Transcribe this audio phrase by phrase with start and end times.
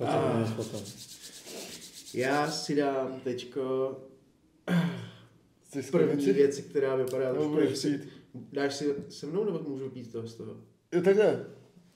[0.00, 0.54] A-.
[2.14, 3.96] Já si dám teďko
[5.90, 8.08] první věc, která vypadá Nebo trošku, si- pít?
[8.52, 10.56] Dáš si se mnou, nebo můžu pít toho z toho?
[10.92, 11.46] Jo, takhle.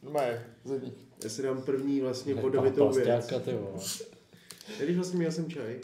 [0.02, 0.92] Normálně, zadní.
[1.24, 3.06] Já si dám první vlastně vodovitou věc.
[3.06, 3.84] plasťáka, ty vole.
[4.80, 5.80] Když vlastně měl jsem čaj.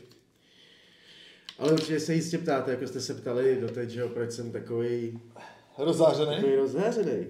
[1.58, 5.20] Ale určitě se jistě ptáte, jako jste se ptali doteď, že jo, proč jsem takový,
[5.78, 6.34] Rozářený?
[6.36, 7.26] takový rozhářený.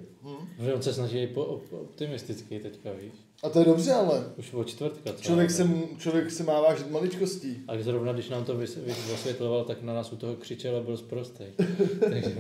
[0.64, 3.12] Že on se snaží po, op- optimistický teďka, víš.
[3.42, 4.24] A to je dobře, ale.
[4.36, 5.12] Už od čtvrtka.
[5.12, 5.68] co Člověk se,
[5.98, 7.56] člověk se má vážit maličkostí.
[7.68, 10.80] A zrovna když nám to vys- vys- vysvětloval, tak na nás u toho křičel a
[10.80, 11.46] byl zprostej.
[12.00, 12.32] Takže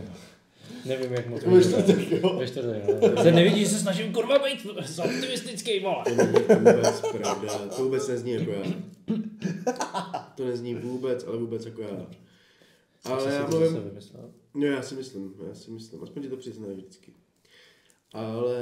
[0.84, 2.36] nevím, jak mu to Ve čtvrtek, jo.
[2.38, 2.82] Ve čtvrtek,
[3.16, 3.22] no.
[3.22, 4.66] Se nevidí, že se snažím kurva být
[5.04, 6.04] optimistický, vole.
[6.04, 8.62] To není vůbec pravda, to vůbec nezní jako já.
[10.34, 12.06] To nezní vůbec, ale vůbec jako já.
[13.04, 14.00] Ale já mluvím,
[14.54, 17.12] no já si myslím, já si myslím, aspoň ti to přiznám vždycky.
[18.12, 18.56] Ale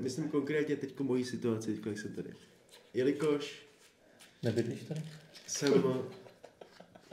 [0.00, 2.30] myslím konkrétně teď mojí situaci, teďko, jak jsem tady.
[2.94, 3.66] Jelikož
[4.42, 5.02] Nebydlíš tady?
[5.46, 5.72] jsem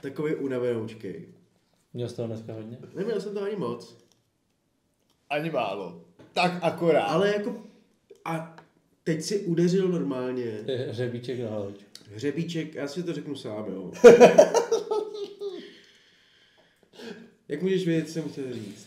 [0.00, 1.28] takový unavenoučkej.
[1.94, 2.78] Měl jsi toho dneska hodně?
[2.94, 3.96] Neměl jsem to ani moc,
[5.30, 6.04] Ani málo.
[6.32, 7.02] Tak akorát.
[7.04, 7.62] ale jako
[8.24, 8.56] a
[9.04, 11.84] teď si udeřil normálně Hřebíček na hlavičku.
[12.14, 13.92] hřebíček, já si to řeknu sám, jo.
[17.52, 18.86] Jak můžeš vědět, co jsem chtěl říct?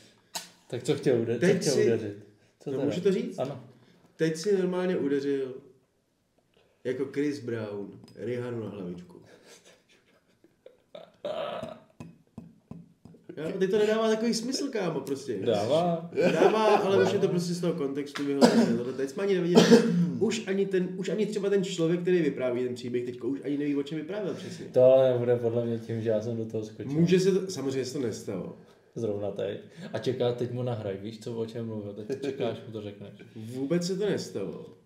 [0.68, 1.42] Tak co chtěl udeřit?
[1.42, 2.18] Teď Co chtěl si- udeřit?
[2.60, 3.40] Co No, můžu to říct?
[3.40, 3.64] Ano.
[4.16, 5.62] Teď si normálně udeřil
[6.84, 9.22] jako Chris Brown Rihanu na hlavičku.
[13.38, 15.40] Jo, teď to nedává takový smysl, kámo, prostě.
[15.46, 16.12] Dává.
[16.34, 18.66] Dává, ale už je to prostě z toho kontextu vyhozené.
[18.98, 19.64] Teď jsme ani neviděli.
[20.20, 23.58] Už ani, ten, už ani třeba ten člověk, který vypráví ten příběh, teď už ani
[23.58, 24.66] neví, o čem vyprávěl přesně.
[24.66, 26.92] To ale nebude podle mě tím, že já jsem do toho skočil.
[26.92, 28.58] Může se to, samozřejmě se to nestalo.
[28.96, 29.60] Zrovna teď.
[29.94, 33.12] A čeká, teď mu nahraj, víš, co o čem mluvil, teď čekáš, mu to řekneš.
[33.36, 34.78] Vůbec se to nestalo.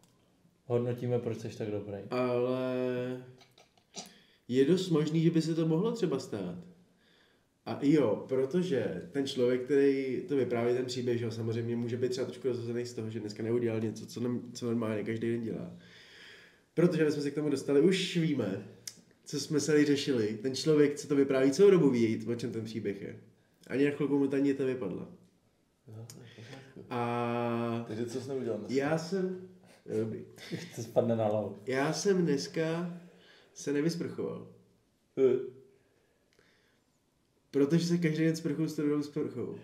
[0.65, 1.97] Hodnotíme, proč jsi tak dobrý.
[2.09, 3.21] Ale
[4.47, 6.55] je dost možný, že by se to mohlo třeba stát.
[7.69, 12.11] A jo, protože ten člověk, který to vypráví ten příběh, že jo, samozřejmě může být
[12.11, 15.41] třeba trošku rozhozený z toho, že dneska neudělal něco, co, nem, co normálně každý den
[15.41, 15.71] dělá.
[16.73, 18.67] Protože my jsme se k tomu dostali, už víme,
[19.23, 20.39] co jsme se tady řešili.
[20.41, 23.19] Ten člověk, co to vypráví celou dobu, ví, o čem ten příběh je.
[23.67, 25.07] Ani na chvilku mu ta ta vypadla.
[26.89, 28.75] A Takže co jsi neudělal dneska?
[28.75, 29.49] já jsem...
[29.99, 30.25] Dobrý.
[30.75, 31.57] To spadne na hlavu.
[31.65, 32.99] Já jsem dneska
[33.53, 34.47] se nevysprchoval.
[37.51, 39.55] Protože se každý den sprchuju s tou sprchou.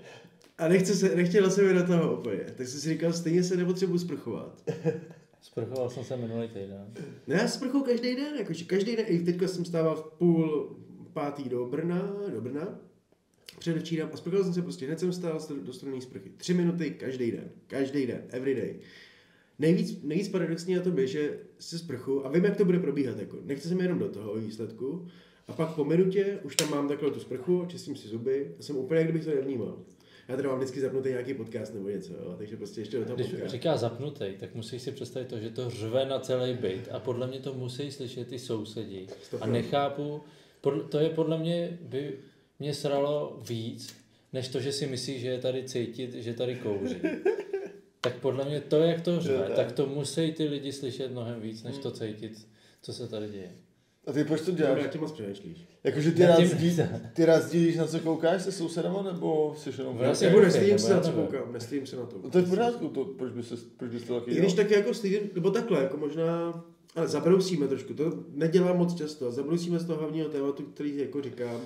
[0.57, 2.39] A nechce se, nechtěla se mi do toho úplně.
[2.57, 4.63] Tak jsem si říkal, stejně se nepotřebuji sprchovat.
[5.41, 6.93] Sprchoval jsem se minulý týden.
[7.27, 10.75] No já sprchuju každý den, jakože každý den, i teďka jsem stával v půl
[11.13, 12.79] pátý do Brna, do Brna,
[13.59, 16.31] předevčírem a sprchoval jsem se prostě, hned jsem stál do studené sprchy.
[16.37, 18.79] Tři minuty každý den, každý den, every day.
[19.59, 23.19] Nejvíc, nejvíc paradoxní na tom je, že se sprchu a vím, jak to bude probíhat.
[23.19, 23.37] Jako.
[23.43, 25.07] Nechci se mi jenom do toho výsledku.
[25.47, 28.77] A pak po minutě už tam mám takhle tu sprchu, čistím si zuby a jsem
[28.77, 29.77] úplně, jak kdybych to nevnímal.
[30.27, 33.15] Já teda mám vždycky zapnutý nějaký podcast nebo něco, jo, takže prostě ještě do toho
[33.15, 33.51] Když podcast.
[33.51, 37.27] říká zapnutý, tak musíš si představit to, že to řve na celý byt a podle
[37.27, 39.07] mě to musí slyšet ty sousedí.
[39.41, 40.21] A nechápu,
[40.61, 42.19] podle, to je podle mě, by
[42.59, 43.95] mě sralo víc,
[44.33, 46.95] než to, že si myslí, že je tady cítit, že tady kouří.
[48.01, 51.63] Tak podle mě to, jak to řve, tak to musí ty lidi slyšet mnohem víc,
[51.63, 52.47] než to cítit,
[52.81, 53.51] co se tady děje.
[54.07, 54.91] A ty proč to Já děláš?
[54.91, 55.57] tě moc přemýšlíš.
[55.83, 56.39] Jakože ty Já rád,
[57.13, 59.97] ty rád sdílíš, na co koukáš se sousedama, nebo jsi jenom...
[59.99, 62.17] Já si- nebo se já na co koukám, nestydím se na to.
[62.23, 64.53] No to je v pořádku, to, proč bys, se, proč bys to taky I když
[64.53, 64.67] dělal?
[64.69, 66.63] tak jako stydím, nebo takhle, jako možná,
[66.95, 71.61] ale zabrousíme trošku, to nedělám moc často, zabrousíme z toho hlavního tématu, který jako říkám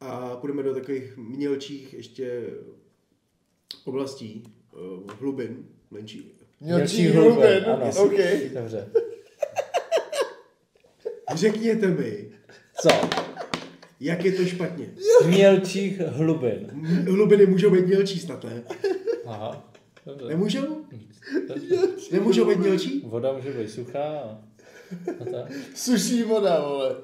[0.00, 2.42] a půjdeme do takových mělčích ještě
[3.84, 6.32] oblastí, uh, hlubin, menší.
[6.60, 7.90] Mělčí hlubin, hlubin, ano.
[8.04, 8.52] OK.
[8.54, 8.88] Dobře.
[11.34, 12.28] Řekněte mi,
[12.82, 12.88] Co?
[14.00, 14.86] jak je to špatně.
[15.26, 16.66] Mělčích hlubin.
[17.10, 18.62] Hlubiny můžou být mělčí snad, ne?
[19.26, 19.72] Aha.
[20.06, 20.24] Dobře.
[20.28, 20.84] Nemůžou?
[21.48, 21.76] Dobře.
[22.12, 23.02] Nemůžou být mělčí?
[23.06, 24.38] Voda může být suchá a.
[25.74, 26.94] Suší voda, vole.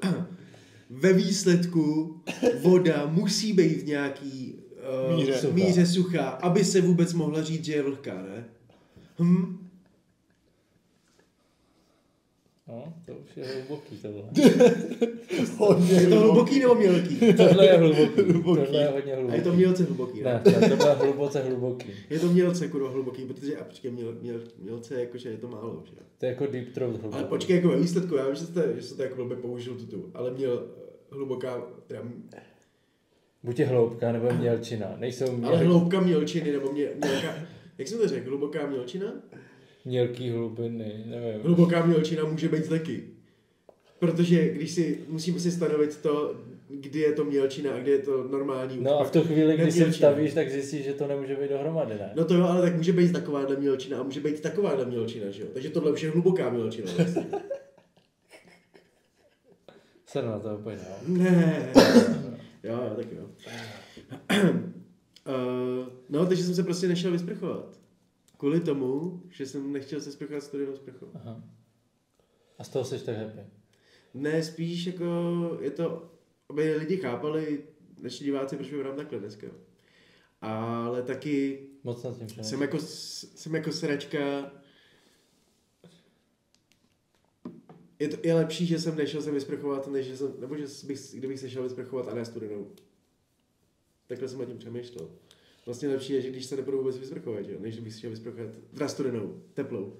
[0.90, 2.16] Ve výsledku
[2.62, 4.54] voda musí být v nějaký
[5.10, 5.32] uh, Míře.
[5.32, 5.50] míře.
[5.52, 8.44] míře suchá, aby se vůbec mohla říct, že je vlhká, ne?
[9.20, 9.65] Hm?
[12.68, 14.22] No, to už je hluboký tohle.
[15.56, 17.32] Hodně Je to hluboký nebo mělký?
[17.36, 18.42] Tohle je hluboký.
[18.42, 19.42] Tohle je hodně A je hluboký.
[19.42, 20.42] to mělce hluboký, ne?
[20.44, 21.88] Ne, tohle je hluboce hluboký.
[22.10, 25.82] Je to mělce kurva hluboký, protože a počkej, měl, měl, mělce jakože je to málo,
[25.84, 25.96] že?
[26.18, 27.14] To je jako deep throat hluboký.
[27.14, 29.96] Ale počkej, jako ve výsledku, já vím, že jste, že jste jako blbě použil tuto,
[30.14, 32.02] ale měl eh, hluboká, teda,
[33.42, 34.94] Buď je hloubka nebo mělčina.
[34.98, 35.56] Nejsou ale měl...
[35.56, 37.34] hloubka mělčiny, nebo mě, mělká,
[37.78, 39.12] jak jsem to řekl, hluboká mělčina?
[39.86, 41.42] Mělký hlubiny, nevím.
[41.42, 43.02] Hluboká mělčina může být taky.
[43.98, 46.34] Protože když si, musíme si stanovit to,
[46.68, 49.72] kdy je to mělčina a kdy je to normální No a v tu chvíli, kdy
[49.72, 50.08] si Nemělčina.
[50.10, 52.12] vstavíš, tak zjistíš, že to nemůže být dohromady, ne?
[52.16, 55.42] No to jo, ale tak může být takováhle mělčina a může být takováhle mělčina, že
[55.42, 55.48] jo?
[55.52, 57.26] Takže tohle už je hluboká mělčina vlastně.
[60.06, 60.78] Se na to úplně,
[61.08, 61.18] no.
[61.24, 61.72] Ne.
[62.62, 63.24] jo, jo, tak jo.
[65.28, 67.78] uh, no, takže jsem se prostě nešel vysprchovat.
[68.36, 71.10] Kvůli tomu, že jsem nechtěl se sprchovat studenou sprchou.
[71.14, 71.44] Aha.
[72.58, 73.40] A z toho jsi tak happy.
[74.14, 75.04] Ne, spíš jako
[75.60, 76.12] je to,
[76.48, 77.64] aby lidi chápali,
[78.02, 79.46] naši diváci, proč vypadám takhle dneska.
[80.40, 84.52] Ale taky Moc nad tím jsem jako, jsem jako sračka.
[87.98, 91.00] Je, to, je lepší, že jsem nešel se vysprchovat, než že jsem, nebo že bych,
[91.14, 92.72] kdybych se šel vysprchovat a ne studenou.
[94.06, 95.10] Takhle jsem o tím přemýšlel.
[95.66, 97.58] Vlastně lepší je, že když se nebudu vůbec vysprchovat, jo?
[97.60, 99.96] než kdybych se šel vysprchovat teda studenou, teplou.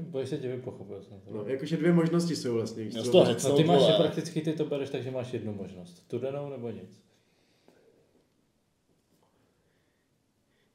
[0.00, 1.30] Bojíš se tě vypochopil jsem to.
[1.30, 2.84] No, jakože dvě možnosti jsou vlastně.
[2.84, 5.96] Já hecnout, No ty máš prakticky, ty to bereš, takže máš jednu možnost.
[5.96, 7.02] Studenou nebo nic.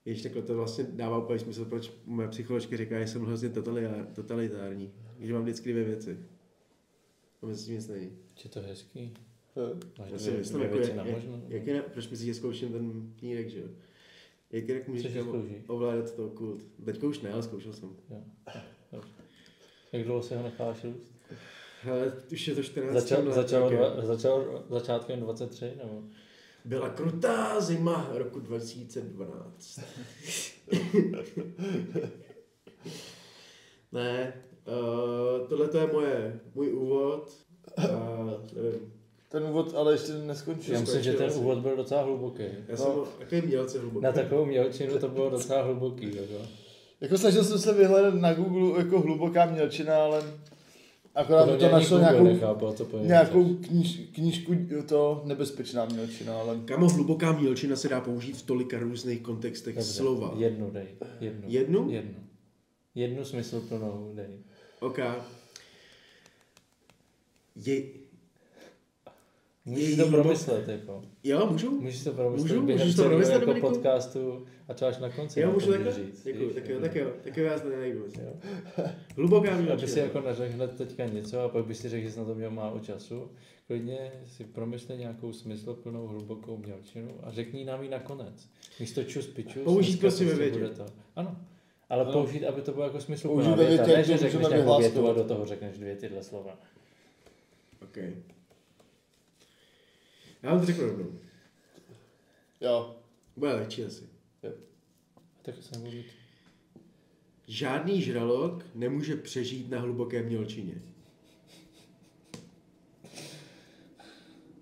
[0.06, 4.06] Jež takhle to vlastně dává úplně smysl, proč moje psycholožka říká, že jsem hrozně totalitár,
[4.16, 4.94] totalitární.
[5.20, 6.20] Že mám vždycky dvě věci.
[7.42, 8.18] A mezi tím nic není.
[8.36, 9.14] Či to je hezký.
[10.00, 11.44] Máš Já si myslím, jako, jak, na jak, možnost.
[11.50, 13.68] jak, proč myslíš, že zkouším ten knírek, že jo?
[14.52, 15.14] Jak jinak můžeš
[15.68, 16.62] ovládat to kult?
[16.86, 17.90] Teďka už ne, ale zkoušel jsem.
[18.10, 18.24] Jo.
[18.92, 19.14] Dobře.
[19.92, 21.16] Jak dlouho se ho necháš růst?
[21.92, 26.04] Ale už je to 14 Začal, let, začal, dva, začal začátkem 23 nebo?
[26.66, 29.80] Byla krutá zima roku 2012.
[33.92, 34.34] ne,
[34.68, 37.38] uh, tohle to je moje, můj úvod.
[37.78, 37.88] A
[38.56, 38.94] nevím,
[39.30, 40.74] Ten úvod ale ještě neskončil.
[40.74, 41.40] Já myslím, že ten asi.
[41.40, 42.44] úvod byl docela hluboký.
[42.68, 43.06] já jsem No.
[43.20, 44.04] takový mělce hluboký.
[44.04, 46.16] Na takovou mělčinu to bylo docela hluboký.
[46.16, 46.48] Jako.
[47.02, 50.24] Jako snažil jsem se vyhledat na Google jako hluboká mělčina, ale
[51.16, 53.56] akorát to mě našlo nějakou, nechápal, něm nějakou
[54.14, 59.22] knížku, jo, to nebezpečná mělčina, ale Kamo, hluboká mělčina se dá použít v tolika různých
[59.22, 60.34] kontextech Dobře, slova.
[60.38, 60.88] Jednu dej.
[61.20, 61.44] Jednu.
[61.48, 61.90] Jednu?
[61.90, 62.16] Jednu.
[62.96, 64.40] Jednu smysluplnou dej.
[64.80, 65.00] OK.
[67.56, 68.05] Je...
[69.66, 71.02] Můžeš Její to promyslet, jako.
[71.24, 71.72] Jo, můžu?
[71.82, 72.66] Můžeš to promyslet Můžu?
[72.66, 73.68] během Můžeš to promyslet, jako Dominiku?
[73.70, 75.40] podcastu a třeba až na konci.
[75.40, 75.94] Jo, můžu to takhle?
[75.94, 76.82] říct, Děkuji, tak jo, jako.
[76.82, 78.06] tak jo, tak jo, já se nenajdu.
[79.16, 82.20] Hluboká Aby si jako neřekl hned teďka něco a pak by si řekl, že jsi
[82.20, 83.32] na to měl málo času.
[83.68, 88.48] Klidně si promysli nějakou smysluplnou hlubokou mělčinu a řekni nám ji nakonec.
[88.80, 89.64] Místo čus pičus.
[89.64, 90.58] Použít dneska prostě ve větě.
[90.60, 90.86] bude to.
[91.16, 91.38] Ano.
[91.90, 92.12] Ale No.
[92.12, 94.78] použít, aby to bylo jako smysluplná Použít ve věta, větě, ne, to že řekneš nějakou
[94.80, 96.58] větu a do toho řekneš dvě tyhle slova.
[97.84, 97.98] OK.
[100.46, 101.20] Já vám to řeknu rovnou.
[102.62, 102.96] jo.
[103.38, 104.04] Bude lehčí asi.
[105.42, 105.98] Tak se nebudu
[107.48, 110.74] Žádný žralok nemůže přežít na hluboké mělčině.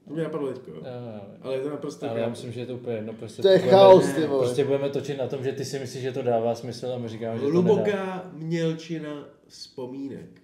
[0.07, 0.71] To mě napadlo teďko.
[0.71, 0.81] jo.
[1.41, 2.31] Ale je to naprosto Ale já chápu.
[2.31, 3.13] myslím, že je to úplně jedno.
[3.13, 4.45] Prostě To je budeme- chaos, ty vole.
[4.45, 7.09] Prostě budeme točit na tom, že ty si myslíš, že to dává smysl a my
[7.09, 7.59] říkáme, že to nedá.
[7.73, 10.41] Hluboká mělčina vzpomínek.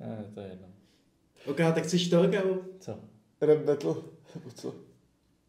[0.00, 0.66] Ne, to je jedno.
[1.46, 2.56] Ok, tak chceš to, kámo?
[2.80, 2.98] Co?
[3.40, 3.94] Rap battle,
[4.34, 4.74] nebo co?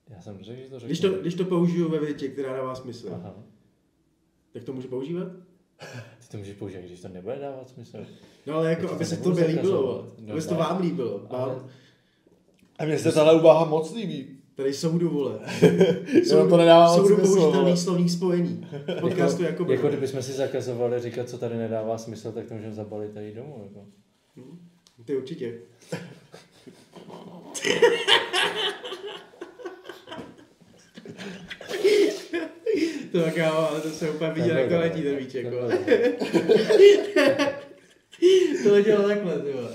[0.10, 0.88] Já jsem řekl, že to řeknu.
[0.88, 3.36] Když to, když to použiju ve větě, která dává smysl, Aha.
[4.54, 5.28] tak to můžu používat?
[6.19, 7.98] Ty to můžeš použít, když to nebude dávat smysl.
[8.45, 10.07] No ale jako, aby se to tobě líbilo.
[10.19, 11.21] No aby se to vám líbilo.
[11.30, 11.62] Ale-
[12.80, 14.38] A mně se tahle úvaha moc líbí.
[14.56, 15.40] tady soudu, vole.
[16.30, 18.68] Jenom to nedává soudu smysl, použitelný slovní spojení.
[18.97, 22.54] V podcastu jako, jako, jako kdybychom si zakazovali říkat, co tady nedává smysl, tak to
[22.54, 23.64] můžeme zabalit tady domů.
[23.64, 23.85] Jako.
[25.06, 25.59] Ty určitě.
[33.12, 35.18] to tak jo, ale to se úplně viděl, jak to letí ten
[35.50, 35.80] vole.
[38.64, 39.71] To letělo takhle, ty vole.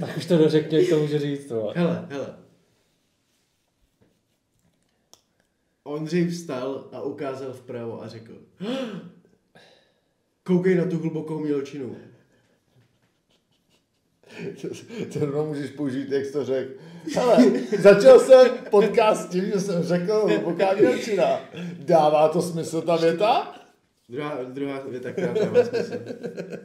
[0.00, 1.50] Tak už to dořekně, jak to může říct.
[1.50, 1.72] Vole.
[1.76, 2.36] Hele, hele.
[5.84, 8.32] Ondřej vstal a ukázal vpravo a řekl
[10.42, 11.96] Koukej na tu hlubokou mělčinu.
[15.12, 16.70] To rovnou můžeš použít, jak jsi to řekl.
[17.14, 17.36] Hele,
[17.78, 21.40] začal jsem podcast tím, že jsem řekl hluboká mělčina.
[21.78, 23.54] Dává to smysl ta věta?
[24.08, 25.94] Druhá, druhá věta, která dává smysl.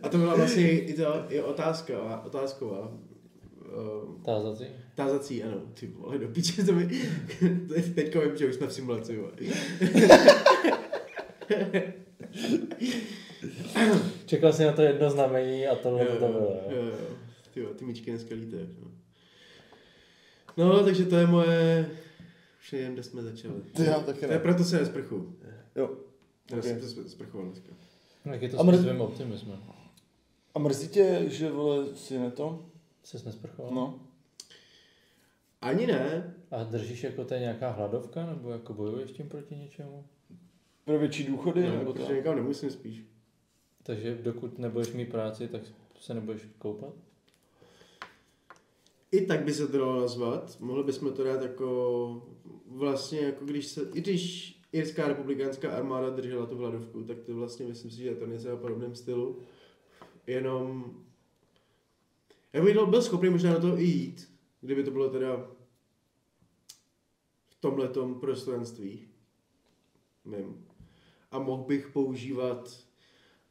[0.04, 2.92] A to byla vlastně i, to, i otázka, otázková.
[3.78, 4.66] Uh, Tázací?
[4.96, 5.58] tázací, ano.
[5.74, 6.88] Ty vole, do piče to mi...
[7.74, 9.20] Teď- Teďka vím, že už jsme v simulaci.
[14.26, 16.32] Čekal jsi na to jedno znamení a tohle Jo, to bylo.
[16.32, 16.84] jo, jo.
[16.86, 16.92] jo.
[17.58, 18.70] Ty, ty míčky dneska lítají.
[20.58, 20.68] No.
[20.68, 21.90] no, takže to je moje...
[22.60, 23.62] Už nevím, kde jsme začali.
[23.76, 24.40] Ty já taky To je ne.
[24.40, 25.36] proto se nesprchu.
[25.76, 25.98] Jo.
[26.52, 26.80] Já Okay.
[26.80, 27.70] jsem se sprchoval dneska.
[28.26, 29.64] No, Jak je to A s mrz- tvým optimismem?
[30.56, 32.66] A mrzí tě, že vole si na to?
[33.04, 33.74] Jsi nesprchoval?
[33.76, 34.00] No.
[35.62, 36.34] Ani ne.
[36.52, 40.06] A držíš jako to je nějaká hladovka, nebo jako bojuješ tím proti něčemu?
[40.86, 41.64] Pro větší důchody?
[41.68, 42.14] No, nebo protože to?
[42.14, 43.04] někam nemusím spíš.
[43.84, 45.62] Takže dokud nebudeš mít práci, tak
[46.00, 46.94] se nebudeš koupat?
[49.12, 50.60] I tak by se to dalo nazvat.
[50.60, 52.28] Mohli bychom to dát jako
[52.66, 57.66] vlastně jako když se, i když Irská republikánská armáda držela tu hladovku, tak to vlastně
[57.66, 59.40] myslím si, že to něco o podobném stylu.
[60.28, 60.94] Jenom
[62.54, 65.38] já bych byl schopný možná na to i jít, kdyby to bylo teda
[67.46, 69.08] v tomhletom prostranství.
[70.26, 70.66] Mým.
[71.32, 72.86] A mohl bych používat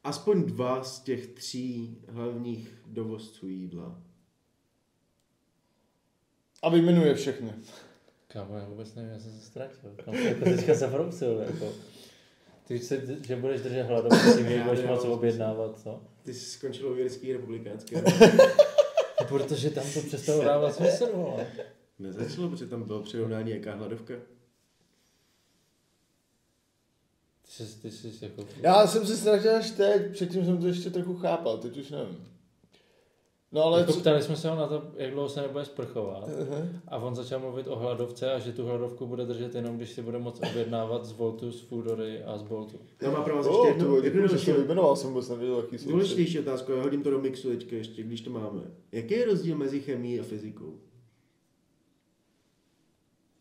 [0.05, 4.03] aspoň dva z těch tří hlavních dovozců jídla.
[6.67, 7.53] A vyjmenuje všechny.
[8.29, 9.91] Kámo, já vůbec nevím, já jsem se ztratil.
[10.05, 11.73] Kámo, jako teďka se vroucil, jako.
[12.67, 16.03] Ty se, že budeš držet hladovku tím, že budeš moc objednávat, co?
[16.23, 18.03] Ty jsi skončil u Jirský republikánské.
[18.03, 18.13] No,
[19.29, 21.47] Protože tam to přestalo dávat smysl, vole.
[21.99, 24.15] Nezačalo, protože tam bylo přirovnání jaká hladovka.
[27.45, 28.47] Ty jsi, ty jsi jako...
[28.61, 32.36] Já jsem se ztratil až teď, předtím jsem to ještě trochu chápal, teď už nevím.
[33.53, 33.81] No ale...
[33.81, 36.29] Jako ptali jsme se ho na to, jak dlouho se nebude sprchovat.
[36.29, 36.67] Aha.
[36.89, 40.03] A on začal mluvit o hladovce a že tu hladovku bude držet jenom, když si
[40.03, 42.81] bude moc objednávat z Voltu, z Foodory a z Boltu.
[43.03, 45.57] Já mám pro vás ještě Oh, jednu, to jednu děkuji, že další, jsem vůbec nevěděl,
[45.57, 45.91] jaký jsou.
[45.91, 48.63] důležitější otázku, já hodím to do mixu teďka ještě, když to máme.
[48.93, 50.79] Jaký je rozdíl mezi chemií a fyzikou?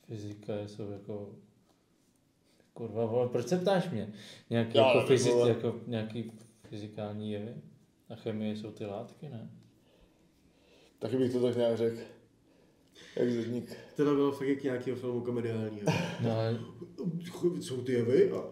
[0.08, 1.30] Fyzika jsou jako...
[2.74, 4.14] Kurva, vole, proč se ptáš mě?
[4.50, 6.32] Nějaký, Já jako fyzic, jako nějaký
[6.64, 7.54] fyzikální jevy?
[8.10, 9.50] A chemie jsou ty látky, ne?
[11.00, 12.00] Taky bych to tak nějak řekl.
[13.16, 13.78] Jak zedník.
[13.96, 15.88] Tohle bylo fakt jak nějakého filmu komediálního.
[16.24, 16.60] No, ale,
[17.60, 18.44] Jsou ty jevy a...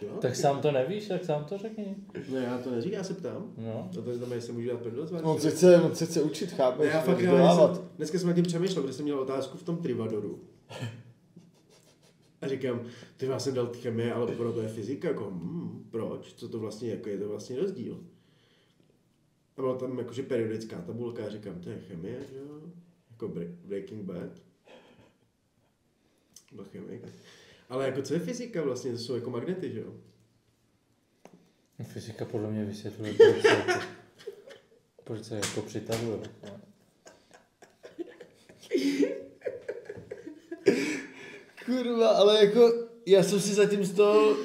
[0.00, 0.12] Já?
[0.20, 1.96] tak sám to nevíš, tak sám to řekni.
[2.30, 3.52] No já to neříkám, já se ptám.
[3.56, 3.90] No.
[3.98, 5.22] A to znamená, že se můžu dát vás?
[5.22, 6.86] On se chce, on se chce učit, chápeš?
[6.86, 9.62] Ne, já fakt já, jsem, dneska jsem nad tím přemýšlel, protože jsem měl otázku v
[9.62, 10.40] tom Trivadoru.
[12.40, 12.80] A říkám,
[13.16, 16.58] ty já jsem dal chemie, ale pro to je fyzika, jako, hmm, proč, co to
[16.58, 18.00] vlastně, jako je to vlastně rozdíl.
[19.62, 22.60] A byla tam jakože periodická tabulka a říkám, to je chemie, že jo,
[23.10, 24.30] jako Bre- Breaking Bad.
[26.52, 27.02] Byl chemik.
[27.68, 29.94] Ale jako co je fyzika vlastně, to jsou jako magnety, že jo?
[31.82, 33.86] Fyzika podle mě vysvětluje, proč se, jako,
[35.04, 36.18] proč se jako přitahuje.
[41.66, 42.72] Kurva, ale jako,
[43.06, 44.36] já jsem si zatím z toho,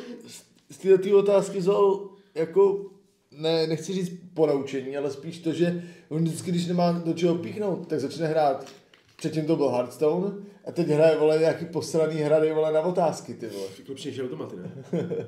[0.70, 2.92] z této otázky vzal, jako,
[3.38, 7.88] ne, nechci říct ponaučení, ale spíš to, že on vždycky, když nemá do čeho píchnout,
[7.88, 8.72] tak začne hrát.
[9.16, 13.48] Předtím to byl Hearthstone a teď hraje, vole, nějaký posraný hrady, vole, na otázky, ty
[13.48, 13.68] vole.
[13.90, 14.72] Lepší automaty, ne?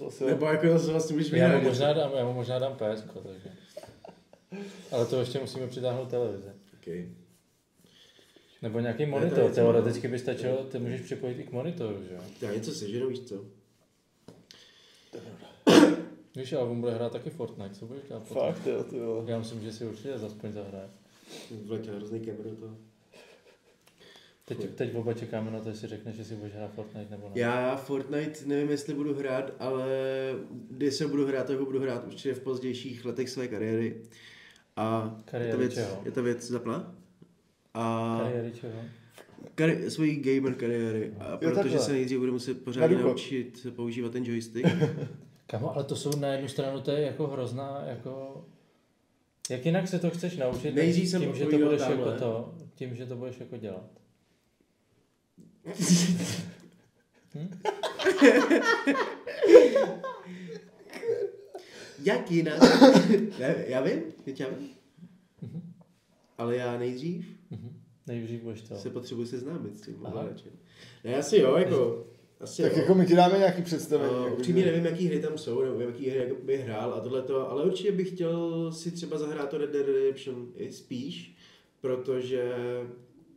[0.00, 2.72] No, to Nebo jako zase vlastně můžeš Já mu možná dám, já mu možná dám
[2.76, 3.50] PS, takže.
[4.90, 6.48] Ale to ještě musíme přitáhnout televizi.
[6.80, 7.08] Okay.
[8.62, 12.14] Nebo nějaký to monitor, něco teoreticky by stačilo, ty můžeš připojit i k monitoru, že
[12.14, 12.20] jo?
[12.42, 13.44] Já něco sežeru, víš co?
[16.36, 19.24] Víš, ale on bude hrát taky Fortnite, co budeš dělat fakt, jo, ty vole.
[19.30, 20.88] Já myslím, že si určitě aspoň zahraje.
[21.64, 22.76] Vletěl hrozný kemr do toho.
[24.44, 27.32] Teď, teď oba čekáme na to, jestli řekne, že si budeš hrát Fortnite nebo ne.
[27.34, 29.86] Já Fortnite nevím, jestli budu hrát, ale
[30.70, 34.02] když se budu hrát, tak ho budu hrát určitě v pozdějších letech své kariéry.
[34.76, 36.02] A Kariéry je to věc, čeho?
[36.04, 36.94] je to věc zapla.
[37.74, 38.78] A Kariéry čeho?
[39.54, 41.14] kari- svojí gamer kariéry.
[41.18, 41.78] A protože takhle.
[41.78, 44.68] se nejdřív budu muset pořádně naučit používat ten joystick.
[45.46, 48.44] Kamo, ale to jsou na jednu stranu, to je jako hrozná, jako...
[49.50, 50.74] Jak jinak se to chceš naučit?
[50.74, 51.98] Nejdřív jsem tím, že to budeš tamhle.
[52.12, 53.84] jako to, tím, že to budeš jako dělat.
[62.02, 62.58] Jak jinak?
[63.38, 64.68] ne, já vím, teď já vím.
[66.38, 67.80] Ale já nejdřív Mhm.
[68.06, 68.76] Nejdřív budeš to.
[68.76, 70.52] se potřebuji seznámit s tím ovladačem.
[71.04, 72.06] Ne, asi jo, jako...
[72.42, 72.78] Asi Tak jo.
[72.78, 74.14] jako my ti dáme nějaký představení.
[74.14, 77.50] Uh, jako, upřímně nevím, jaký hry tam jsou, nebo jaký hry bych hrál a tohleto,
[77.50, 81.36] ale určitě bych chtěl si třeba zahrát to Red Dead Redemption i spíš,
[81.80, 82.52] protože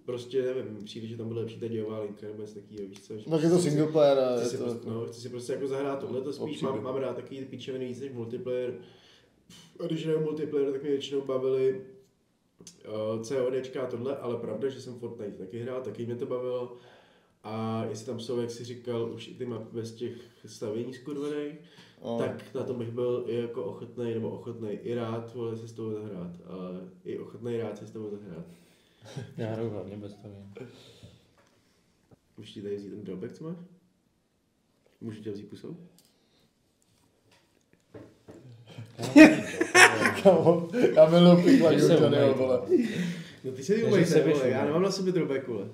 [0.05, 3.17] prostě nevím, přijde, že tam bude lepší ta dějová linka nebo něco takového, víš co?
[3.17, 4.63] že Tak je to single player Chci si, to...
[4.63, 6.71] prostě, no, chci si prostě jako zahrát tohleto spíš, Opřímně.
[6.71, 8.73] mám, mám rád takový ty píčoviny víc než multiplayer.
[9.79, 11.81] A když jdeme multiplayer, tak mě většinou bavili
[13.15, 16.75] uh, CODčka a tohle, ale pravda, že jsem Fortnite taky hrál, taky mě to bavilo.
[17.47, 20.11] A jestli tam jsou, jak jsi říkal, už i ty mapy bez těch
[20.45, 21.59] stavění skurvených,
[22.03, 22.17] No.
[22.19, 25.73] tak na to bych byl i jako ochotný, nebo ochotný i rád vole, se s
[25.73, 28.45] tobou zahrát, ale i ochotný rád se s tobou zahrát.
[29.37, 30.35] Já hraju hlavně bez toho.
[32.37, 33.55] Můžeš ti tady vzít ten dropback, co máš?
[35.01, 35.77] Můžu tě vzít pusou?
[40.23, 42.33] Kámo, já miluji pikla Že se Johnnyho, umej.
[42.37, 42.61] vole.
[43.43, 45.69] No ty se se vole, já nemám na sobě drobek, vole.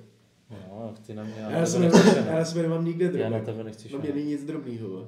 [0.51, 3.05] No, ty na mě, já, Já, na se tebe nemám, nechci já sebe nemám nikde
[3.07, 3.21] drobek.
[3.21, 5.07] Já na tebe nechci Na mě není nic drobného, vole.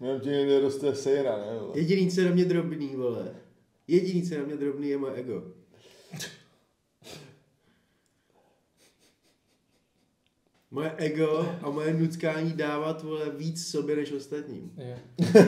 [0.00, 1.58] Jenom ti někde roste sejra, ne?
[1.58, 1.78] vole.
[1.78, 3.34] Jediný, co je na mě drobný, vole.
[3.88, 5.42] Jediný, co je na mě drobný, je moje ego.
[10.70, 14.72] Moje ego a moje nutkání dávat, vole, víc sobě než ostatním.
[14.76, 14.96] Jo.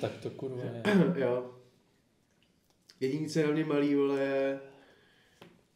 [0.00, 0.82] tak to kurva je.
[1.14, 1.50] jo.
[3.00, 4.60] Jediný, co je na mě malý, vole, je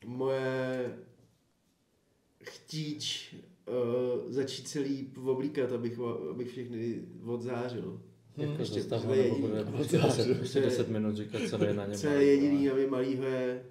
[0.06, 0.98] moje
[2.42, 3.34] chtíč
[3.68, 5.98] uh, začít se líp oblíkat, abych,
[6.30, 8.02] abych všechny odzářil.
[8.36, 9.40] Jako Ještě, to je nebo jediný.
[9.40, 11.98] bude ještě 10, ještě 10 minut říkat, co je na něm.
[11.98, 13.64] Co je jediný na mě malýho je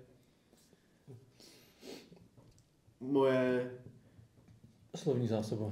[2.99, 3.71] moje,
[4.95, 5.71] Slovní zásoba.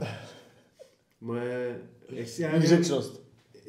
[1.21, 2.83] moje, jak si já nevím.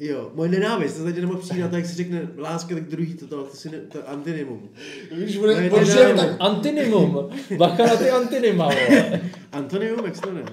[0.07, 3.13] Jo, moje nenávist, to zatím nemohl přijít na to, jak se řekne láska, tak druhý
[3.13, 4.69] to, to, to, si ne, to antinymum.
[5.11, 5.69] Víš, bude, ne,
[6.15, 7.29] tak Antinymum.
[7.57, 9.21] Bacha na ty antinyma, vole.
[9.51, 10.43] Antonium, jak se to ne?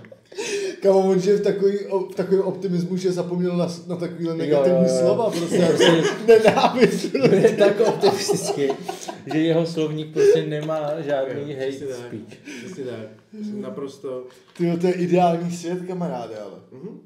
[0.83, 1.78] Kámo, on žije v takový,
[2.12, 4.99] v takovém optimismu, že zapomněl na, na takovýhle Jo, negativní jo, jo.
[5.00, 7.14] slova, prostě jako nenávist.
[7.33, 8.62] Je tak optimistický,
[9.33, 11.97] že jeho slovník prostě nemá žádný Jo, hate přesně tak.
[12.07, 12.38] speech.
[12.64, 12.99] Přesně tak.
[13.45, 14.25] Jsem naprosto...
[14.57, 16.55] Ty to je ideální svět, kamaráde, ale.
[16.73, 17.00] Mhm.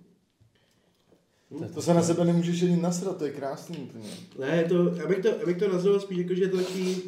[1.74, 4.04] To se na sebe nemůžeš ani nasrat, to je krásný úplně.
[4.38, 7.02] Ne, to, abych to, abych to nazval spíš jako, že je to takový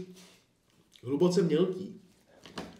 [1.02, 2.00] hluboce mělký.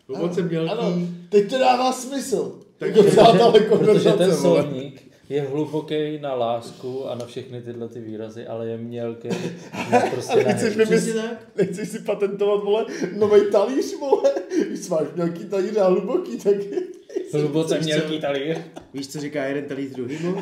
[0.09, 0.71] Hluboce mělký.
[0.71, 2.61] Ano, teď to dává smysl.
[2.79, 8.01] Takže- Jako celá Protože ten slovník je hluboký na lásku a na všechny tyhle ty
[8.01, 9.29] výrazy, ale je mělký
[10.11, 10.85] prostě Ale na chceš hate.
[10.87, 11.57] Přesně vymyslet, tak.
[11.57, 12.87] nechceš si patentovat, vole,
[13.19, 14.31] nový talíř, vole.
[14.69, 16.55] Když máš nějaký talíř a hluboký, tak
[17.33, 18.57] Hluboce mělký talíř.
[18.95, 20.37] Víš, co říká jeden talíř druhýmu?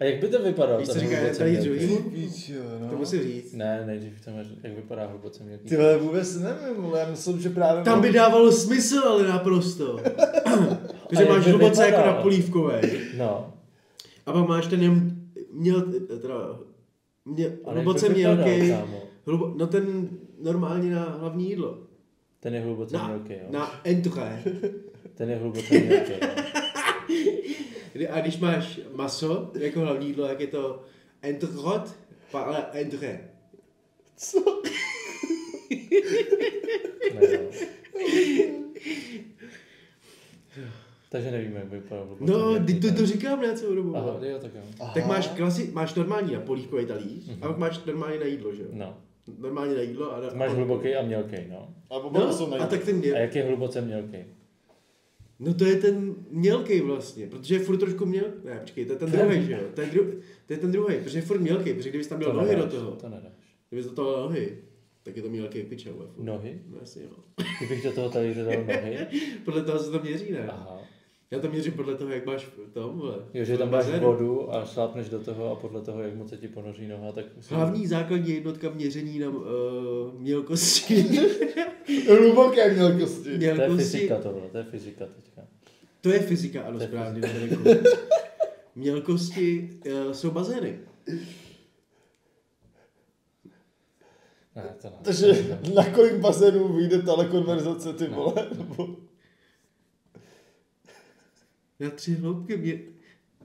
[0.00, 0.78] A jak by to vypadalo?
[0.78, 1.68] Víš, co říká talíř mělký?
[1.68, 2.10] druhýmu?
[2.10, 2.98] Víš, jo, To no.
[2.98, 3.52] musím říct.
[3.52, 4.28] Ne, nejdřív říct,
[4.62, 5.68] jak vypadá hluboce mělký.
[5.68, 7.84] Ty vole, vůbec nevím, vole, já myslím, že právě...
[7.84, 9.98] Tam by dávalo smysl, ale naprosto.
[11.18, 12.80] Jak máš hluboce jako na polívkové.
[13.16, 13.52] No.
[14.26, 15.82] A pak máš ten jem, měl,
[16.22, 16.34] teda,
[17.24, 18.74] mě, Ale hluboce mělký,
[19.26, 20.08] hlubo, no ten
[20.42, 21.78] normálně na hlavní jídlo.
[22.40, 23.46] Ten je hluboce Na, mělký, jo.
[23.50, 24.42] na entré.
[25.14, 26.43] Ten je hluboce mělký, jo.
[27.94, 30.82] Kdy- A když máš maso jako hlavní jídlo, jak je to
[31.22, 31.94] entrecot,
[32.30, 33.30] pak ale entré.
[34.16, 34.62] Co?
[41.10, 43.96] Takže nevíme, jak vypadá No, ty to, to říkám ne celou dobu.
[43.96, 44.60] Aha, jo, tak jo.
[44.94, 48.62] Tak máš, klasi, máš normální na polívkový talíř, a pak máš normálně na jídlo, že
[48.62, 48.68] jo?
[48.72, 48.98] No.
[49.38, 51.74] Normálně na jídlo a na, máš a, hluboký a mělký, no.
[51.90, 54.16] A No, a na tak ten A měl, jak je hluboce mělký?
[55.38, 58.98] No to je ten mělký vlastně, protože je furt trošku měl, ne počkej, to je
[58.98, 59.58] ten druhý, že jo?
[59.74, 60.04] To je, dru,
[60.46, 62.56] to je ten druhý, protože je furt mělký, protože kdybys tam měl To nohy do
[62.56, 63.32] nedáš, toho, To nedáš.
[63.70, 64.58] kdybys do toho dal nohy,
[65.02, 66.10] tak je to mělký furt.
[66.18, 66.62] Nohy?
[66.66, 67.10] No jasně, jo.
[67.58, 69.06] Kdybych do toho talíře dal nohy?
[69.44, 70.46] Podle toho se to měří, ne?
[70.48, 70.80] Aha.
[71.34, 73.14] Já to měřím podle toho, jak máš v tom, vole.
[73.34, 74.06] Jo, že tam bazénu.
[74.06, 77.24] vodu a šlápneš do toho a podle toho, jak moc se ti ponoří noha, tak...
[77.40, 79.44] si- Hlavní základní jednotka měření na uh,
[80.18, 81.04] mělkosti.
[82.08, 83.24] Hluboké mělkosti.
[83.24, 83.76] To je mělkosti.
[83.84, 85.42] fyzika tohle, to je fyzika teďka.
[86.00, 87.20] To je fyzika, ano, To je správně.
[87.20, 87.62] Dominiku.
[88.74, 89.70] Mělkosti
[90.06, 90.78] uh, jsou bazény.
[94.56, 94.96] Ne, to ne.
[95.02, 98.32] Takže na kolik bazénů vyjde tahle konverzace, ty vole?
[98.58, 98.96] Nebo-
[101.84, 102.72] Na tři hloubky mě...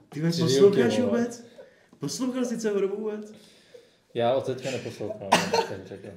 [0.08, 1.44] Ty Tři posloucháš vůbec?
[1.98, 3.32] Poslouchal jsi celou dobu vůbec?
[4.14, 5.28] Já od teďka neposlouchám.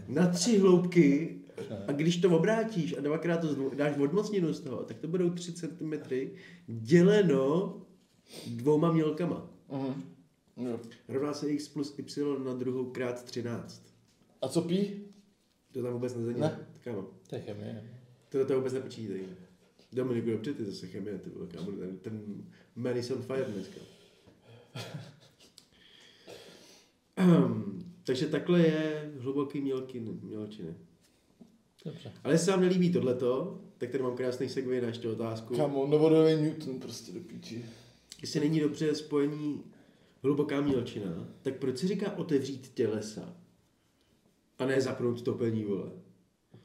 [0.07, 1.39] Na tři hloubky
[1.87, 5.29] a když to obrátíš a dvakrát to zvu- dáš odmocninu z toho, tak to budou
[5.29, 5.93] 3 cm
[6.67, 7.77] děleno
[8.47, 9.49] dvouma mělkama.
[9.71, 10.03] Mhm.
[10.57, 10.79] Jo.
[11.07, 13.83] Rovná se x plus y na druhou krát 13.
[14.41, 15.01] A co pí?
[15.71, 16.39] To tam vůbec nezaní.
[16.39, 16.59] Ne.
[16.83, 17.83] Kámo, To je chemie.
[18.29, 19.21] to toho vůbec nepočítají.
[19.93, 22.43] Dominiku, dobře, ty zase chemie, ty vole, kámo, ten, ten
[22.75, 23.81] man is on fire dneska.
[27.15, 30.75] Ehm, takže takhle je hluboký mělky, mělčiny.
[31.85, 32.11] Dobře.
[32.23, 35.55] Ale jestli se vám nelíbí tohleto, tak tady mám krásný segway na ještě otázku.
[35.55, 37.65] Kámo, novodobý Newton prostě do píči.
[38.21, 39.63] Jestli není dobře spojení
[40.23, 43.35] hluboká mělčina, tak proč se říká otevřít tělesa?
[44.59, 45.91] A ne zapnout topení, vole.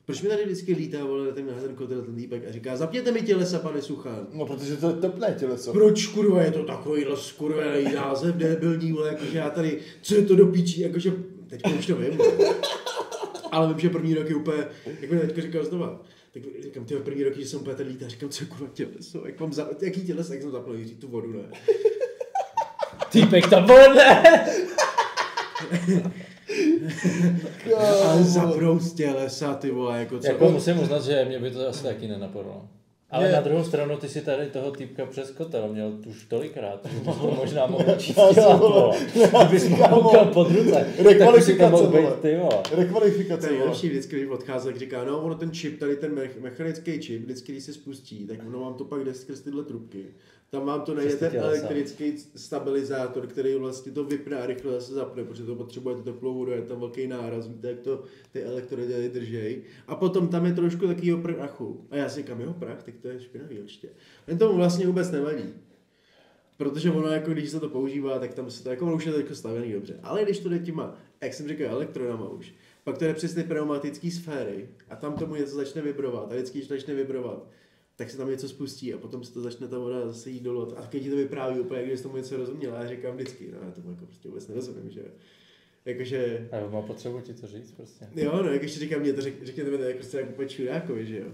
[0.09, 3.23] Proč mi tady vždycky lítá, vole, ten, ten kotel, ten týpek a říká, zapněte mi
[3.23, 4.27] tělesa, pane Suchan.
[4.33, 5.73] No, protože to je tepné těleso.
[5.73, 10.37] Proč kurva je to takovýhle skurvený název debilní, vole, jakože já tady, co je to
[10.37, 11.13] do píčí, jakože,
[11.47, 12.55] teď už to vím, vole.
[13.53, 14.67] ale vím, že první rok je úplně,
[15.01, 18.11] jak mi teďka říkal znova, Tak říkám, ty první roky, že jsem úplně ten lítač,
[18.11, 21.33] říkám, co kurva těleso, jak mám za, jaký těleso, jak jsem zapnul Jiří tu vodu,
[21.33, 21.43] ne?
[23.13, 23.95] Týpek tam byl,
[26.83, 27.75] ne?
[28.05, 30.27] A zaproust tělesa, ty vole, jako co?
[30.27, 32.69] Jako musím uznat, že mě by to asi taky nenapadlo.
[33.11, 33.33] Ale Je.
[33.33, 37.31] na druhou stranu ty si tady toho týpka přeskotel měl už tolikrát, že bys to
[37.37, 38.99] možná mohl číst Já dělat, jsem, vole.
[39.45, 40.87] Kdybys mu koukal pod ruce,
[41.19, 42.63] tak by si tam mohl být ty, vole.
[42.73, 46.15] Rekvalifikace, To je nejlepší vždycky, když odchází, tak říká, no ono ten čip, tady ten
[46.15, 49.65] me- mechanický čip, vždycky, když se spustí, tak ono vám to pak jde skrz tyhle
[49.65, 50.05] trubky.
[50.51, 55.25] Tam vám to ty ten elektrický stabilizátor, který vlastně to vypne a rychle zase zapne,
[55.25, 59.63] protože to potřebujete teplou vodu, je tam velký náraz, víte, jak to ty elektrody držej.
[59.87, 61.87] A potom tam je trošku takového prachu.
[61.91, 63.89] A já si říkám, jo, prach, tak to je špinavý ještě.
[64.29, 65.55] Jen tomu vlastně vůbec nevadí.
[66.57, 69.13] Protože ono, jako když se to používá, tak tam se to, jako ono už je
[69.13, 70.01] to jako stavený dobře.
[70.03, 73.43] Ale když to jde těma, jak jsem říkal, elektronama už, pak to jde přes ty
[73.43, 77.49] pneumatické sféry a tam tomu něco začne vibrovat a vždycky, když to začne vibrovat,
[77.99, 80.79] tak se tam něco spustí a potom se to začne ta voda zase jít dolů.
[80.79, 82.75] A taky ti to vypráví úplně, když tomu něco rozuměl.
[82.75, 85.07] Já říkám vždycky, no já tomu jako prostě vůbec nerozumím, že jo.
[85.85, 88.07] Jakože, A má potřebu ti to říct prostě.
[88.15, 90.49] jo, no, jak ještě říkám, mě to řek, řekněte mi to jako prostě jak úplně
[90.49, 91.27] čurákovi, že jo.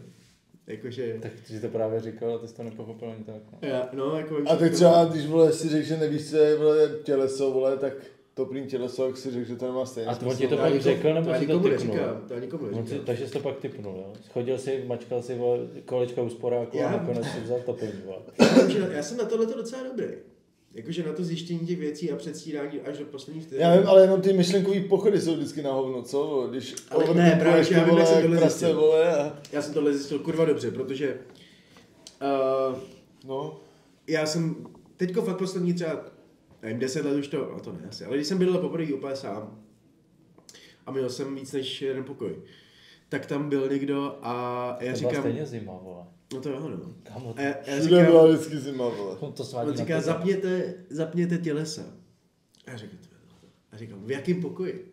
[0.67, 3.43] Jakože, Tak ty jsi to právě říkal a ty jsi to nepochopil ani tak.
[3.53, 3.59] No.
[3.69, 4.37] já, no, jako...
[4.47, 7.93] A tak třeba, když vole, si řekl, že nevíš, co je vole, těleso, vole, tak
[8.35, 10.57] to prý těleso, jak si řekl, že to nemá stejný A to on ti to
[10.57, 11.97] pak řekl, nebo si to typnul?
[12.29, 13.05] to nikomu neříkám.
[13.07, 14.13] takže jsi to pak typnul, jo?
[14.33, 15.39] Chodil si, mačkal si
[15.85, 17.93] kolečka u sporáku Já- a nakonec si vzal topení.
[18.93, 20.07] Já, jsem na tohle docela dobrý.
[20.75, 23.63] Jakože na to zjištění těch věcí a předstírání až do posledních vteřin.
[23.65, 26.47] Já vím, ale jenom ty myšlenkový pochody jsou vždycky na hovno, co?
[26.51, 28.77] Když Ale ne, právě, já vím, jak jsem tohle zjistil.
[28.77, 29.39] vole, a...
[29.53, 31.17] Já jsem tohle zjistil kurva dobře, protože
[32.73, 32.79] uh,
[33.27, 33.61] No,
[34.09, 34.67] já jsem
[34.97, 36.05] teďko fakt poslední třeba,
[36.65, 39.17] nevím, 10 let už to, no to ne asi, ale když jsem bydlel poprvé úplně
[39.17, 39.63] sám
[40.87, 42.37] a měl jsem víc než jeden pokoj,
[43.09, 46.05] tak tam byl někdo a já To říkám, stejně zima, vole.
[46.35, 46.95] no to jo, no.
[47.03, 49.17] Kámo, A já, já byla říkám, vždycky zima, vole.
[49.17, 51.83] to, to svádí on říká, zapněte, zapněte tělesa.
[52.67, 52.99] A já říkám,
[53.73, 54.93] a říkám, v jakém pokoji?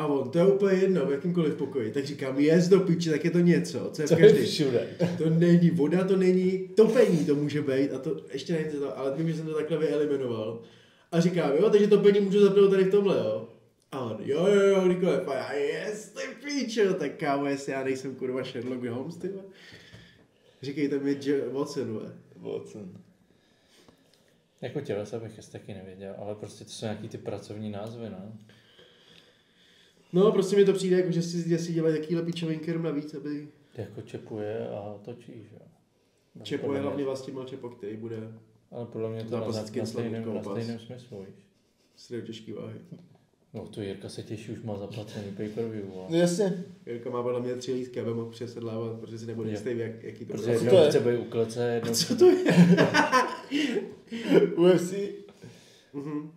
[0.00, 1.92] A on, to je úplně jedno, v jakýmkoliv pokoji.
[1.92, 4.44] Tak říkám, jest do piči, tak je to něco, co je To je každém.
[4.46, 4.88] všude.
[5.18, 9.16] To není voda, to není topení, to může být, a to ještě není to, ale
[9.16, 10.62] vím, že jsem to takhle vyeliminoval.
[11.12, 13.48] A říkám, jo, takže topení můžu zapnout tady v tomhle, jo.
[13.92, 17.84] A on, jo, jo, jo, Nikole, a já, jest, ty píčo, tak kámo, jestli já
[17.84, 19.30] nejsem kurva Sherlock Holmes, ty.
[20.62, 21.16] Říkejte mi
[21.52, 22.12] Watson, vole.
[22.36, 22.92] Watson.
[24.60, 28.32] Jako tělesa bych asi taky nevěděl, ale prostě to jsou nějaký ty pracovní názvy, no.
[30.12, 32.24] No, prostě mi to přijde, jako, že si, že si dělají takovýhle
[32.66, 35.66] jenom navíc, aby Jako čepuje a točí, že jo.
[36.42, 38.32] Čepo Podle je mě- hlavně Vlastimil Čepo, který bude
[38.70, 39.52] Ale podle mě to na, na,
[39.86, 41.46] stejném, na stejném smyslu, víš.
[41.96, 42.74] středu těžký váhy.
[43.54, 46.06] No to Jirka se těší, už má zaplacený pay-per-view, vole.
[46.10, 46.64] No jasně.
[46.86, 50.24] Jirka má podle mě tři lístky, aby mohl přesedlávat, protože si nebude jistý, jak, jaký
[50.24, 50.76] to Protože bude.
[50.76, 50.88] je?
[50.88, 52.44] chce být u klece, jednou Co to je?
[54.56, 54.92] UFC?
[55.92, 56.32] Mhm.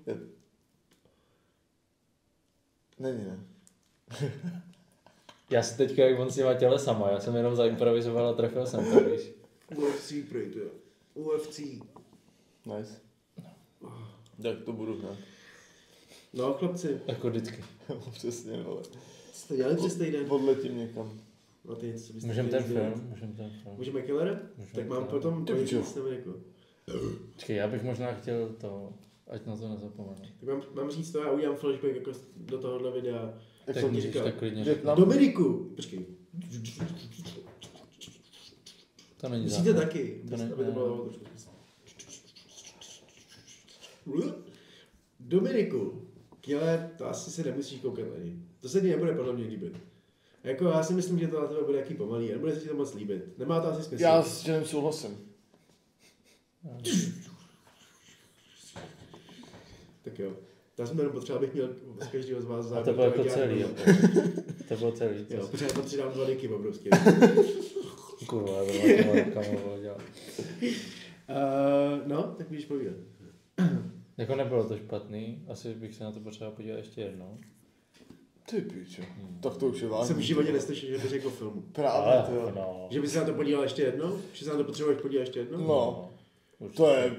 [2.99, 3.39] Není, ne.
[5.49, 8.91] Já si teďka, jak on s těma tělesama, já jsem jenom zaimprovizoval a trefil jsem
[8.93, 9.31] to, víš.
[9.75, 10.65] UFC, prej, to je.
[11.15, 11.59] UFC.
[12.65, 12.93] Nice.
[14.43, 15.17] Tak to budu hned.
[16.33, 17.63] No, chlapci, Jako vždycky.
[18.11, 18.81] Přesně, vole.
[19.31, 20.25] co jste dělali přes týden?
[20.29, 21.19] Odletím někam.
[21.65, 23.75] No, ty co byste Můžeme ten film, můžeme ten film.
[23.77, 24.39] Můžeme Killera?
[24.57, 25.45] Můžeme Tak mám potom
[26.09, 26.33] jako.
[27.33, 28.93] Počkej, já bych možná chtěl to,
[29.27, 30.15] ať na to nezapomenu.
[30.39, 33.33] Tak mám, mám říct to, já udělám flashback jako do tohohle videa.
[33.67, 34.23] Jak Tak jsem říkal.
[34.23, 34.95] tak klidně Větnam?
[34.97, 35.05] řekni.
[35.05, 35.71] Dominiku!
[35.75, 36.05] Počkej.
[39.17, 39.83] To není Musíte základ.
[39.83, 41.23] taky, To ne- aby to bylo trošku.
[45.19, 46.07] Dominiku,
[46.41, 48.35] Killer, to asi se nemusíš koukat na něj.
[48.61, 49.77] To se ti nebude podle mě líbit.
[50.43, 52.67] Jako já si myslím, že to na tebe bude jaký pomalý, a nebude se ti
[52.67, 53.37] to moc líbit.
[53.37, 54.03] Nemá to asi smysl.
[54.03, 55.17] Já s tím souhlasím.
[60.03, 60.33] Tak jo.
[60.77, 61.69] Já jsem jenom potřeboval, abych měl
[62.01, 63.75] z každého z vás A záběr to bylo jako celý, jako.
[64.67, 65.15] To bylo celý.
[65.29, 66.89] Jo, to- protože já tam přidám dva diky obrovský.
[68.27, 70.01] Kurva, to kamo bylo dělat.
[71.29, 72.95] Uh, no, tak můžeš povídat.
[74.17, 77.37] Jako nebylo to špatný, asi bych se na to potřeboval podívat ještě jednou.
[78.49, 79.01] Ty píčo.
[79.41, 80.07] Tak to už je Já vážný.
[80.07, 81.61] jsem v životě neslyšel, že by řekl filmu.
[81.71, 82.51] Právě, Ale, to jo.
[82.55, 82.87] no.
[82.89, 84.17] Že by se na to podíval ještě jednou?
[84.33, 85.57] Že se na to potřebuješ podívat ještě jednou?
[85.67, 86.09] No.
[86.59, 86.77] Určitě.
[86.77, 87.15] To je,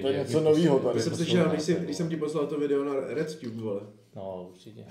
[0.00, 1.00] to je něco poslouchal- tady.
[1.00, 1.84] Jsem slyšel, když, to, si, vole.
[1.84, 3.80] když jsem ti poslal to video na RedTube, vole.
[4.16, 4.84] No, určitě.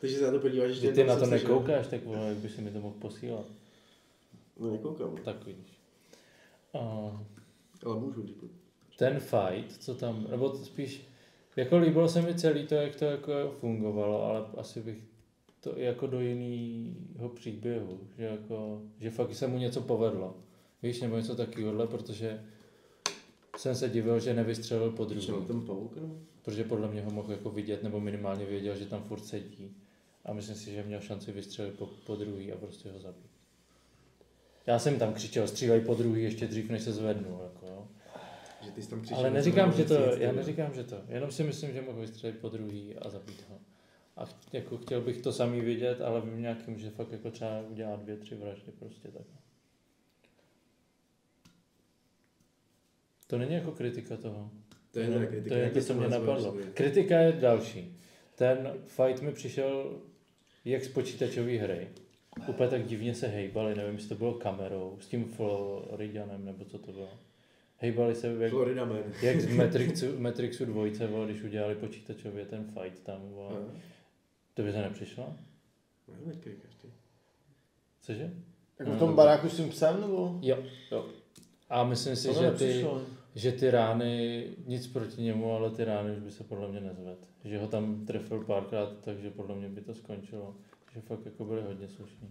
[0.00, 2.60] Takže se na to podíváš Když ty na to nekoukáš, tak vole, jak by si
[2.60, 3.46] mi to mohl posílat.
[4.60, 5.78] No nekoukám, Tak vidíš.
[6.74, 6.80] A
[7.84, 8.36] ale můžu, když
[8.96, 11.08] ten fight, co tam, nebo to spíš,
[11.56, 14.98] jako líbilo se mi celý to, jak to jako fungovalo, ale asi bych
[15.60, 20.36] to i jako do jiného příběhu, že, jako, že fakt se mu něco povedlo.
[20.82, 22.44] Víš, nebo něco takového, protože
[23.56, 25.26] jsem se divil, že nevystřelil po druhý.
[25.26, 25.90] Šel ten no?
[26.42, 29.76] Protože podle mě ho mohl jako vidět, nebo minimálně věděl, že tam furt sedí.
[30.24, 33.30] A myslím si, že měl šanci vystřelit po, po druhý a prostě ho zabít.
[34.66, 37.40] Já jsem tam křičel, střílej po druhý ještě dřív, než se zvednu.
[37.42, 37.88] Jako, jo.
[38.64, 40.96] Že ty jsi tam přišel Ale neříkám, že to, já neříkám, že to.
[41.08, 43.58] Jenom si myslím, že mohl vystřelit po druhý a zabít ho.
[44.16, 47.60] A ch- jako chtěl bych to samý vidět, ale v nějakým, že fakt jako třeba
[47.60, 49.26] udělat dvě, tři vraždy prostě tak.
[53.26, 54.50] To není jako kritika toho.
[54.90, 55.54] To je teda kritika.
[55.54, 56.56] To je to, co mě napadlo.
[56.74, 57.96] Kritika je další.
[58.34, 60.00] Ten fight mi přišel
[60.64, 61.88] jak z počítačové hry.
[62.48, 66.78] Úplně tak divně se hejbali, nevím, jestli to bylo kamerou, s tím Floridianem, nebo co
[66.78, 67.08] to bylo.
[67.78, 69.02] Hejbali se jak, Florida Man.
[69.22, 73.22] jak z Matrixu, Matrixu dvojce, vole, když udělali počítačově ten fight tam.
[73.50, 73.60] Aha.
[74.54, 75.36] To by se nepřišlo?
[76.08, 76.88] No, teďka říkáš ty.
[78.00, 78.30] Cože?
[78.78, 79.16] Jako No, v tom no.
[79.16, 80.38] baráku s tím psem, nebo?
[80.42, 80.58] Jo,
[80.90, 81.06] jo.
[81.70, 82.86] A myslím si, že ty,
[83.34, 87.18] že ty rány, nic proti němu, ale ty rány už by se podle mě nezvedl.
[87.44, 90.56] Že ho tam trefil párkrát, takže podle mě by to skončilo.
[90.94, 92.30] Že fakt jako byli hodně slušní.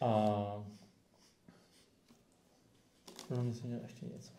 [0.00, 0.08] A...
[3.30, 4.32] No, myslím, že ještě něco.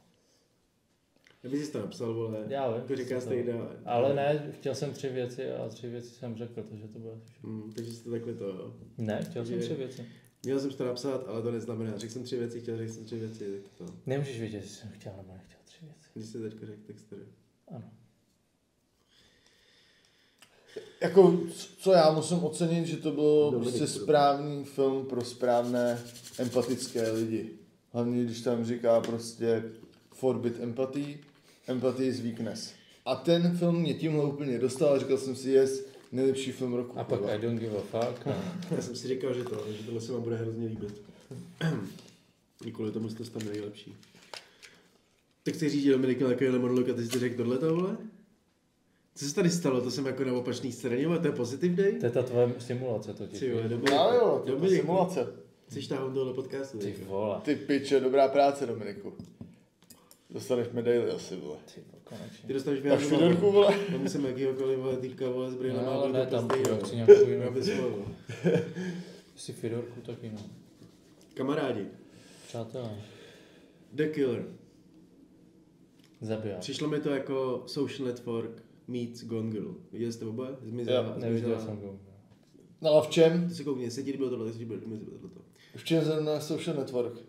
[1.43, 2.45] Já bych si to napsal, vole.
[2.47, 3.53] Já vím, To říká stejná.
[3.85, 7.17] Ale ne, chtěl jsem tři věci a tři věci jsem řekl, takže to bylo.
[7.43, 8.73] Hmm, takže jsi to takhle to, jo.
[8.97, 10.05] Ne, chtěl jsem Takže- tři věci.
[10.43, 11.97] Měl jsem to napsat, ale to neznamená.
[11.97, 13.93] Řekl jsem tři věci, chtěl řekl jsem tři věci, tak to.
[14.05, 16.09] Nemůžeš vědět, jestli jsem chtěl nebo nechtěl tři věci.
[16.13, 17.15] Když jsi teďka řekl, řekl.
[17.75, 17.91] Ano.
[21.01, 21.39] Jako,
[21.77, 26.01] co já musím ocenit, že to byl Dominik, prostě to- správný film pro správné
[26.37, 27.49] empatické lidi.
[27.91, 29.63] Hlavně, když tam říká prostě
[30.13, 31.19] forbid empathy,
[31.67, 32.73] empathy is weakness.
[33.05, 36.99] A ten film mě tímhle úplně dostal a říkal jsem si, yes, nejlepší film roku.
[36.99, 37.19] A pak.
[37.27, 38.27] I don't give a fuck.
[38.27, 38.35] A...
[38.75, 41.01] Já jsem si říkal, že to, že tohle se vám bude hrozně líbit.
[42.65, 43.95] I kvůli tomu jste tam nejlepší.
[45.43, 47.97] Tak chci říct, že Dominik měl takovýhle monolog a ty jsi řekl tohle tohle?
[49.15, 49.81] Co se tady stalo?
[49.81, 53.13] To jsem jako na opačný straně, ale to je pozitivní To je ta tvoje simulace
[53.13, 53.39] totiž.
[53.39, 53.57] Ty jo?
[53.63, 53.91] Dominik.
[53.91, 55.27] No jo, to je simulace.
[55.69, 56.77] Jsi tahom tohle podcastu.
[56.77, 57.41] Ty vole.
[57.43, 59.13] Ty piče, dobrá práce, Dominiku.
[60.29, 61.57] Dostaneš medaili asi, vole.
[61.75, 62.47] Ty vole, konečně.
[62.47, 63.77] Ty dostaneš Máš Fidorku, vole?
[63.91, 65.83] Nemusím jakýhokoliv vole, týpka vole s brýlema.
[65.83, 66.79] No, ale ne, tam vole.
[66.83, 67.47] chci nějakou jinou.
[67.47, 67.61] Aby.
[69.35, 70.39] Si Fidorku taky no.
[71.33, 71.87] Kamarádi,
[72.47, 73.01] Přátelé.
[73.93, 74.45] The Killer.
[76.21, 76.59] Zabiják.
[76.59, 79.75] Přišlo mi to jako Social Network meets Gone Girl.
[79.91, 80.47] Viděli jste oba?
[80.61, 81.07] Zmizela.
[81.07, 81.99] Jo, Neviděl jsem go.
[82.81, 83.47] No a v čem?
[83.49, 85.43] Ty se koukni, se ti líbilo tohle, se ti líbilo tohle.
[85.75, 87.19] V čem jsem na social network?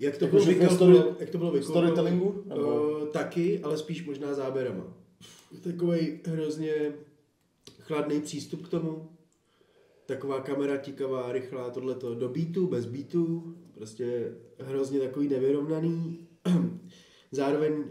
[0.00, 2.62] Jak to Jako, bylo vykalkulo, story- jak to bylo storytellingu, nebo?
[2.62, 4.84] Uh, taky, ale spíš možná záběrama.
[5.62, 6.92] Takový hrozně
[7.80, 9.08] chladný přístup k tomu.
[10.06, 13.54] Taková kamera tikavá, rychlá, tohleto do beatu, bez beatu.
[13.74, 16.18] Prostě hrozně takový nevyrovnaný.
[17.32, 17.84] Zároveň,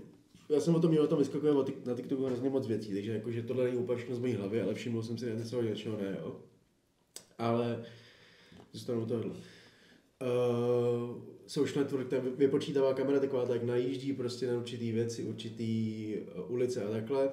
[0.49, 1.53] já jsem o tom měl o tom vyskakuje
[1.85, 4.73] na TikToku hrozně moc věcí, takže jakože tohle není úplně všechno z mojí hlavy, ale
[4.73, 6.35] všiml jsem si na něco něčeho, ne, jo.
[7.37, 7.85] Ale
[8.73, 9.31] zůstanu u tohohle.
[10.21, 16.51] Uh, social network, ta vypočítavá kamera taková tak najíždí prostě na určitý věci, určitý uh,
[16.51, 17.31] ulice a takhle.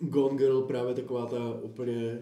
[0.00, 2.18] Gone Girl právě taková ta úplně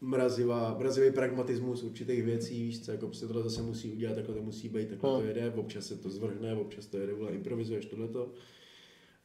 [0.00, 4.42] mrazivá, mrazivý pragmatismus určitých věcí, víš co, jako prostě tohle zase musí udělat, takhle to
[4.42, 5.28] musí být, takhle to Hmm.
[5.28, 8.32] jede, občas se to zvrhne, občas to jede, vole, improvizuješ tohleto.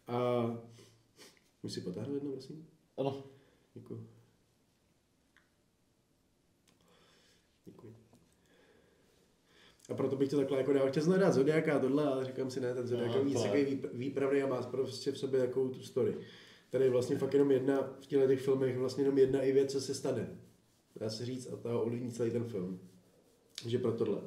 [0.08, 0.44] A
[1.64, 2.68] můžu si potáhnout jedno, prosím?
[2.98, 3.24] Ano.
[3.74, 4.08] Děkuji.
[9.94, 12.60] A proto bych to takhle jako dál chtěl znát Zodiaka a tohle, ale říkám si
[12.60, 15.84] ne, ten Zodiak Aha, je takový výp- výpravný a má prostě v sobě takovou tu
[15.84, 16.16] story.
[16.70, 19.72] Tady je vlastně fakt jenom jedna, v těchto těch filmech vlastně jenom jedna i věc,
[19.72, 20.30] co se stane.
[20.96, 22.80] Dá se říct a ta ovlivní celý ten film.
[23.64, 24.18] Takže pro tohle.
[24.18, 24.22] Uh,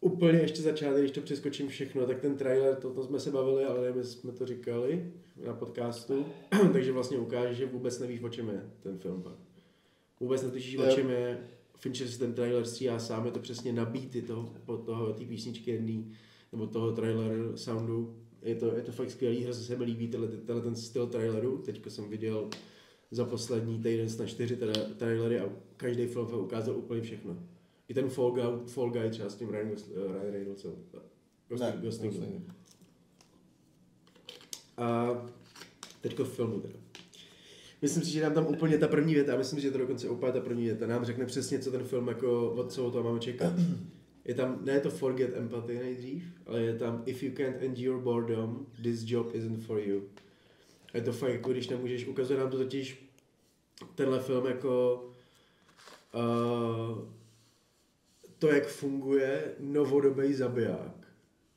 [0.00, 3.64] úplně ještě začátek, když to přeskočím všechno, tak ten trailer, to, to jsme se bavili,
[3.64, 5.12] ale nevím, jestli jsme to říkali
[5.46, 6.26] na podcastu,
[6.72, 9.34] takže vlastně ukáže, že vůbec nevíš, o čem je ten film pak.
[10.20, 10.94] Vůbec netušíš, o Jo.
[10.94, 11.38] čem je.
[11.78, 15.24] Fincher si ten trailer stříhá sám, je to přesně na beaty toho, po toho, té
[15.24, 16.12] písničky jedný,
[16.52, 18.16] nebo toho trailer soundu.
[18.42, 21.58] Je to, je to fakt skvělý, hrozně se mi líbí tenhle, tenhle ten styl traileru.
[21.58, 22.48] Teďka jsem viděl
[23.10, 27.38] za poslední týden snad čtyři teda, trailery a každý film ukázal úplně všechno.
[27.88, 30.72] I ten Fall Guy, Fall Guy třeba s tím Ryan, eh, Ryan Reynoldsem.
[31.48, 31.80] Goslingem.
[31.80, 32.52] Gosling.
[34.76, 35.08] A
[36.00, 36.85] teďko v filmu teda.
[37.82, 40.32] Myslím si, že nám tam úplně ta první věta, myslím, že je to dokonce úplně
[40.32, 43.52] ta první věta, nám řekne přesně, co ten film jako, od co toho máme čekat.
[44.24, 48.02] Je tam, ne je to forget empathy nejdřív, ale je tam if you can't endure
[48.02, 50.02] boredom, this job isn't for you.
[50.94, 53.10] A je to fakt jako, když nemůžeš, ukazuje nám to totiž
[53.94, 55.04] tenhle film jako
[56.14, 56.98] uh,
[58.38, 61.05] to, jak funguje novodobý zabiják.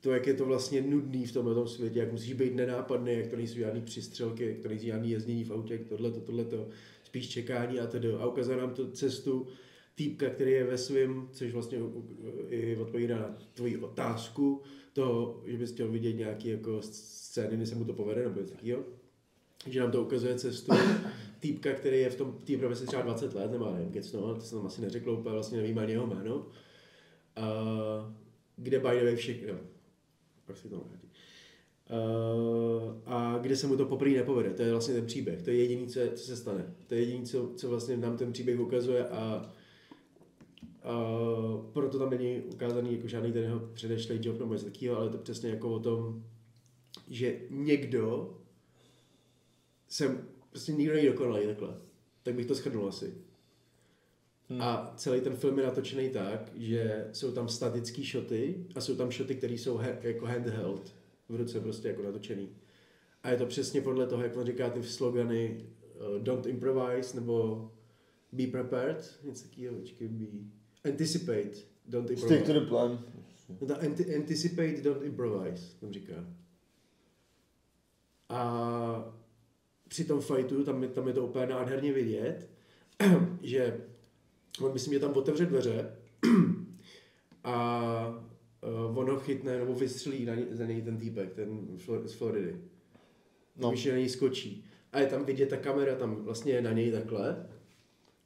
[0.00, 3.26] To, jak je to vlastně nudný v tomhle tom světě, jak musíš být nenápadný, jak
[3.26, 6.68] to nejsou žádný přistřelky, jak to nejsou žádný jezdění v autě, jak tohleto, tohleto,
[7.04, 8.12] spíš čekání a tedy.
[8.12, 9.46] A ukazuje nám to cestu
[9.94, 11.78] týpka, který je ve svém, což vlastně
[12.48, 17.74] i odpovídá na tvoji otázku, to, že bys chtěl vidět nějaký jako scény, kdy se
[17.74, 18.82] mu to povede, nebo něco takového.
[19.66, 20.72] Že nám to ukazuje cestu
[21.40, 24.66] týpka, který je v tom té profesi třeba 20 let, nebo nevím, no, to jsem
[24.66, 26.46] asi neřekl úplně, vlastně nevím ani jeho jméno.
[27.36, 28.14] A,
[28.56, 29.54] kde by the way všechno,
[30.56, 31.08] si to vrátí.
[31.90, 34.50] Uh, a kde se mu to poprvé nepovede.
[34.50, 35.42] To je vlastně ten příběh.
[35.42, 36.74] To je jediné, co, co se stane.
[36.86, 39.52] To je jediné, co, co vlastně nám ten příběh ukazuje a
[40.84, 45.10] Uh, proto tam není ukázaný jako žádný ten jeho předešlý job nebo něco takového, ale
[45.10, 46.24] to přesně jako o tom,
[47.08, 48.36] že někdo
[49.88, 51.76] jsem, prostě nikdo není dokonalý takhle.
[52.22, 53.14] Tak bych to shrnul asi.
[54.50, 54.62] Hmm.
[54.62, 59.12] A celý ten film je natočený tak, že jsou tam statické shoty a jsou tam
[59.12, 60.94] shoty, které jsou he, jako handheld,
[61.28, 62.48] v ruce prostě jako natočený.
[63.22, 67.70] A je to přesně podle toho, jak on říká ty slogany uh, don't improvise nebo
[68.32, 70.26] be prepared, něco takového, be
[70.90, 72.26] anticipate, don't improvise.
[72.26, 73.04] Stick to the plan.
[73.60, 76.14] No ta anti- anticipate, don't improvise, tam říká.
[78.28, 79.14] A
[79.88, 82.48] při tom fightu, tam je, tam je to úplně nádherně vidět,
[83.42, 83.80] že
[84.60, 85.96] on myslím, že tam otevře dveře
[87.44, 88.22] a
[88.88, 91.68] uh, ono chytne nebo vystřelí na za něj ten týpek, ten
[92.04, 92.56] z Floridy.
[93.56, 93.70] No.
[93.70, 94.64] Když na něj skočí.
[94.92, 97.46] A je tam vidět ta kamera, tam vlastně je na něj takhle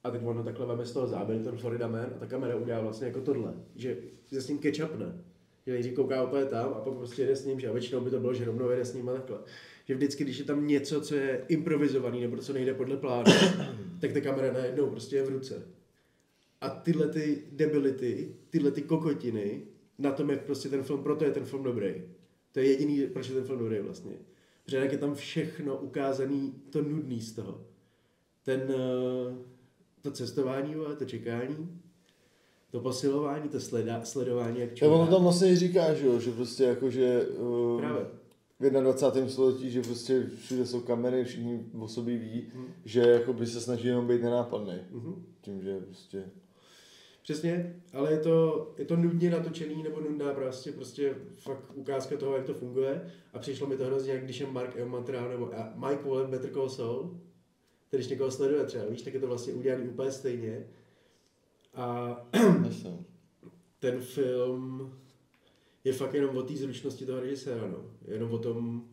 [0.04, 2.80] a teď ono takhle veme z toho záběr, ten Florida Man, a ta kamera udělá
[2.80, 5.06] vlastně jako tohle, že se s ním ketchupne.
[5.66, 8.10] Že nejdřív kouká úplně tam a pak prostě jde s ním, že a většinou by
[8.10, 9.38] to bylo, že rovnou jde s ním a takhle.
[9.84, 13.32] Že vždycky, když je tam něco, co je improvizovaný nebo co nejde podle plánu,
[14.00, 15.62] tak ta kamera najednou prostě je v ruce.
[16.64, 19.62] A tyhle ty debility, tyhle ty kokotiny,
[19.98, 22.02] na tom je prostě ten film, proto je ten film dobrý.
[22.52, 24.12] To je jediný, proč je ten film dobrý vlastně.
[24.64, 27.60] Protože jak je tam všechno ukázaný, to nudný z toho.
[28.42, 29.36] Ten, uh,
[30.02, 31.80] to cestování, to čekání,
[32.70, 35.00] to posilování, to sleda, sledování, jak člověk.
[35.00, 38.06] ono tam vlastně říká, že, jo, že prostě jako, že um, Právě.
[38.60, 39.30] v 21.
[39.30, 42.66] století, že prostě všude jsou kamery, všichni o sobě ví, hmm.
[42.84, 44.74] že jako by se snaží jenom být nenápadný.
[44.92, 45.26] Hmm.
[45.40, 46.24] Tím, že prostě...
[47.24, 52.36] Přesně, ale je to, je to nudně natočený nebo nudná prostě, prostě fakt ukázka toho,
[52.36, 56.08] jak to funguje a přišlo mi to hrozně, jak když je Mark Eumatra nebo Mike
[56.08, 57.20] Wallen Better Call Saul,
[57.90, 60.66] když někoho sleduje třeba, víš, tak je to vlastně udělané úplně stejně.
[61.74, 62.16] A
[63.78, 64.94] ten film
[65.84, 67.90] je fakt jenom o té zručnosti toho režiséra, no.
[68.08, 68.88] Jenom o tom,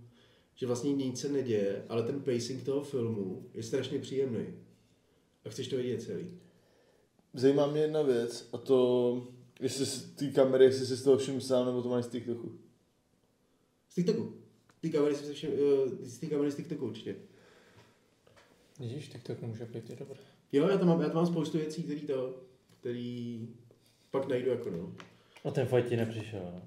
[0.55, 4.45] že vlastně nic se neděje, ale ten pacing toho filmu je strašně příjemný.
[5.45, 6.40] A chceš to vidět celý.
[7.33, 9.27] Zajímá mě jedna věc, a to,
[9.59, 12.59] jestli z té kamery, jestli jsi z toho všim sám, nebo to máš z TikToku.
[13.89, 14.33] Z TikToku.
[14.81, 17.15] Ty kamery si všim, eh, z té kamery z TikToku určitě.
[18.79, 20.19] Vidíš, TikTok může být i dobré.
[20.51, 22.41] Jo, já tam mám, já tam mám spoustu věcí, který to,
[22.79, 23.47] který
[24.11, 24.95] pak najdu jako no.
[25.45, 26.61] A ten fight ti nepřišel, no?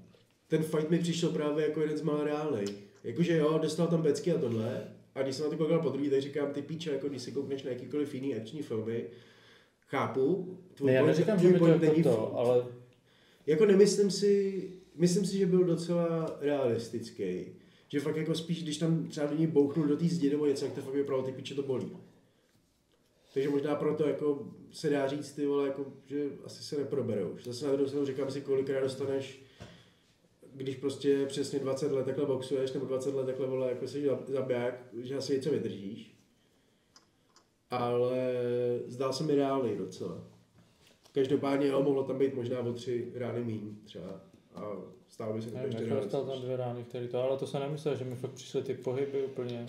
[0.47, 2.75] Ten fight mi přišel právě jako jeden z mála reálných.
[3.03, 6.09] Jakože jo, dostal tam becky a tohle, a když jsem na to koukal po druhý,
[6.09, 9.05] tak říkám, ty píče, jako když si koukneš na jakýkoliv jiný akční filmy,
[9.87, 10.57] chápu.
[10.73, 12.65] Tvůj ne, já neříkám, že mi to jako to, ale...
[13.47, 14.63] Jako nemyslím si,
[14.95, 17.45] myslím si, že byl docela realistický.
[17.87, 20.65] Že fakt jako spíš, když tam třeba do ní bouchnu do té zdi nebo něco,
[20.65, 21.97] jak to fakt vypadalo, ty piče to bolí.
[23.33, 27.37] Takže možná proto jako se dá říct, ty vole, jako, že asi se neproberou.
[27.43, 29.41] Zase na druhou stranu říkám si, kolikrát dostaneš,
[30.53, 34.83] když prostě přesně 20 let takhle boxuješ, nebo 20 let takhle vole, jako jsi zabiják,
[35.01, 36.14] že asi něco vydržíš.
[37.69, 38.41] Ale
[38.87, 40.23] zdál se mi reálný docela.
[41.11, 44.21] Každopádně jo, mohlo tam být možná o tři rány míň třeba.
[44.55, 44.61] A
[45.07, 47.95] stálo by se to ještě Dostal tam dvě rány, který to, ale to se nemyslel,
[47.95, 49.67] že mi fakt přišly ty pohyby úplně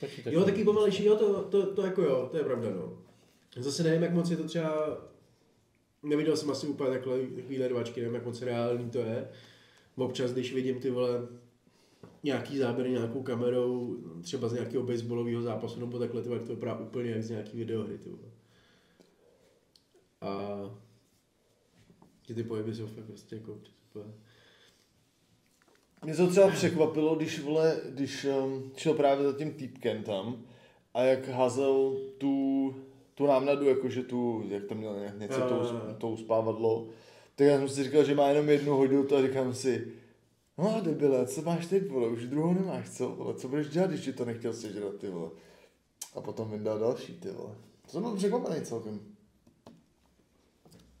[0.00, 0.32] Počítač.
[0.32, 2.98] Jo, taky pomalejší, jo, to, to, to, jako jo, to je pravda, no.
[3.56, 4.98] Zase nevím, jak moc je to třeba,
[6.02, 9.28] neviděl jsem asi úplně takhle, takovýhle dvačky, nevím, jak moc reálný to je.
[9.96, 11.28] Občas, když vidím ty vole,
[12.22, 17.22] nějaký záběr nějakou kamerou, třeba z nějakého baseballového zápasu nebo takhle, to vypadá úplně jak
[17.22, 18.30] z nějaký videohry, ty vole.
[20.20, 20.60] A
[22.34, 24.12] ty pohyby jsou fakt prostě jako úplně
[26.04, 30.42] mě to třeba překvapilo, když, vole, když um, šel právě za tím týpkem tam
[30.94, 32.74] a jak házel tu,
[33.14, 35.62] tu námnadu, jakože tu, jak to měl něco, tou,
[35.98, 36.88] tou spávadlo,
[37.36, 39.92] tak já jsem si říkal, že má jenom jednu hodinu a říkám si,
[40.58, 44.04] no debile, co máš teď, vole, už druhou nemáš, co, vole, co budeš dělat, když
[44.04, 45.30] ti to nechtěl sežrat, ty vole.
[46.14, 47.54] A potom vydal další, ty vole.
[47.82, 49.00] To jsem byl překvapený celkem.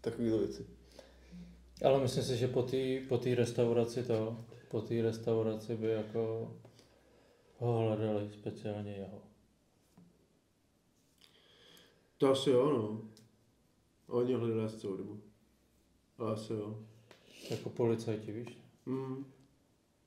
[0.00, 0.66] Takovýhle věci.
[1.84, 6.52] Ale myslím si, že po té po té restauraci to, po té restauraci by jako
[7.58, 9.22] ho hledali speciálně jeho.
[12.18, 13.02] To asi jo, no.
[14.06, 15.20] Oni ho hledali asi celou dobu.
[16.18, 16.78] Asi jo.
[17.50, 18.58] Jako policajti, víš?
[18.86, 19.24] Mm.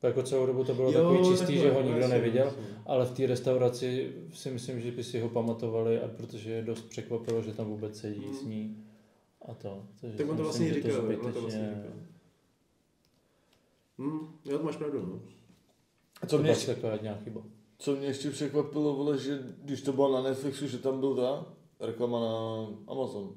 [0.04, 2.64] Jako celou dobu to bylo Jo, takový čistý, takhle, že ho nikdo jasně, neviděl, jasně.
[2.86, 6.82] ale v té restauraci si myslím, že by si ho pamatovali, a protože je dost
[6.82, 8.34] překvapilo, že tam vůbec sedí Mm.
[8.34, 8.84] s ní
[9.48, 9.86] a to.
[10.02, 11.92] Takže Tak on to vlastně že říkal, to zbytečně- vlastně říkal.
[14.00, 15.20] Hmm, jo, to máš pravdu, no.
[16.22, 17.42] A To co mě, byla ještě, taková chyba.
[17.78, 21.46] co mě ještě překvapilo, vole, že když to bylo na Netflixu, že tam byl ta
[21.80, 23.36] reklama na Amazon.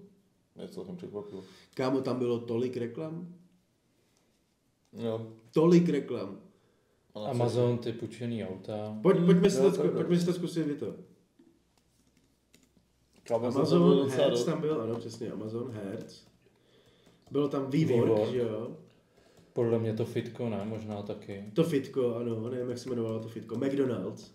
[0.54, 1.44] Mě celkem překvapilo.
[1.74, 3.34] Kámo, tam bylo tolik reklam.
[4.92, 5.26] Jo.
[5.52, 6.38] Tolik reklam.
[7.14, 8.98] A na Amazon, ty půjčený auta.
[9.02, 9.96] Pojď, pojďme, si Jo, to, pravda.
[9.96, 10.94] pojďme si to zkusit vy to.
[13.34, 16.22] Amazon, Amazon to Amazon Hertz tam byl, ano, přesně, Amazon Hertz.
[17.30, 18.76] Bylo tam WeWork, že jo.
[19.52, 20.60] Podle mě to fitko, ne?
[20.64, 21.44] Možná taky.
[21.54, 23.56] To fitko, ano, nevím, jak se jmenovalo to fitko.
[23.56, 24.34] McDonald's.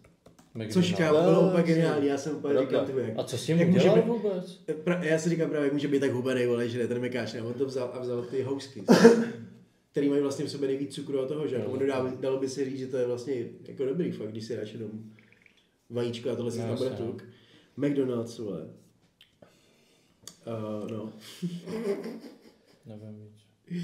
[0.54, 0.74] McDonald's.
[0.74, 3.58] Což kámo, bylo úplně geniální, já jsem úplně říkal, ty jak A co s tím
[3.58, 4.54] Jak může být- vůbec?
[4.84, 7.34] Pra, já si říkám právě, jak může být tak hubený, vole, že ne, ten mekáč,
[7.34, 8.84] ne, on to vzal a vzal ty housky,
[9.92, 12.50] který mají vlastně v sobě nejvíc cukru a toho, že jako ono dá, dalo by
[12.50, 14.92] se říct, že to je vlastně jako dobrý fakt, když si dáš jenom
[15.90, 16.96] vajíčko a tohle si No, tam bude no.
[16.98, 17.24] tuk.
[17.78, 18.68] McDonald's, vole.
[20.48, 21.14] Uh, no.
[22.86, 23.84] Nevím víc.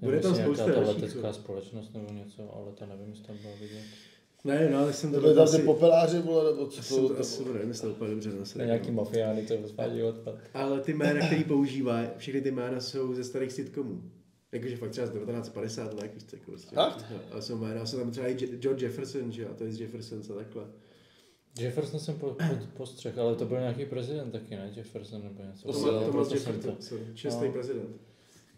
[0.00, 3.56] Bude tam jestli spousta dalších, letecká společnost nebo něco, ale to nevím, jestli tam bylo
[3.60, 3.82] vidět.
[4.44, 7.08] Ne, no, ale jsem To to byly tam ty asi, popeláři, vole, nebo co to,
[7.08, 8.94] to to asi bude nemyslel úplně dobře na To sebe, je nějaký no.
[8.94, 10.34] mafiány, co rozvádí odpad.
[10.54, 14.02] Ale ty jména, který používá, všechny ty jména jsou ze starých sitcomů.
[14.54, 16.74] Jakože fakt třeba z 1950 let, víš jako prostě.
[16.76, 17.04] Fakt?
[17.10, 19.64] No, Ale jsou jména, jsou tam třeba i Je- George Jefferson, že jo, a to
[19.64, 20.64] je z Jefferson a takhle.
[21.58, 22.44] Jefferson jsem po, po,
[22.76, 24.72] postřeh, ale to byl nějaký prezident taky, ne?
[24.76, 25.72] Jefferson nebo něco.
[25.72, 25.72] To
[26.10, 26.76] Thomas to, Jefferson,
[27.14, 27.52] šestý No.
[27.52, 27.96] prezident.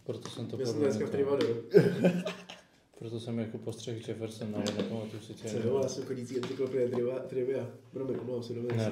[0.04, 1.46] proto jsem to Já jsem dneska v Trivadu.
[2.98, 5.48] Proto jsem jako postřeh Jefferson, ale nepamatuju si tě.
[5.48, 7.68] Co já jsem chodící encyklopedie trivia, trivia.
[7.92, 8.76] Promiň, omlouvám se, dobře.
[8.76, 8.90] Ne.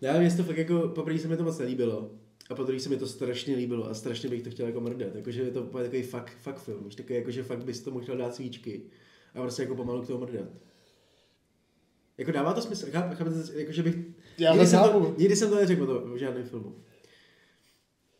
[0.00, 2.10] Já mě to fakt jako, poprvé se mi to moc nelíbilo.
[2.48, 5.14] A po druhé se mi to strašně líbilo a strašně bych to chtěl jako mrdat.
[5.14, 6.84] Jakože je to úplně takový fuck, fuck film.
[6.84, 8.82] Víš, takový jako, že fakt bys tomu chtěl dát svíčky
[9.34, 10.48] a prostě jako pomalu k tomu mrdat.
[12.18, 13.96] Jako dává to smysl, cháp, chápete, jako, že bych...
[14.38, 16.76] Já nikdy, jsem to, nikdy jsem to neřekl o, to, o žádném filmu.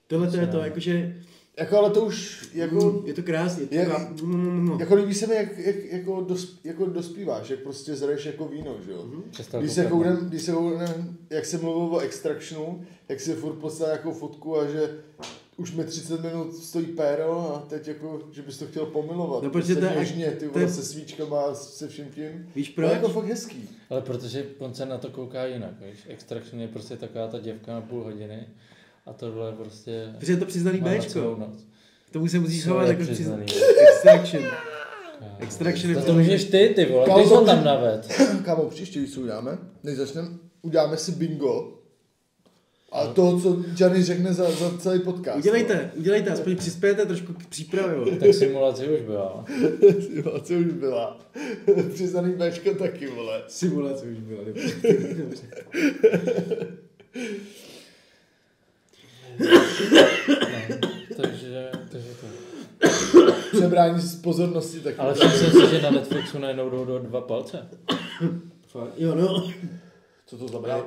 [0.07, 1.22] Tohle to je to, jakože,
[1.59, 3.63] Jako, ale to už, jako, je to krásný.
[3.63, 7.51] Je to Je- taková, mm, jako líbí se mi, jak, jak jako, dos, jako dospíváš,
[7.51, 9.05] jak prostě zraješ jako víno, že jo.
[9.07, 9.23] Mhm.
[9.31, 13.55] Přestal Když se kouknem, když se kouknem, jak jsem mluvil o extractionu, jak si furt
[13.55, 14.91] poslal jako fotku a že
[15.57, 19.43] už mi 30 minut stojí péro a teď jako, že bys to chtěl pomilovat.
[19.43, 22.05] No, protože Se to je- něžně, ty to vole, je- se svíčkama a se vším
[22.15, 22.49] tím.
[22.57, 22.97] Víš To je proč?
[23.03, 23.69] jako fakt hezký.
[23.91, 25.99] Ale protože on se na to kouká jinak, víš.
[26.09, 28.47] Extraction je prostě taková ta děvka na půl hodiny
[29.09, 30.09] a tohle je prostě...
[30.19, 31.41] Protože je to přiznaný Bčko.
[32.09, 33.47] K tomu se musíš chovat je jako přiznaný?
[33.89, 34.45] Extraction.
[35.39, 38.09] Extraction je To, to můžeš ty, ty vole, Kámo, ty to tam naved.
[38.45, 40.29] Kámo, příště, když uděláme, než začneme,
[40.63, 41.75] uděláme si bingo.
[42.93, 45.39] A to, co Johnny řekne za, za celý podcast.
[45.39, 48.17] Udělejte, udělejte, aspoň přispějete trošku k přípravě.
[48.21, 49.45] Tak simulace už byla.
[50.43, 51.21] Co už byla.
[51.95, 53.43] Přiznaný Bčko taky, vole.
[53.49, 54.41] Simulace už byla.
[55.19, 55.47] dobře.
[59.39, 62.26] No, takže, takže to.
[63.57, 64.97] Přebrání z pozornosti taky.
[64.99, 67.68] Ale všiml jsem si, že na Netflixu najednou jdou do dva palce.
[68.66, 69.51] Fakt, Jo, no.
[70.26, 70.84] Co to znamená?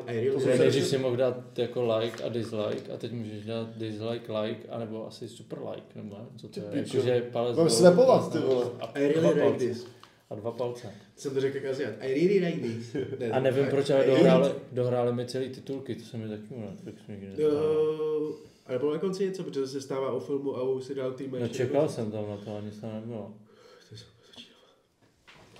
[0.58, 4.68] Nejdřív se- si mohl dát jako like a dislike a teď můžeš dát dislike, like,
[4.70, 6.24] anebo asi super like, nebo ne?
[6.38, 6.66] Co to je?
[6.74, 8.66] Jakože palec dolů, snapovat, ty vole.
[8.80, 9.86] A, I really like this.
[10.32, 10.94] A dva palce.
[11.16, 11.94] Jsem to řekl jak Aziat.
[12.00, 12.96] I really like this.
[13.20, 16.62] Ne, A nevím proč, ale dohráli, dohráli mi celý titulky, to se mi taky u
[16.62, 18.36] Netflixu nikdy nestalo.
[18.66, 21.42] Ale bylo na konci něco, protože se stává o filmu a o seriálu, máš.
[21.42, 23.34] No čekal jsem tam na to, ale nic tam nebylo.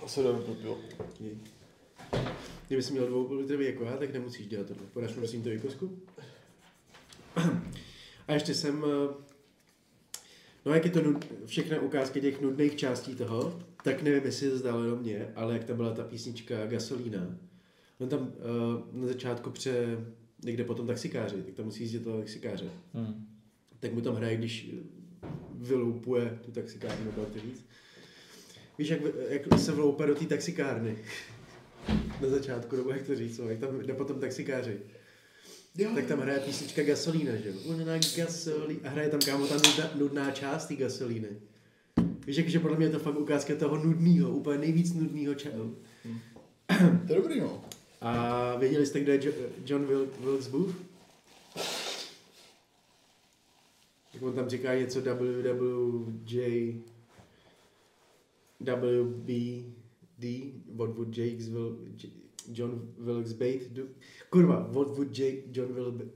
[0.00, 0.78] To se dáme popil.
[2.66, 4.82] Kdyby jsi měl dvou litrový jako já, tak nemusíš dělat tohle.
[4.92, 5.98] Podáš mi prosím to výkosku?
[8.28, 8.84] A ještě jsem...
[10.66, 14.58] No jak je to nud, všechny ukázky těch nudných částí toho, tak nevím, jestli se
[14.58, 17.38] zdálo jenom mě, ale jak tam byla ta písnička Gasolína.
[17.98, 19.98] On tam uh, na začátku pře,
[20.44, 22.70] někde potom taxikáři, tak tam musí jezdit toho taxikáře.
[22.94, 23.26] Hmm.
[23.80, 24.70] Tak mu tam hraje, když
[25.54, 27.66] vyloupuje tu taxikárnu, nebo to říct.
[28.78, 30.98] Víš, jak, jak se vloupe do té taxikárny.
[32.20, 34.80] Na začátku, nebo jak to říct, no, jak tam jde potom taxikáři.
[35.78, 35.90] Jo.
[35.94, 37.54] Tak tam hraje písnička Gasolína, že jo?
[37.66, 38.80] Ona gasolí...
[38.84, 41.28] A hraje tam kámo ta nudná, nudná část té gasolíny.
[42.26, 45.76] Víš, že podle mě je to fakt ukázka toho nudného, úplně nejvíc nudného času.
[47.06, 47.64] To je dobrý, no.
[48.00, 49.32] A věděli jste, kde je Jo-
[49.66, 50.74] John Wil- Wilkes Booth?
[54.14, 56.74] Jak on tam říká něco WWJ
[58.60, 62.10] WBD, what would Jake's Will, J-
[62.52, 63.82] John Wilkes Bate do?
[64.30, 66.08] Kurva, what would Jake, John Wilkes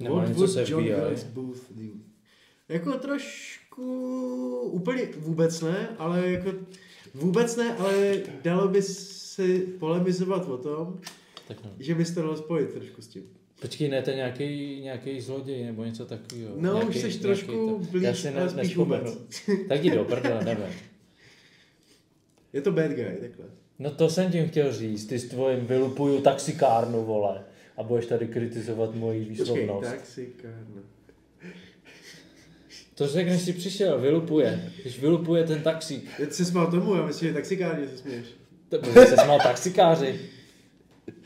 [0.00, 0.92] Nebo What něco would se John FBI.
[0.94, 1.90] Wilkes Booth do?
[2.68, 6.52] Jako trošku, úplně vůbec ne, ale jako
[7.14, 11.00] vůbec ne, ale dalo by se polemizovat o tom,
[11.48, 11.70] Tak no.
[11.78, 13.22] že bys to dalo spojit trošku s tím.
[13.60, 16.52] Počkej, ne, to je nějaký, nějaký zloděj nebo něco takového.
[16.56, 19.10] No, nějaký, už jsi nějaký trošku to- blíž, Já si ale ne, spíš nespomenu.
[19.10, 19.42] vůbec.
[19.68, 20.64] Tak jdi do prdele, nevím.
[22.52, 23.44] Je to bad guy, takhle.
[23.78, 27.44] No to jsem tím chtěl říct, ty s tvojím vylupuju taxikárnu, vole.
[27.76, 29.90] A budeš tady kritizovat moji Počkej, výslovnost.
[29.90, 30.82] taxikárna.
[32.94, 34.70] To řekneš si přišel, vylupuje.
[34.82, 36.10] Když vylupuje ten taxík.
[36.18, 38.26] Já jsi smál tomu, já myslím, že taxikárně se směješ.
[38.68, 40.20] To by se smál taxikáři.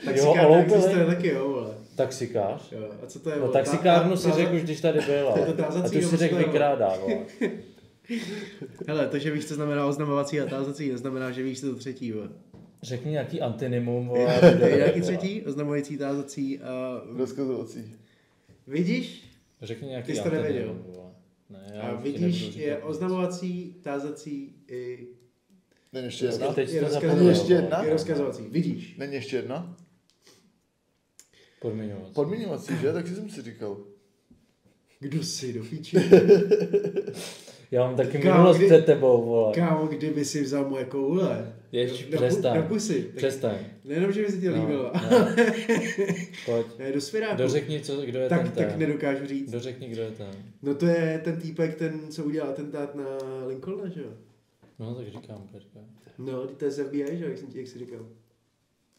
[0.05, 1.75] Taxikárna existuje taky, jo, vole.
[1.97, 2.73] Taxikář?
[2.73, 5.29] Jo, a co to je, No taxikárnu Ta- si ta- řekl už, když tady byl,
[5.29, 5.41] ale.
[5.41, 7.17] Je to A tu si řekl vykrádá, vole.
[8.89, 12.13] Hele, to, že víš, co znamená oznamovací a tázací, neznamená, že víš, co to třetí,
[12.13, 12.31] vole.
[12.83, 15.43] Řekni nějaký antinymum, a Je bude, nějaký třetí?
[15.43, 17.03] Oznamující, tázací a...
[17.17, 17.97] Rozkazovací.
[18.67, 19.31] Vidíš?
[19.63, 20.85] Řekni Ty nějaký jsi to nevěděl.
[21.51, 25.07] Ne, já A vidíš, je oznamovací, tázací i...
[25.93, 26.53] Není ještě jedna?
[26.53, 27.09] Teď je to rozkazovací.
[27.09, 27.83] zapomněl, Ještě jedna?
[27.85, 28.43] Je rozkazovací.
[28.43, 28.97] Vidíš?
[28.97, 29.77] Není ještě jedna?
[31.61, 32.13] Podmiňovací.
[32.13, 32.93] Podmíňovací, že?
[32.93, 33.77] Tak jsem si říkal.
[35.01, 35.97] Kdo jsi do píči?
[37.73, 39.55] Já mám taky Kámo, minulost kdy- před tebou, vole.
[39.55, 41.55] Kámo, kdyby si vzal moje koule.
[41.73, 42.57] Jež, na, přestaň.
[42.57, 43.11] Na pusy.
[43.17, 43.55] Přestaň.
[43.85, 44.93] Nejenom, že by se ti No, líbilo.
[45.11, 45.29] no.
[46.47, 46.67] Pojď.
[46.79, 47.37] Ne, do svěráku.
[47.37, 49.51] Dořekni, co, kdo je tak, ten tak nedokážu říct.
[49.51, 50.31] Dořekni, kdo je ten.
[50.63, 53.05] No to je ten týpek, ten, co udělal atentát na
[53.47, 54.11] Lincolna, že jo?
[54.79, 55.83] No, tak říkám, počkej.
[56.19, 58.07] No, to je z FBI, že jo, jak, jsem ti, jak jsi říkal.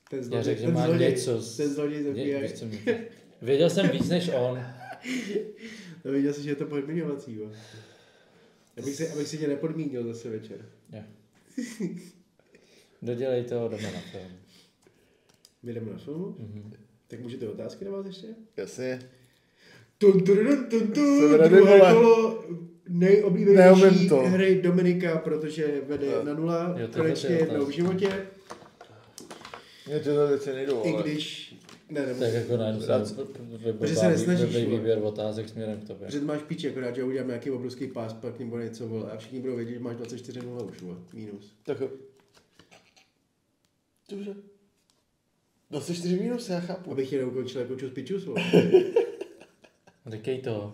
[0.10, 1.58] Ten Já zloděj, řekl, že ten má zloděj, něco z...
[1.58, 2.38] ten zloděj z FBI.
[2.42, 2.80] víš, co mě...
[3.42, 4.60] Věděl jsem víc než on.
[6.06, 7.52] No viděl jsi, že je to podmiňovací, jo.
[8.78, 10.66] Abych si, abych si tě nepodmínil zase večer.
[10.94, 11.02] Jo.
[13.02, 14.32] Dodělej to, jdeme na film.
[15.64, 16.36] My jdeme na filmu?
[16.40, 16.74] Mhm.
[17.08, 18.28] Tak můžete otázky na vás ještě?
[18.58, 19.00] Jasně.
[19.98, 22.44] Tun, tun, tun, tun, tun, druhé kolo
[22.90, 24.16] nejoblíbenější to.
[24.16, 26.24] hry Dominika, protože vede Jo.
[26.24, 28.28] na nula, Jo, konečně je jednou v životě,
[29.88, 31.56] Mě tyhle věci nejdou, i když...
[31.94, 32.36] Ne, Tak nemusím.
[32.36, 33.14] jako ne, Rád-
[33.80, 36.06] Protože se nesnažíš, výběr otázek směrem k tobě.
[36.08, 39.18] Protože to máš píči, akorát, že uděláme nějaký obrovský pás, pak nebo něco, vole, a
[39.18, 41.54] všichni budou vědět, že máš 24 0 už, vole, minus.
[41.64, 41.90] Tak jo.
[44.10, 44.36] Dobře.
[45.72, 46.92] 24 minus, já chápu.
[46.92, 48.42] Abych tě neukončil jako čus pičus, vole.
[50.12, 50.74] Říkej to.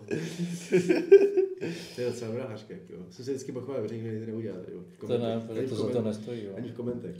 [1.94, 2.98] To je docela vrahařka, jo.
[3.10, 4.80] Jsem se vždycky pochválil, že nikdy to neudělal, jo.
[5.00, 5.28] To komentech.
[5.28, 6.44] ne, protože to za to nestojí.
[6.44, 6.52] Jo.
[6.56, 7.16] Ani v komentech.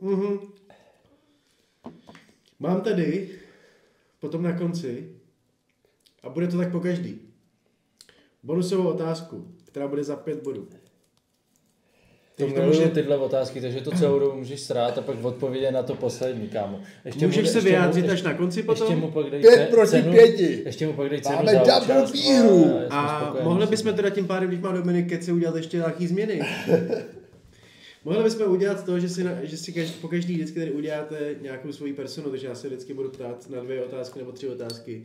[0.00, 0.38] Mhm.
[2.60, 3.28] Mám tady,
[4.20, 5.08] potom na konci,
[6.22, 7.18] a bude to tak po každý,
[8.42, 10.68] bonusovou otázku, která bude za pět bodů.
[12.36, 15.70] To Takže to může- tyhle otázky, takže to celou dobu můžeš srát a pak odpovědět
[15.70, 16.80] na to poslední, kámo.
[17.04, 19.22] Ještě Můžeš mu, se ještě vyjádřit mu, až na konci ještě, ještě mu potom.
[19.22, 20.62] pak dej Pět proti cenu, pěti.
[20.66, 21.90] Ještě mu pak dej cenu Máme za účast.
[22.90, 23.48] A spokojení.
[23.48, 26.40] mohli bychom teda tím pádem, když má Dominik Kece, udělat ještě nějaký změny.
[28.08, 31.36] mohli bychom udělat to, že si, na, že si každý, po každý vždycky tady uděláte
[31.40, 35.04] nějakou svoji personu, takže já se vždycky budu ptát na dvě otázky nebo tři otázky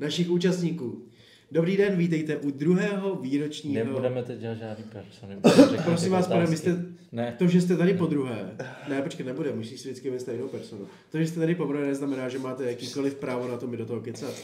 [0.00, 1.02] našich účastníků.
[1.50, 3.84] Dobrý den, vítejte u druhého výročního...
[3.84, 5.36] Nebudeme teď dělat žádný persony.
[5.84, 8.56] Prosím vás, pane, vy jste, Ne, to, že jste tady po druhé,
[8.88, 10.86] ne, počkej, nebude, musíš si vždycky vymyslet jinou personu.
[11.10, 13.86] To, že jste tady po druhé, neznamená, že máte jakýkoliv právo na to mi do
[13.86, 14.34] toho kecat.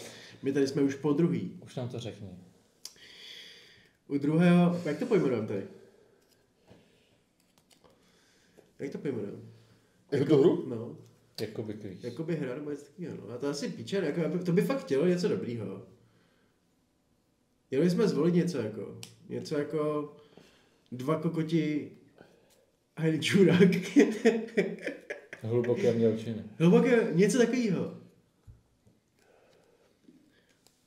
[0.42, 1.50] My tady jsme už po druhý.
[1.64, 2.28] už nám to řekni.
[4.09, 5.62] U druhého, jak to pojmenujeme tady?
[8.83, 9.39] Jak to pojmenujeme?
[10.12, 10.64] Jako tu hru?
[10.68, 10.99] No,
[11.41, 12.05] Jakoby kvíz.
[12.05, 13.35] jakoby hra nebo něco takového, no.
[13.35, 15.83] A to asi píče, jako, to by fakt chtělo něco dobrýho.
[17.70, 20.12] Měli jsme zvolit něco jako, něco jako
[20.93, 21.91] dva kokoti
[22.97, 23.68] a jeden čurák.
[25.43, 26.45] Hluboké mělčiny.
[26.59, 27.97] Hluboké, něco takového.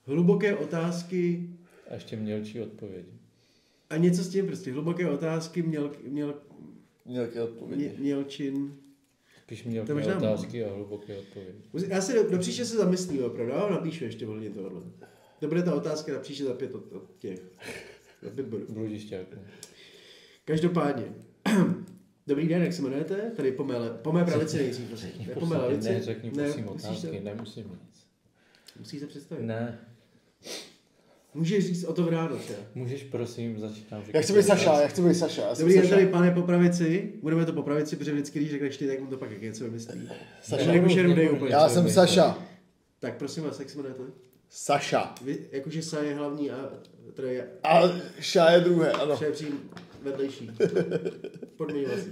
[0.03, 1.49] Hluboké otázky
[1.89, 3.19] A ještě mělčí odpovědi.
[3.89, 4.71] a něco s tím prostě.
[4.73, 6.41] Hluboké otázky měl, měl,
[7.05, 7.89] Nějaké odpovědi.
[7.89, 8.75] mě, mělčin.
[9.43, 11.61] Spíš To mělké možná otázky a hluboké odpovědi.
[11.87, 13.51] Já se do, do příště se zamyslím, opravdu.
[13.51, 14.81] Já vám napíšu ještě ohledně tohohle.
[15.39, 17.39] To bude ta otázka na příště za pět od, od těch.
[18.21, 18.65] Za pět bodů.
[18.69, 19.35] Bludišťáku.
[20.45, 21.05] Každopádně.
[22.27, 23.31] Dobrý den, jak se jmenujete?
[23.35, 25.09] Tady po mé, po mé pravici nejdřív, prosím.
[25.27, 25.89] Ne, po mé levici.
[25.89, 28.07] Ne, řekni prosím musíš otázky, se, nemusím nic.
[28.79, 29.43] musíš se představit.
[29.43, 29.79] Ne.
[31.35, 32.09] Můžeš říct o to v.
[32.75, 34.17] Můžeš prosím začínám říkat.
[34.17, 35.41] Já chci být Saša, já chci být Saša.
[35.41, 35.95] Já jsem Dobrý den, Saša.
[35.95, 37.13] tady pane po pravici.
[37.21, 39.63] Budeme to po pravici, protože vždycky, když řekneš ty, tak mu to pak jak něco
[39.63, 40.09] vymyslí.
[40.43, 40.71] Saša.
[40.71, 41.51] Jenom dej úplně.
[41.51, 42.37] Já jsem Saša.
[42.99, 44.03] Tak prosím vás, jak se jmenujete?
[44.49, 45.15] Saša.
[45.21, 46.69] Vy, jakože Sa je hlavní a
[47.13, 47.81] teda je, A
[48.19, 49.15] Ša je druhé, ano.
[49.15, 49.59] vše je přím
[50.03, 50.51] vedlejší.
[51.57, 52.09] Podmiňovací.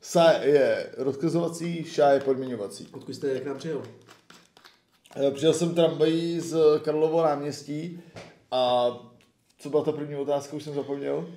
[0.00, 2.88] Sa je rozkazovací, Ša je podmiňovací.
[2.92, 3.82] Odkud jste jak nám přijel?
[5.16, 8.00] Eh, Přijel jsem tramvají z Karlovo náměstí
[8.50, 8.88] a
[9.58, 11.28] co byla ta první otázka, už jsem zapomněl.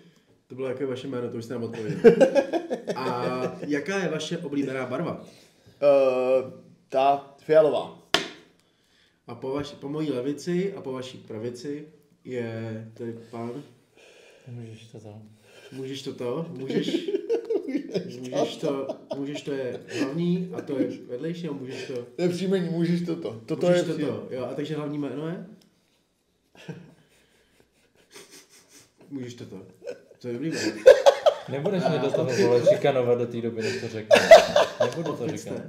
[0.48, 2.16] To bylo jaké vaše jméno, to už jste nám odpověděli.
[2.96, 5.22] A jaká je vaše oblíbená barva?
[5.22, 6.52] Uh,
[6.90, 8.00] ta fialová.
[9.28, 11.88] A po, vaši, po mojí levici a po vaší pravici
[12.24, 13.64] je tady pán.
[14.48, 15.30] Můžeš to tam.
[15.72, 16.46] Můžeš to to?
[16.50, 17.10] Můžeš,
[18.20, 18.88] můžeš to,
[19.18, 23.02] můžeš to je hlavní a to je vedlejší a můžeš to, To je příjmení, můžeš
[23.06, 23.42] toto.
[23.46, 24.18] Toto můžeš je to, příjmení.
[24.18, 24.28] to.
[24.36, 25.46] Jo, a takže hlavní jméno je?
[29.10, 29.62] Můžeš to to.
[30.20, 30.72] To je dobrý jméno.
[31.50, 34.22] Nebudeš mě do toho vole šikanovat do té doby, než to řeknu.
[34.86, 35.62] Nebudu to říkat.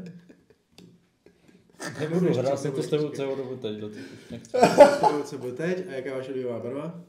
[2.01, 3.99] Nebudu, hrál jsem to s tebou celou dobu teď, do teď
[4.31, 4.57] nechci.
[5.25, 7.01] Co bude teď a jaká je vaše oblíbená barva?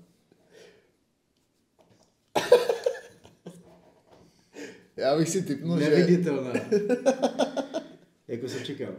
[4.97, 5.89] Já bych si typnul, že...
[5.89, 6.53] Neviditelná.
[8.27, 8.93] jako jsem čekal.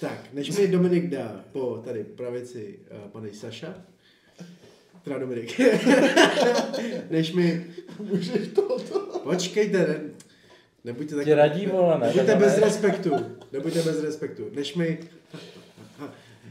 [0.00, 3.74] Tak, než mi Dominik dá po tady pravici uh, pane Saša,
[5.02, 5.60] teda Dominik,
[7.10, 7.66] než mi,
[7.98, 9.18] Můžeš toto.
[9.18, 10.00] počkejte, ne,
[10.84, 12.06] nebuďte tak, Tě radí, vole, ne?
[12.06, 12.60] nebuďte bez ne?
[12.60, 13.10] respektu,
[13.52, 14.98] nebuďte bez respektu, než mi,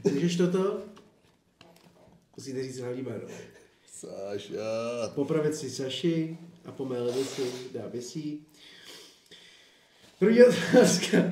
[0.03, 0.81] můžeš toto?
[2.37, 3.27] Musíte říct hlavní jméno.
[3.91, 5.09] Saša.
[5.15, 7.41] Po pravici Saši a po mé levici
[7.73, 8.45] dá Besí.
[10.19, 11.31] První otázka.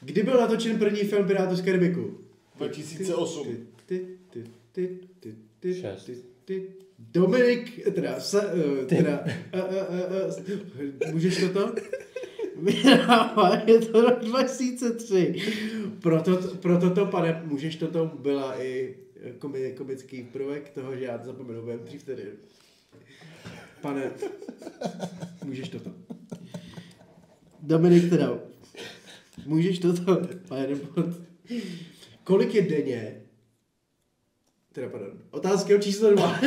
[0.00, 2.18] Kdy byl natočen první film Pirátů z Karibiku?
[2.56, 3.46] 2008.
[3.46, 3.56] Ty,
[3.86, 6.04] ty, ty, ty, ty, ty, Šest.
[6.04, 6.66] ty, ty.
[6.98, 9.24] Dominik, teda, sa, uh, teda,
[11.12, 11.74] můžeš toto?
[12.56, 15.34] Vyhrává, je to rok 2003.
[16.00, 18.94] Proto, proto to, pane, můžeš toto, byla i
[19.38, 22.22] komi, komický prvek toho, že já to zapomenu, budem dřív tedy.
[23.80, 24.10] Pane,
[25.44, 26.15] můžeš toto.
[27.66, 28.38] Dominik teda,
[29.46, 30.86] můžeš toto, pane, nebo...
[32.24, 33.22] Kolik je denně,
[34.72, 36.40] teda pardon, otázky o číslo dva.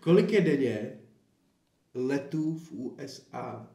[0.00, 0.92] Kolik je denně
[1.94, 3.70] letů v USA?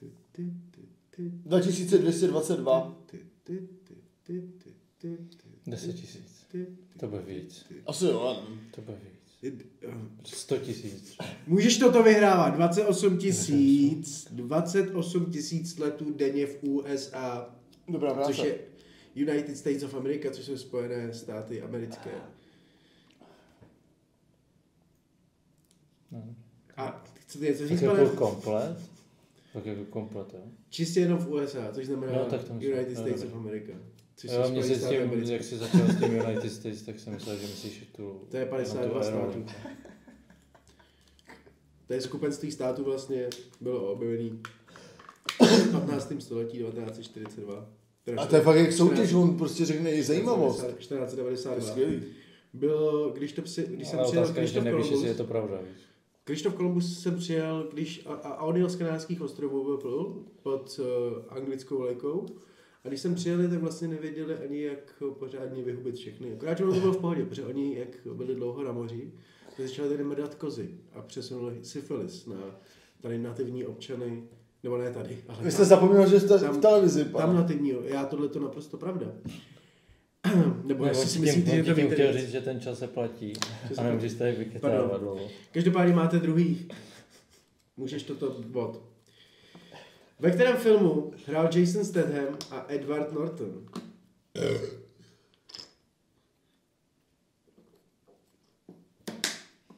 [0.00, 0.80] Ty, ty, ty,
[1.16, 3.02] ty, 2222.
[3.06, 6.44] ty, ty, ty, ty, ty, ty, ty, 10 tisíc.
[6.52, 6.66] ty,
[7.00, 7.66] To bude víc.
[7.86, 8.58] Asi jo, ano.
[8.70, 9.17] To bude víc.
[9.40, 9.58] Ty.
[10.24, 11.16] 100 tisíc.
[11.46, 12.54] Můžeš toto vyhrávat.
[12.56, 17.54] 28 tisíc, 28 tisíc letů denně v USA,
[17.88, 18.32] Dobrá práce.
[18.34, 18.58] což je
[19.14, 22.10] United States of America, což jsou Spojené státy americké.
[26.10, 26.34] No.
[26.76, 28.08] A chcete něco říct, jako pane?
[28.10, 28.78] komplet?
[29.52, 30.40] Tak jako komplet, jo?
[30.70, 32.40] Čistě jenom v USA, což znamená No, tak.
[32.50, 33.26] United No, States dobrý.
[33.28, 33.72] of America.
[34.24, 35.32] Mě Spojené se s tím, americké.
[35.32, 38.20] jak jsi začal s tím United States, tak jsem myslel, že myslíš tu...
[38.30, 39.60] To je 52 jenom tu států.
[41.86, 43.28] To je skupenství států vlastně
[43.60, 44.42] bylo objevený
[45.40, 46.12] v 15.
[46.18, 47.66] století 1942.
[48.04, 50.60] Teda A to je fakt jak soutěž, 14 on prostě řekne i zajímavost.
[50.60, 51.70] To je 1492.
[51.70, 52.02] skvělý.
[52.52, 55.82] Bylo, když, to při, když jsem Ale přijel otázka Krištof nevíš, je to pravda, víš.
[56.24, 59.76] Krištof Kolumbus jsem přijel, když a, a, a on jel z Kanárských ostrovů byl
[60.42, 60.86] pod uh,
[61.28, 62.26] anglickou vlajkou.
[62.88, 66.32] A když jsem přijeli, tak vlastně nevěděli ani, jak pořádně vyhubit všechny.
[66.32, 69.12] Akorát, že ono to bylo v pohodě, protože oni, jak byli dlouho na moři,
[69.56, 72.36] tak začali tady mrdat kozy a přesunuli syfilis na
[73.00, 74.22] tady nativní občany,
[74.62, 77.34] nebo ne tady, ale Vy jste tam, zapomněl, že jste tam- v televizi, tam pane.
[77.34, 79.06] nativní, já tohle to naprosto pravda.
[80.64, 83.32] Nebo on si myslíte, že to tím víte chtěl říct, že ten čas se platí.
[83.74, 84.48] Se A nemůžeš tady Pardon.
[84.48, 85.28] vykytávat dlouho.
[85.52, 86.68] Každopádně máte druhý.
[87.76, 88.82] Můžeš toto bod.
[90.20, 93.66] Ve kterém filmu hrál Jason Statham a Edward Norton?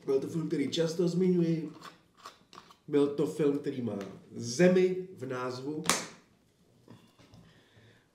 [0.07, 1.73] Byl to film, který často zmiňuji.
[2.89, 3.99] Byl to film, který má
[4.35, 5.85] zemi v názvu.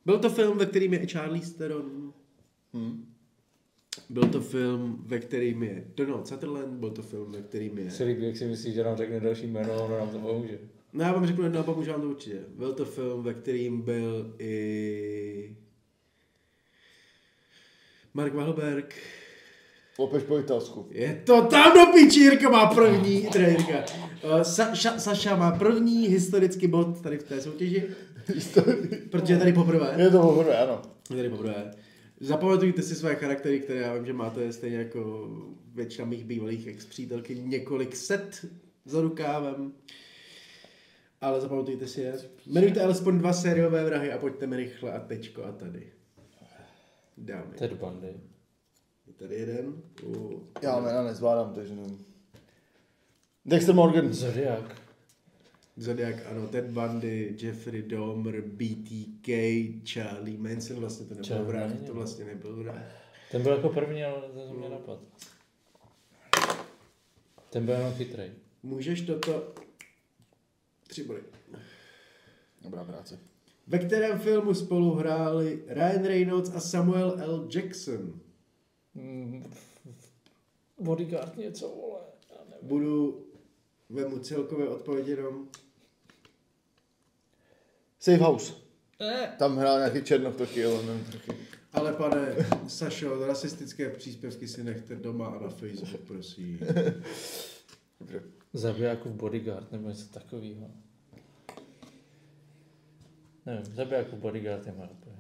[0.06, 2.14] Byl to film, ve kterým je i Charlie Theron.
[2.74, 3.14] Hm.
[4.10, 6.74] Byl to film, ve kterým je Donald Sutherland.
[6.74, 9.48] Byl to film, ve kterým je Se líbí, jak si myslíš, že nám řekne další
[9.48, 10.60] jméno, ono nám to pomůže.
[10.96, 12.40] No já vám řeknu jedno, a pomůžu vám to určitě.
[12.56, 15.56] Byl to film, ve kterým byl i
[18.14, 18.96] Mark Wahlberg.
[19.98, 20.88] Opět po italsku.
[20.92, 23.86] Je to tam do piči, Jirka má první, teda Jirka.
[24.24, 27.84] Uh, Sa, ša, Saša má první historický bod tady v té soutěži,
[29.10, 29.96] protože je tady poprvé.
[29.98, 30.82] Je to poprvé, ano.
[31.10, 31.72] Je tady poprvé.
[32.20, 35.30] Zapamatujte si své charaktery, které já vím, že máte stejně jako
[35.74, 38.46] většina mých bývalých ex-přítelky několik set
[38.86, 39.74] za rukávem.
[41.26, 42.14] Ale zapamatujte si je.
[42.46, 45.92] Jmenujte alespoň dva sériové vrahy a pojďte mi rychle a tečko a tady.
[47.18, 47.58] Dámy.
[47.58, 48.14] Ted Bundy.
[49.08, 49.82] Je tady jeden.
[50.04, 50.44] U...
[50.62, 52.06] Já jména nezvládám, takže nevím.
[53.46, 54.14] Dexter Morgan.
[54.14, 54.82] Zodiak.
[55.78, 59.28] Zodiac, ano, Ted Bundy, Jeffrey Dahmer, BTK,
[59.94, 62.82] Charlie Manson, vlastně to nebyl Charlie vrah, to vlastně nebyl vrah.
[63.32, 65.00] Ten byl jako první, ale to mě napad.
[67.50, 68.32] Ten byl jenom chytrej.
[68.64, 69.65] Můžeš toto...
[70.96, 71.24] Tři body.
[72.62, 73.20] Dobrá práce.
[73.68, 77.48] Ve kterém filmu spolu hráli Ryan Reynolds a Samuel L.
[77.56, 78.20] Jackson?
[78.94, 79.54] Mm,
[80.80, 82.00] Bodyguard něco, vole.
[82.30, 82.68] Já nevím.
[82.68, 83.26] Budu,
[83.90, 85.48] vemu celkové odpovědi jenom.
[88.00, 88.54] Safe House.
[89.00, 89.36] Ne.
[89.40, 91.32] Tam hrál nějaký černoch taky, ale nevím taky.
[91.74, 92.36] Ale pane
[92.68, 96.60] Sašo, rasistické příspěvky si nechte doma a na Facebook, prosím.
[98.54, 100.85] Zabijákův bodyguard nebo něco takového.
[103.46, 105.16] Nevím, zabijákův bodyguard je odpověď.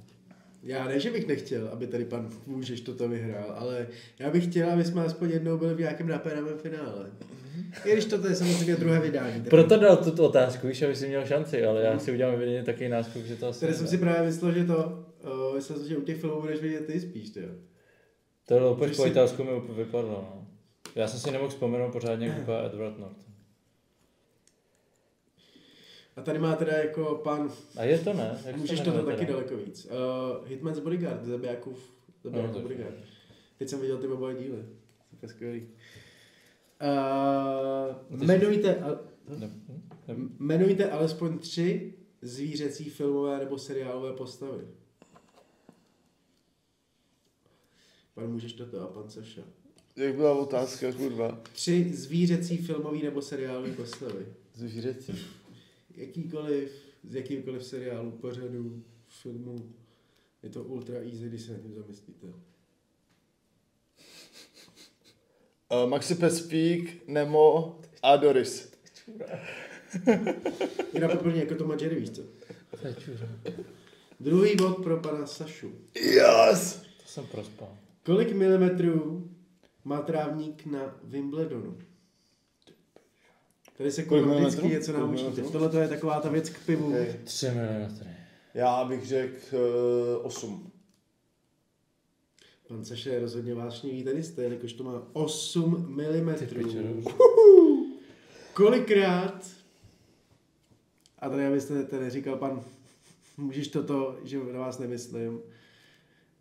[0.63, 3.87] Já ne, že bych nechtěl, aby tady pan můžeš toto vyhrál, ale
[4.19, 7.11] já bych chtěl, aby jsme aspoň jednou byli v nějakém napéravém finále.
[7.85, 9.39] I když toto je samozřejmě druhé vydání.
[9.41, 12.63] tak- Proto dal tuto otázku, víš, aby si měl šanci, ale já si udělám evidentně
[12.63, 15.05] taky náskok, že to asi Tady jsem si právě myslel, že to,
[15.49, 17.49] uh, myslel jsem, že u těch filmů budeš vidět ty spíš, ty jo.
[18.47, 20.47] To je úplně Že si- otázku mi vypadlo, no.
[20.95, 23.25] Já jsem si nemohl vzpomenout pořádně, jak vypadá Edward Norton.
[26.15, 28.41] A tady má teda jako pan, A je to ne?
[28.45, 29.31] Jak můžeš jmenuje taky teda?
[29.33, 29.85] daleko víc.
[29.85, 31.79] Uh, Hitman's Bodyguard, zabijákův,
[32.23, 32.95] zabijákův No, bodyguard.
[33.57, 34.65] Teď jsem viděl ty oba díly.
[35.09, 35.67] Super skvělý.
[38.11, 38.99] Uh, jmenujte, a-
[39.37, 39.37] Ne,
[40.07, 44.63] ne, jmenujte alespoň tři zvířecí filmové nebo seriálové postavy.
[48.15, 49.41] Pan můžeš toto a pan Saša.
[49.95, 51.39] Jak byla otázka, kurva?
[51.53, 54.25] Tři zvířecí filmový nebo seriálové postavy.
[54.53, 55.13] Zvířecí.
[55.95, 56.71] Jakýkoliv,
[57.03, 59.73] z jakýkoliv seriálu, pořadu, filmu.
[60.43, 62.27] Je to ultra easy, když se nad tím zamyslíte.
[62.27, 62.33] Uh,
[65.89, 68.71] Maxi Pespík, Nemo a Doris.
[70.93, 72.21] Je na plně jako Tom a Jerry, víš co?
[73.43, 73.51] to.
[74.19, 75.71] Druhý bod pro pana Sašu.
[75.95, 76.75] Yes!
[76.75, 77.77] To jsem prospal.
[78.03, 79.29] Kolik milimetrů
[79.83, 81.77] má trávník na Wimbledonu?
[83.77, 85.23] Tady se Kolik vždycky něco Kolik naučíte.
[85.29, 85.51] milimetrů?
[85.51, 86.87] Tohle to je taková ta věc k pivu.
[86.87, 87.13] Okay.
[87.23, 87.97] 3 mm.
[88.53, 89.37] Já bych řekl
[90.17, 90.71] uh, 8.
[92.67, 97.05] Pan Saša je rozhodně vášnivý tenista, jelikož to má 8 mm.
[98.53, 99.47] Kolikrát,
[101.19, 102.63] a tady abyste to neříkal pan,
[103.37, 105.39] můžeš toto, že na vás nemyslím,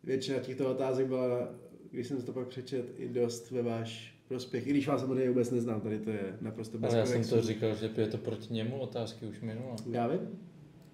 [0.05, 1.49] většina těchto otázek byla,
[1.91, 4.67] když jsem to pak přečet, i dost ve váš prospěch.
[4.67, 7.43] I když vás samozřejmě vůbec neznám, tady to je naprosto bez Ale já jsem to
[7.43, 9.77] říkal, že je to proti němu otázky už minule.
[9.91, 10.21] Já vím,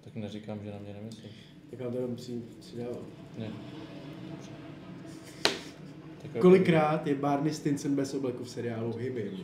[0.01, 1.31] Tak neříkám, že na mě nemyslíš.
[1.69, 3.05] tak vám to jenom při, přidávám.
[3.37, 3.51] Ne.
[6.21, 6.41] Tak jo.
[6.41, 9.39] Kolikrát je Barney Stinson bez obleku v seriálu Hybin?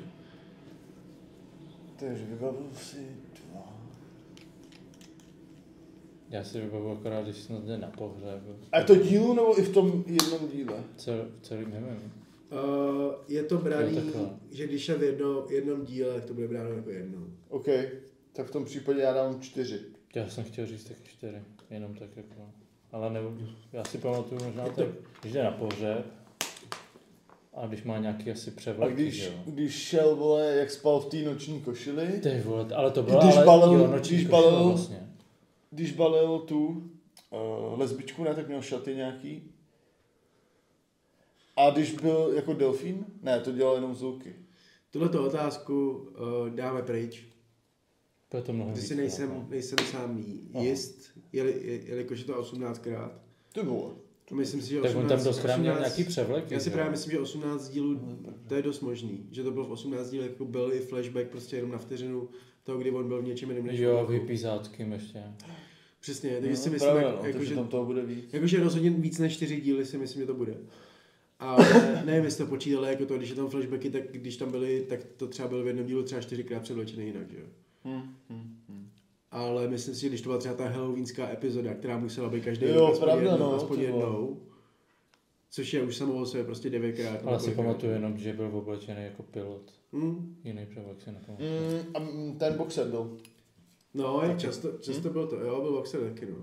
[2.00, 3.78] Takže vybavuju si dva.
[6.30, 8.42] Já si vybavu akorát, když snad jde na pohřeb.
[8.72, 10.84] A to dílu nebo i v tom jednom díle?
[10.98, 12.27] Cel, celým nevím.
[12.52, 14.30] Uh, je to braný, takhle.
[14.52, 17.20] že když je v jedno, jednom díle, tak to bude bráno jako jedno.
[17.50, 17.66] OK,
[18.34, 19.80] tak v tom případě já dám čtyři.
[20.16, 22.34] Já jsem chtěl říct taky čtyři, jenom tak jako.
[22.92, 23.48] Ale nebudu.
[23.74, 24.90] Já si pamatuju možná Je to- tak,
[25.22, 26.06] když jde na pohřeb
[27.54, 29.32] a když má nějaký asi A převlek, když, jo.
[29.46, 33.36] když šel, vole, jak spal v té noční košili, Ty vole, ale to bylo Když
[33.38, 35.10] ale, balil- jo, noční když balil- vlastně.
[35.72, 39.52] když balil tu uh, lesbičku, ne, tak měl šaty nějaký.
[41.58, 43.06] A když byl jako delfín?
[43.22, 44.36] Ne, to dělal jenom zvuky.
[44.92, 47.28] Tuhle otázku uh, dáme pryč.
[48.30, 48.88] To je to mnohem Ty víc.
[48.88, 49.48] si nejsem, no.
[49.50, 50.24] nejsem sám
[50.62, 53.12] jist, jeli, je- jelikož je to 18krát.
[53.54, 53.94] Ty vole.
[54.34, 56.52] Myslím si, že Tak 18, on tam dost měl 18 nějaký převlek.
[56.52, 58.00] Já si právě myslím, že 18 dílů,
[58.48, 59.28] to je dost možný.
[59.32, 62.30] Že to bylo v 18 dílech, jako byl i flashback prostě jenom na vteřinu
[62.64, 65.24] toho, kdy on byl v něčem jiném než Jo, vypízáckým ještě.
[66.00, 68.34] Přesně, takže si myslím, právě, jako, no, jako, že, tam toho bude víc.
[68.34, 70.58] jakože rozhodně víc než 4 díly si myslím, že to bude.
[71.40, 71.66] Ale
[72.06, 75.00] nevím, jestli to počítali jako to, když je tam flashbacky, tak když tam byly, tak
[75.18, 77.46] to třeba bylo v jednom dílu třeba čtyřikrát předločené jinak, že jo.
[77.86, 78.90] Hm, hm, hm.
[79.32, 82.66] Ale myslím si, že když to byla třeba ta halloweenská epizoda, která musela být každý
[82.66, 84.42] Jo, rok aspoň, pravda, jednou, no, aspoň jednou,
[85.50, 87.26] což je už samo o sobě prostě devětkrát.
[87.26, 89.72] Ale si pamatuju jenom, že byl oblečený jako pilot.
[89.94, 90.36] Hm?
[90.44, 91.50] Jiný převlek si nepamatuju.
[91.50, 92.00] Mm, a
[92.40, 93.18] ten boxer byl.
[93.94, 95.14] No, jak často, často Hm?
[95.14, 96.38] byl to, jo, byl boxer taky, no.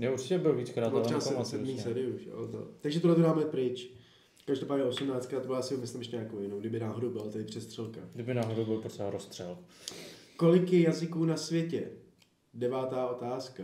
[0.00, 1.74] Jo, určitě byl víckrát, ale třeba sedmý
[2.14, 2.68] už, ale to.
[2.80, 3.97] Takže tohle to dáme pryč.
[4.48, 8.00] Každopádně 18, to byla asi, myslím, ještě nějakou jinou, kdyby náhodou byla tady přestřelka.
[8.14, 9.58] Kdyby náhodou byl potřeba rozstřel.
[10.36, 11.90] Kolik je jazyků na světě?
[12.54, 13.62] Devátá otázka.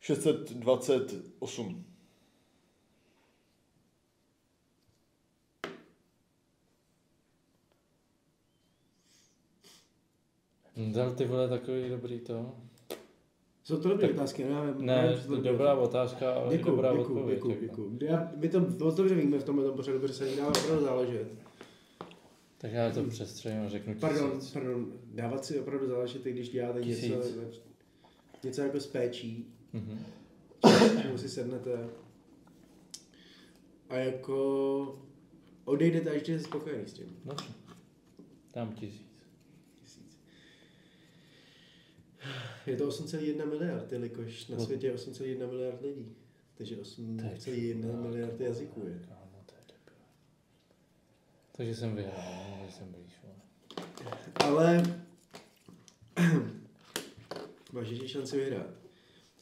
[0.00, 1.84] 628.
[10.76, 12.63] Hm, Dal ty vole takový dobrý to.
[13.64, 14.86] Jsou to dobré otázky, nevím.
[14.86, 17.36] Ne, co to dobrá otázka, ale Děkuju, dobrá děkuju, odpověď.
[17.38, 17.64] děkuju, jako.
[17.64, 17.98] děkuju.
[18.00, 21.26] Já, my to moc dobře víme v tomhle tom pořadu, protože se nedá opravdu záležet.
[22.58, 24.52] Tak já to přestřelím a řeknu Pardon, tisíc.
[24.52, 27.62] pardon, dávat si opravdu záležet, když děláte něco, Tisíc.
[28.44, 29.98] něco jako s péčí, Mhm.
[31.02, 31.88] čemu si sednete.
[33.88, 34.98] A jako
[35.64, 37.16] odejdete a ještě jste spokojený s tím.
[37.24, 37.46] Dobře.
[38.54, 38.94] Dám tisíc.
[38.94, 39.03] Tisíc.
[42.66, 44.64] Je to 8,1 miliard, jelikož na No.
[44.64, 46.12] světě je 8,1 miliard lidí.
[46.58, 48.98] Takže 8,1 miliard jazyků je.
[49.08, 49.98] Kámo, to je debil.
[51.56, 52.34] Takže jsem vyhrál,
[52.66, 53.14] že jsem blíž.
[54.34, 54.82] Ale
[57.72, 58.66] máš ještě šanci vyhrát.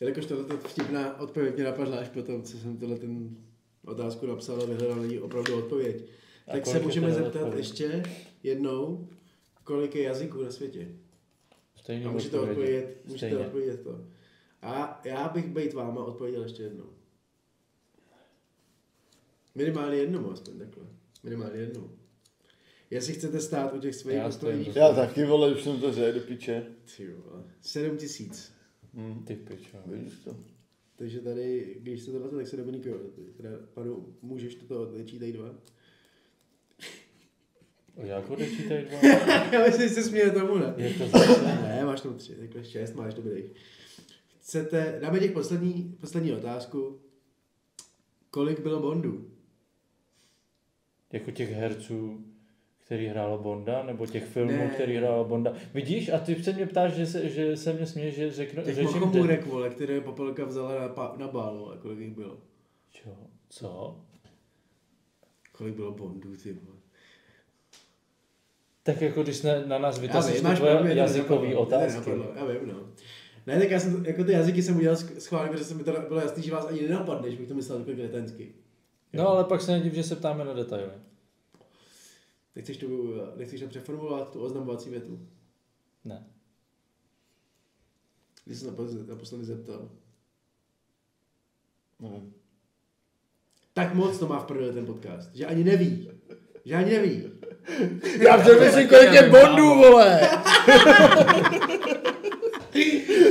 [0.01, 3.37] Jelikož tohle vtipná odpověď mě napadla až potom, co jsem tohle ten
[3.85, 6.05] otázku napsal a vyhledal ní opravdu odpověď.
[6.49, 7.55] A tak se můžeme zeptat odpověď?
[7.59, 8.03] ještě
[8.43, 9.09] jednou,
[9.65, 10.89] kolik je jazyků na světě.
[11.83, 13.47] Stejný A můžete odpovědět, můžete Stejně.
[13.47, 14.07] odpovědět to.
[14.63, 16.87] A já bych být váma odpověděl ještě jednou.
[19.55, 20.85] Minimálně jednou aspoň takhle.
[21.23, 21.91] Minimálně jednou.
[22.91, 24.73] Jestli chcete stát u těch svých Já odpovědí.
[24.75, 26.67] Já taky, vole, už jsem to řekl do piče.
[26.97, 27.45] Ty vole.
[27.61, 28.53] Sedm tisíc.
[28.95, 29.25] Hm.
[29.25, 29.77] Ty pičo.
[29.87, 30.37] Vidíš to?
[30.97, 32.91] Takže tady, když se to tak se Dominiko,
[33.37, 35.55] teda panu, můžeš toto odečítat dva.
[37.97, 38.99] Jak odečítají dva?
[39.53, 40.75] Já myslím, že se směje tomu, ne?
[40.77, 41.43] Je to zase?
[41.43, 43.43] Ne, máš tam tři, takhle šest máš, dobrý.
[44.41, 47.01] Chcete, dáme těch poslední, poslední otázku.
[48.31, 49.29] Kolik bylo Bondů?
[51.13, 52.25] Jako těch herců,
[52.85, 54.71] který hrálo Bonda, nebo těch filmů, Ne.
[54.75, 55.53] který hrálo Bonda.
[55.75, 58.75] Vidíš, a ty se mě ptáš, že se, že se mě směje, že řeknu, Těch
[58.75, 62.39] řečím mochomůrek, vole, které Popelka vzala na, pa, na bál, vole, kolik jich bylo?
[62.91, 63.17] Čo?
[63.49, 64.01] Co?
[65.53, 66.82] Kolik bylo Bondů, ty vole?
[68.83, 72.11] Tak jako když na, na nás vytazíš ty tvoje jazykový mě to otázky.
[72.11, 72.89] nenapadlo, Já vím, no.
[73.47, 75.93] Ne, tak já jsem, jako ty jazyky jsem udělal sch- schválně, protože jsem mi to
[76.09, 78.55] bylo jasný, že vás ani nenapadne, že bych to myslel jako kretensky.
[79.13, 80.93] No ale pak se nedív, že se ptáme na detaily.
[82.57, 85.29] Nechceš, tu, nechceš to přeformulovat, tu oznamovací větu?
[86.05, 86.27] Ne.
[88.45, 89.89] Když jsem naposledy, naposledy zeptal.
[92.01, 92.35] Nevím.
[93.75, 96.11] Tak moc to má v prdeli ten podcast, že ani neví.
[96.65, 97.33] Že ani neví.
[98.21, 100.21] Já přemýšlím, kolik je Bondů, vole!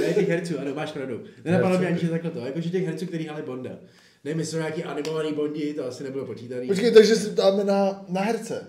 [0.02, 1.22] Ne, těch herců, ano, máš pravdu.
[1.46, 2.40] Nenapadlo mě ani, že takhle to.
[2.40, 3.70] Jakože těch herců, kteří hráli Bonda.
[4.24, 6.68] Nevím, jestli jsou nějaký animovaný Bondi, to asi nebylo počítaný.
[6.68, 8.68] Počkej, takže se ptáme na, na herce.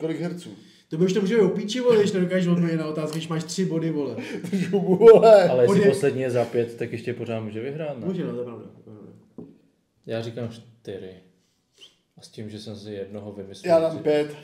[0.00, 0.50] Kolik herců?
[0.88, 3.44] To by už to může být opíči, vole, když nedokážeš odpovědět na otázku, když máš
[3.44, 4.16] tři body, vole.
[4.70, 5.48] Vole.
[5.48, 8.06] Ale jestli Ode- poslední je za pět, tak ještě pořád může vyhrát, ne?
[8.06, 8.64] Může, no, to je pravda.
[8.84, 9.12] to je pravda.
[10.06, 11.10] Já říkám čtyři.
[12.18, 13.74] A s tím, že jsem si jednoho vymyslel.
[13.74, 14.36] Já dám pět.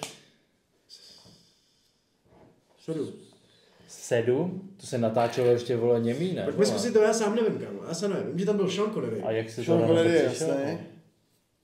[2.84, 3.06] Sedm.
[3.88, 4.70] Sedm?
[4.80, 6.42] To se natáčelo ještě vole němý, ne?
[6.44, 6.66] Pojďme vole?
[6.66, 7.78] zkusit to, já sám nevím, kámo.
[7.88, 8.26] Já sám nevím.
[8.28, 9.22] Vím, že tam byl Sean Connery.
[9.22, 10.48] A jak se to Sean na Connery, to přišel?
[10.48, 10.78] jasný.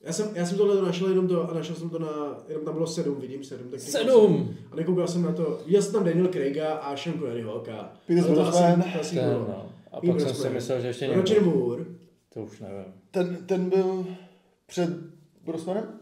[0.00, 2.08] Já jsem, já jsem tohle našel jenom to, a našel jsem to na,
[2.48, 3.70] jenom tam bylo sedm, vidím sedm.
[3.70, 4.56] Tak Sedm!
[4.72, 7.68] A nekoukal jsem na to, viděl jsem tam Daniel Craiga a Sean Conneryho, ok.
[8.06, 9.38] Pierce Ale to asi- to asi Ten, bylo.
[9.48, 9.72] no.
[9.92, 11.56] A pak jsem si myslel, že ještě Roger někdo.
[11.58, 11.84] Moore,
[12.34, 12.84] To už nevím.
[13.10, 14.06] Ten, ten byl
[14.66, 14.88] před
[15.46, 15.97] Brosmanem?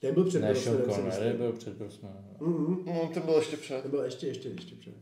[0.00, 2.24] Ten byl před Ne, Sean Connery byl před Brosnanem.
[2.40, 2.82] Mhm.
[2.86, 3.82] No, ten byl ještě před.
[3.82, 4.94] To byl ještě, ještě, ještě před.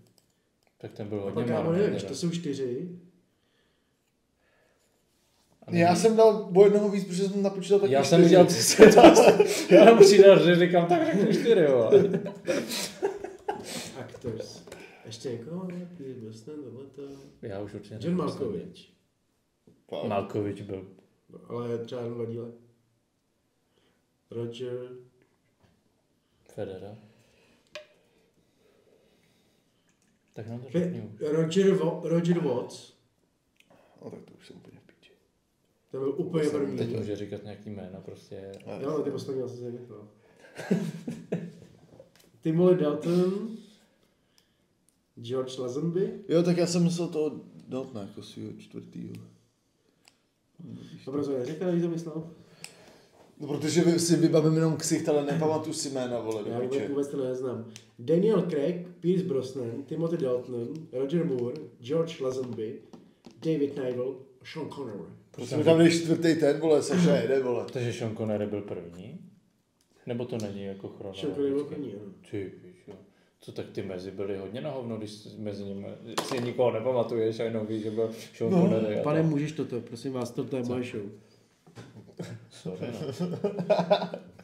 [0.78, 1.78] Tak ten byl hodně malý.
[1.78, 2.88] nevím, to jsou čtyři.
[5.70, 8.26] Já jsem dal o jednoho víc, protože jsem napočítal taky Já jsem čtyři.
[8.26, 9.00] udělal přesně to.
[9.74, 11.90] Já nám přidal, že říkám, tak řeknu čtyři, vole.
[14.00, 14.62] Actors.
[15.06, 17.02] Ještě jako, Pierce Brosnan, tohleto.
[17.42, 18.16] Já už určitě John.
[18.16, 18.86] Malkovich.
[19.88, 20.04] Fakt.
[20.08, 20.86] Malkovič byl.
[21.30, 22.48] No, ale třeba jenom dva díle.
[24.30, 24.96] Roger.
[26.54, 26.96] Federa.
[30.32, 31.10] Tak nám to řekni.
[31.20, 32.92] Roger, Roger Watts.
[34.04, 35.12] No tak to už jsem úplně v píči.
[35.90, 36.78] To byl úplně první.
[36.78, 38.52] Teď může říkat nějaký jméno, prostě.
[38.80, 40.08] Jo, ale ty poslední asi se nechal.
[42.42, 43.56] Timothy Dalton.
[45.22, 46.24] George Lazenby.
[46.28, 49.14] Jo, tak já jsem myslel toho Daltona jako svýho čtvrtýho.
[51.06, 52.30] Dobro, co neřekl, když to myslel?
[53.40, 57.08] No, protože vy- si vybavím jenom ksicht, ale nepamatuju si jména, vole, Já vůbec, vůbec
[57.08, 57.64] to neznám.
[57.98, 62.78] Daniel Craig, Pierce Brosnan, Timothy Dalton, Roger Moore, George Lazenby,
[63.44, 64.14] David Nivel,
[64.52, 64.98] Sean Connery.
[65.30, 67.64] Prostě mi tam dej čtvrtý ten, vole, Saša jede, vole.
[67.72, 69.18] Takže Sean Connery byl první?
[70.06, 71.74] Nebo to není jako Sean Connery byl chronologicky?
[71.74, 72.12] první, ano.
[72.30, 72.98] Ty pičo.
[73.40, 75.86] Co tak ty mezi byly hodně na hovno, když mezi nimi
[76.28, 79.00] si nikoho nepamatuješ a jenom víš, že byl Sean No, Connery.
[79.02, 81.02] pane, můžeš toto, prosím vás, toto je moje show.
[82.62, 83.12] Sorry, no.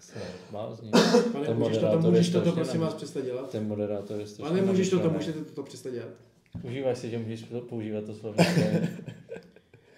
[0.00, 0.18] Se
[0.50, 0.90] blázni.
[1.32, 3.50] Pane, Ten můžeš toto, moderátor můžeš strašně prosím vás, přestat dělat?
[3.50, 5.38] Ten moderátor je strašně Pane, můžeš toto, namyšlený.
[5.38, 6.08] můžete toto přestat dělat?
[6.62, 8.48] Užívaj si, že můžeš to- používat to slovník.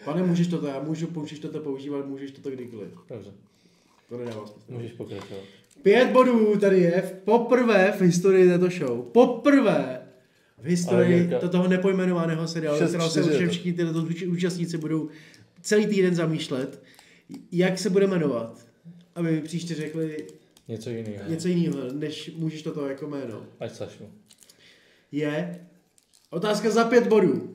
[0.05, 2.89] Pane, můžeš toto, já můžu, můžeš toto používat, můžeš toto kdykoliv.
[3.09, 3.31] Dobře,
[4.09, 4.61] To nedává smysl.
[4.69, 5.43] můžeš pokračovat.
[5.83, 9.03] Pět bodů tady je v- poprvé v historii této show.
[9.12, 10.01] Poprvé
[10.59, 13.29] v historii to toho nepojmenovaného seriálu, kterého se to.
[13.49, 15.09] všichni tyto úč- účastníci budou
[15.62, 16.83] celý týden zamýšlet,
[17.53, 18.66] jak se bude jmenovat.
[19.14, 20.27] Aby mi příště řekli
[20.68, 21.31] Něco jiného.
[21.31, 23.47] něco jiného, než můžeš toto jako jméno.
[23.61, 24.05] Ať Sašu.
[25.12, 25.66] Je
[26.31, 27.55] otázka za pět bodů.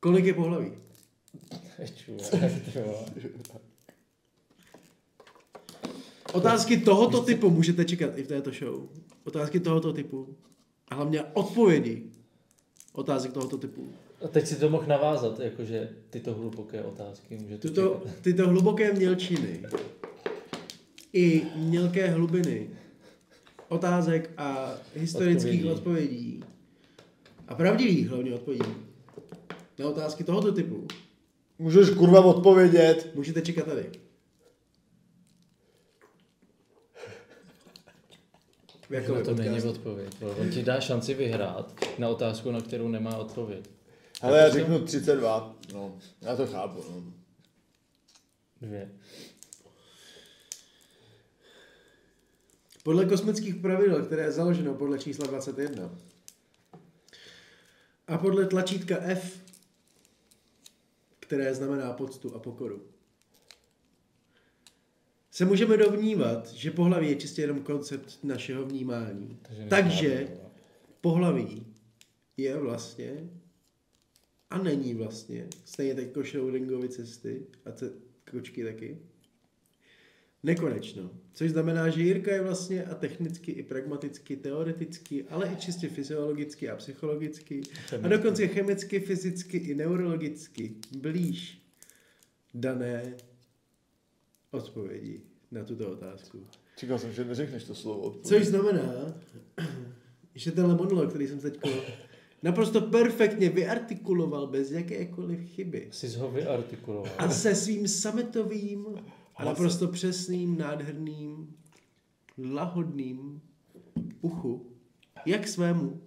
[0.00, 0.72] Kolik je pohlaví?
[6.32, 8.88] Otázky tohoto typu můžete čekat i v této show.
[9.24, 10.36] Otázky tohoto typu.
[10.88, 12.10] A hlavně odpovědi
[12.92, 13.92] otázek tohoto typu.
[14.24, 18.16] A teď si to mohl navázat, jakože tyto hluboké otázky můžete Tyto, čekat.
[18.22, 19.62] tyto hluboké mělčiny
[21.12, 22.70] i mělké hlubiny
[23.68, 25.70] otázek a historických Odpovědí.
[25.70, 26.44] odpovědí,
[27.48, 28.74] a pravdivých hlavně odpovědí
[29.78, 30.86] na otázky tohoto typu
[31.58, 33.10] Můžeš kurva odpovědět.
[33.14, 33.90] můžete čekat tady.
[38.88, 39.70] V jakově to není podcastu.
[39.70, 40.14] odpověď.
[40.20, 40.34] vole.
[40.34, 43.70] On ti dá šanci vyhrát na otázku, na kterou nemá odpověď.
[44.20, 45.56] Ale já řeknu 32.
[45.72, 47.12] No, já to chápu, no.
[48.60, 48.90] Dvě.
[52.82, 55.98] Podle kosmických pravidel, které je založeno podle čísla 21
[58.06, 59.42] a podle tlačítka F,
[61.20, 62.82] které znamená poctu a pokoru,
[65.30, 69.38] se můžeme dovnívat, že pohlaví je čistě jenom koncept našeho vnímání.
[69.42, 70.28] Takže Takže
[71.00, 71.66] pohlaví
[72.36, 73.30] je vlastně
[74.50, 77.92] a není vlastně, stejně tak jako Schrödingovy cesty a ce-
[78.30, 78.98] kočky taky,
[80.42, 81.10] nekonečno.
[81.32, 86.68] Což znamená, že Jirka je vlastně a technicky, i pragmaticky, teoreticky, ale i čistě fyziologicky
[86.68, 87.62] a psychologicky
[88.02, 91.62] a dokonce chemicky, fyzicky i neurologicky blíž
[92.54, 93.14] dané
[94.50, 95.20] odpovědi
[95.50, 96.46] na tuto otázku.
[96.76, 98.42] Čekal jsem, že neřekneš to slovo odpověď.
[98.42, 99.14] Což znamená,
[100.34, 101.60] že tenhle monolog, který jsem teď
[102.42, 107.12] naprosto perfektně vyartikuloval bez jakékoliv chyby Jsi ho vyartikuloval.
[107.18, 108.86] a se svým sametovým
[109.36, 111.56] a naprosto přesným, nádherným,
[112.52, 113.40] lahodným
[114.20, 114.66] uchu,
[115.26, 116.00] jak svému,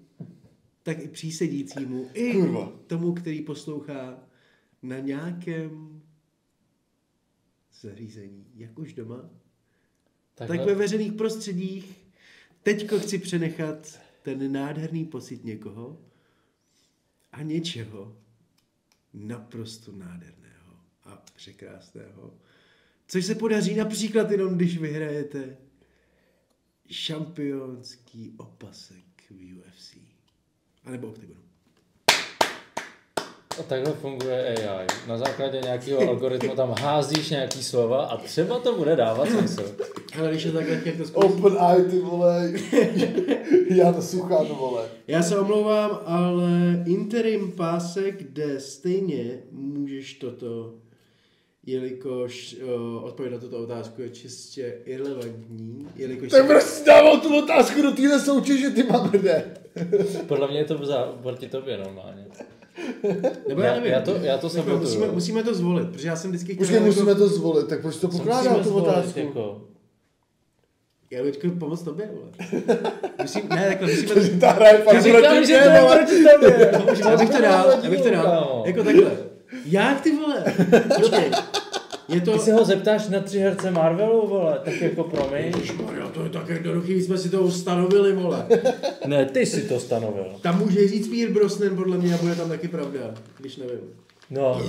[0.84, 2.72] tak i přísedícímu, i Kurva.
[2.88, 4.20] tomu, který poslouchá
[4.82, 6.02] na nějakém
[7.82, 9.30] zařízení, jak už doma,
[10.36, 12.06] Takhle, tak ve veřejných prostředích
[12.64, 15.98] teďko chci přenechat ten nádherný pocit někoho
[17.34, 18.18] a něčeho
[19.14, 22.38] naprosto nádherného a překrásného,
[23.08, 25.58] což se podaří například jenom, když vyhrajete
[26.90, 29.98] šampionský opasek v UFC.
[30.84, 31.53] A nebo OKTAGONu.
[33.60, 34.88] A takhle funguje AI.
[35.08, 39.76] Na základě nějakého algoritmu tam házíš nějaký slova a třeba to bude dávat smysl.
[40.20, 41.45] Ale když je takhle, jak to zkusím.
[41.45, 42.51] Open eye, ty vole.
[43.76, 44.86] já to suchám, vole.
[45.08, 50.74] Já se omlouvám, ale interim pásek, kde stejně můžeš toto,
[51.66, 57.82] jelikož o, odpověď na tuto otázku je čistě irrelevantní, jelikož Tak jsi dával tu otázku
[57.82, 59.43] do téhle soutěže, ty mamrde?
[60.28, 62.26] Podle mě je to za, proti tobě normálně.
[63.47, 63.91] nebo já- já, nevím.
[63.91, 64.80] já to- já to Takhle, sabotuju.
[64.80, 67.95] musíme, musíme, to zvolit, protože já jsem vždycky Už chtěl musíme to zvolit, tak proč
[67.97, 69.20] to pokládá Musíme tu zvolit, otázku?
[69.20, 69.61] Jako,
[71.11, 72.28] Já bych chtěl pomoct tobě, vole.
[73.22, 74.38] Musím, ne, takhle, musíme to...
[74.39, 75.53] Ta hra je fakt proti
[76.34, 76.72] tobě.
[77.09, 78.64] Já bych to dal, já bych to dal, Kámo.
[78.66, 79.33] jako takhle.
[79.66, 80.43] Jak ty vole?
[81.01, 81.32] Počkej,
[82.08, 82.32] je to...
[82.32, 85.45] Ty se ho zeptáš na tři herce Marvelu, vole, tak jako promiň.
[85.45, 88.47] Ježišmarja, to je tak jednoduchý, jsme si to ustanovili, vole.
[89.06, 90.26] Ne, ty si to stanovil.
[90.41, 92.99] Tam může říct Pierre Brosnan, podle mě, a bude tam taky pravda,
[93.39, 93.80] když nevím.
[94.30, 94.62] No,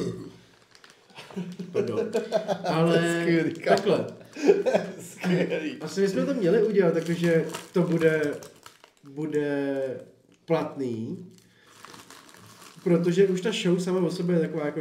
[1.72, 2.00] Pardon.
[2.64, 4.04] Ale Skvělý, takhle.
[5.00, 5.76] Skvělý.
[5.80, 8.34] Asi bychom to měli udělat, takže to bude,
[9.04, 9.80] bude
[10.44, 11.26] platný.
[12.84, 14.80] Protože už ta show sama o sobě je taková jako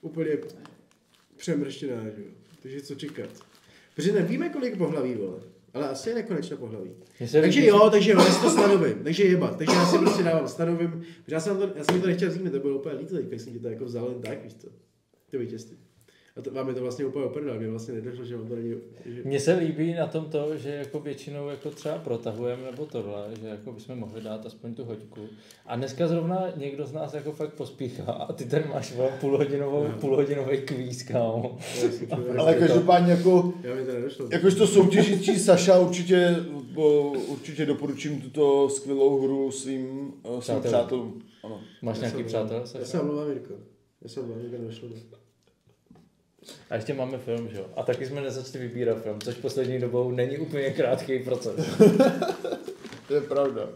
[0.00, 0.30] úplně
[1.36, 2.30] přemrštěná, že jo.
[2.62, 3.28] Takže co čekat?
[3.94, 5.38] Protože nevíme, kolik pohlaví, vole.
[5.74, 6.90] Ale asi je nekonečno pohlaví.
[7.26, 9.04] Se Takže jo, takže jo, já si to stanovím.
[9.04, 9.58] Takže jebat.
[9.58, 10.90] Takže já si prostě dávám stanovím.
[11.24, 13.52] Protože já jsem, to, já jsem to nechtěl vzít, to bylo úplně líto, teď jsem
[13.52, 14.68] ti to jako vzal jen tak, víš co.
[15.30, 15.76] To vítězství.
[16.38, 18.74] A to, vám je to vlastně úplně oprdel, mě vlastně nedošlo, že on to není,
[19.06, 19.22] že...
[19.24, 23.48] Mně se líbí na tom to, že jako většinou jako třeba protahujeme nebo tohle, že
[23.48, 25.20] jako bychom mohli dát aspoň tu hoďku.
[25.66, 29.94] A dneska zrovna někdo z nás jako fakt pospíchá a ty tady máš půlhodinovou, No.
[30.00, 31.58] půlhodinový kvíz, kámo.
[32.38, 34.28] Ale každopádně jako, Já mi to nedošlo.
[34.32, 36.36] jakožto soutěžící Saša určitě,
[36.74, 39.88] bo, určitě doporučím tuto skvělou hru svým,
[40.22, 40.62] uh, svým Přátelům.
[40.62, 41.22] přátelům.
[41.44, 41.60] Ano.
[41.82, 42.64] Máš Já nějaký přátel?
[42.78, 43.54] Já se omlouvám, Jirko.
[44.02, 44.88] Já se omlouvám, že nedošlo.
[46.70, 47.66] A ještě máme film, že jo?
[47.76, 51.66] A taky jsme nezačali vybírat film, což poslední dobou není úplně krátký proces.
[53.08, 53.68] To je pravda.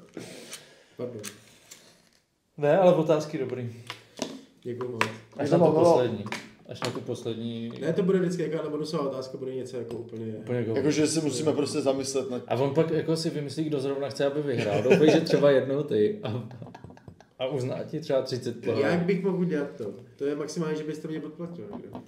[0.97, 1.23] Pardon.
[2.59, 3.73] Ne, ale otázky dobrý.
[4.63, 5.05] Děkuji moc.
[5.37, 5.93] Až to na tu bavilo.
[5.93, 6.25] poslední.
[6.69, 7.73] Až na tu poslední.
[7.81, 10.27] Ne, to bude vždycky jaká bonusová otázka, bude něco jako úplně...
[10.27, 10.75] Úplně go.
[10.77, 14.27] Jakože si musíme prostě zamyslet nad A on pak jako si vymyslí, kdo zrovna chce,
[14.27, 14.83] aby vyhrál.
[14.83, 16.21] Doufej, že třeba jednou ty.
[16.23, 16.49] A,
[17.39, 19.95] a uzná ti třeba 30 Jak bych mohl udělat to?
[20.17, 21.65] To je maximálně, že byste mě podplatil.
[21.77, 22.01] někdo.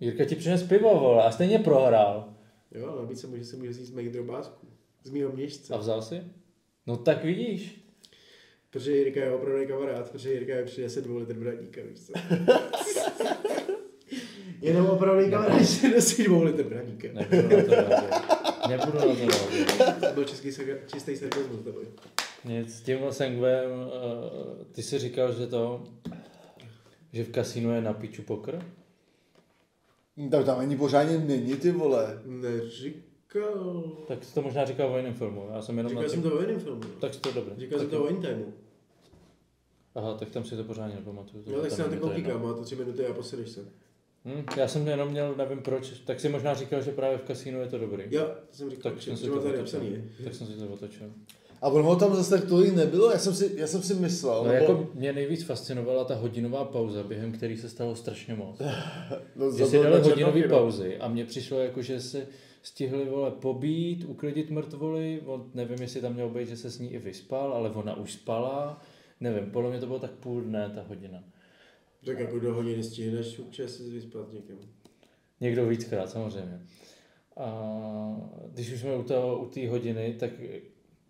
[0.00, 2.34] Jirka ti přines pivo, vole, a stejně prohrál.
[2.74, 4.66] Jo, ale navíc se může, se může vzít z mých drobásků.
[5.02, 5.74] Z mýho měšce.
[5.74, 6.22] A vzal si?
[6.86, 7.82] No tak vidíš.
[8.70, 12.12] Protože Jirka je opravdu kamarád, protože Jirka je přinese dvou litr braníka, víš co?
[14.62, 17.08] Jenom opravdu kamarád, že nosí dvou litr braníka.
[17.12, 17.72] Nebudu na to.
[18.68, 20.00] Nebudu na to reagovat.
[20.08, 20.50] To byl český,
[20.92, 21.86] čistý sarkazmus, to byl.
[22.44, 23.86] Nic, s tímhle Sengvem, uh,
[24.72, 25.84] ty jsi říkal, že to,
[27.12, 28.58] že v kasínu je na piču pokr?
[30.30, 32.22] Tak tam ani pořádně není ty vole.
[32.24, 33.84] Neříkal.
[34.08, 36.30] Tak jsi to možná říkal o jiném filmu, já jsem jenom Říkal na jsem tím...
[36.30, 36.80] to o jiném filmu.
[37.00, 37.54] Tak to dobré.
[37.56, 38.52] Říkal jsem to o Intimeu.
[39.94, 41.44] Aha, tak tam si to pořádně nepamatuju.
[41.52, 43.64] No tak se na to koukám, má to tři minuty a posedeš se.
[44.24, 47.60] Hm, já jsem jenom měl, nevím proč, tak si možná říkal, že právě v kasínu
[47.60, 48.04] je to dobrý.
[48.10, 49.80] Jo, to jsem říkal, Tak že jsem si to tady otočil.
[49.80, 50.04] napsaný.
[50.24, 51.10] Tak jsem si to otočil.
[51.62, 54.44] A ono tam zase tak tolik nebylo, já jsem si, já jsem si myslel.
[54.44, 58.60] No nebo- jako mě nejvíc fascinovala ta hodinová pauza, během který se stalo strašně moc.
[59.36, 60.48] no, Že si dali hodinové no.
[60.48, 62.26] pauzy a mně přišlo jako, že se
[62.62, 66.92] stihli vole pobít, uklidit mrtvoly, on, nevím, jestli tam mělo být, že se s ní
[66.92, 68.82] i vyspal, ale ona už spala,
[69.20, 71.24] nevím, podle mě to bylo tak půl dne ta hodina.
[72.06, 74.56] Tak jako do hodiny stihneš občas si vyspat někam.
[75.40, 76.60] Někdo víckrát, samozřejmě.
[77.36, 77.76] A
[78.48, 80.30] když už jsme u té u té hodiny, tak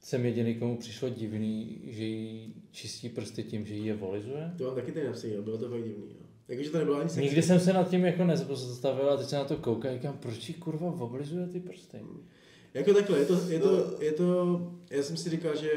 [0.03, 4.55] jsem jediný, komu přišlo divný, že jí čistí prsty tím, že jí je volizuje.
[4.59, 6.07] To mám taky napsaný, jo, bylo to fakt divný.
[6.09, 6.27] Jo.
[6.49, 7.21] Jakože to nebylo ani sexy.
[7.21, 10.19] Nikdy jsem se nad tím jako nezastavil a teď se na to koukám a říkám,
[10.19, 11.99] proč jí kurva oblizuje ty prsty?
[12.75, 15.71] Jako takhle, je to, je to, je to, já jsem si říkal, že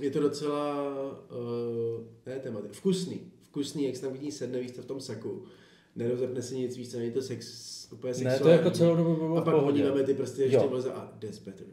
[0.00, 0.84] je to docela,
[1.30, 3.20] uh, ne témat, vkusný.
[3.42, 5.44] Vkusný, jak se tam vidí sedne, víš, to v tom saku.
[5.96, 8.42] Nerozepne si nic, víc, není to sex, úplně Ne, sexuální.
[8.42, 11.66] to jako celou dobu bylo A pak podíváme ty prsty ještě vleze a that's better.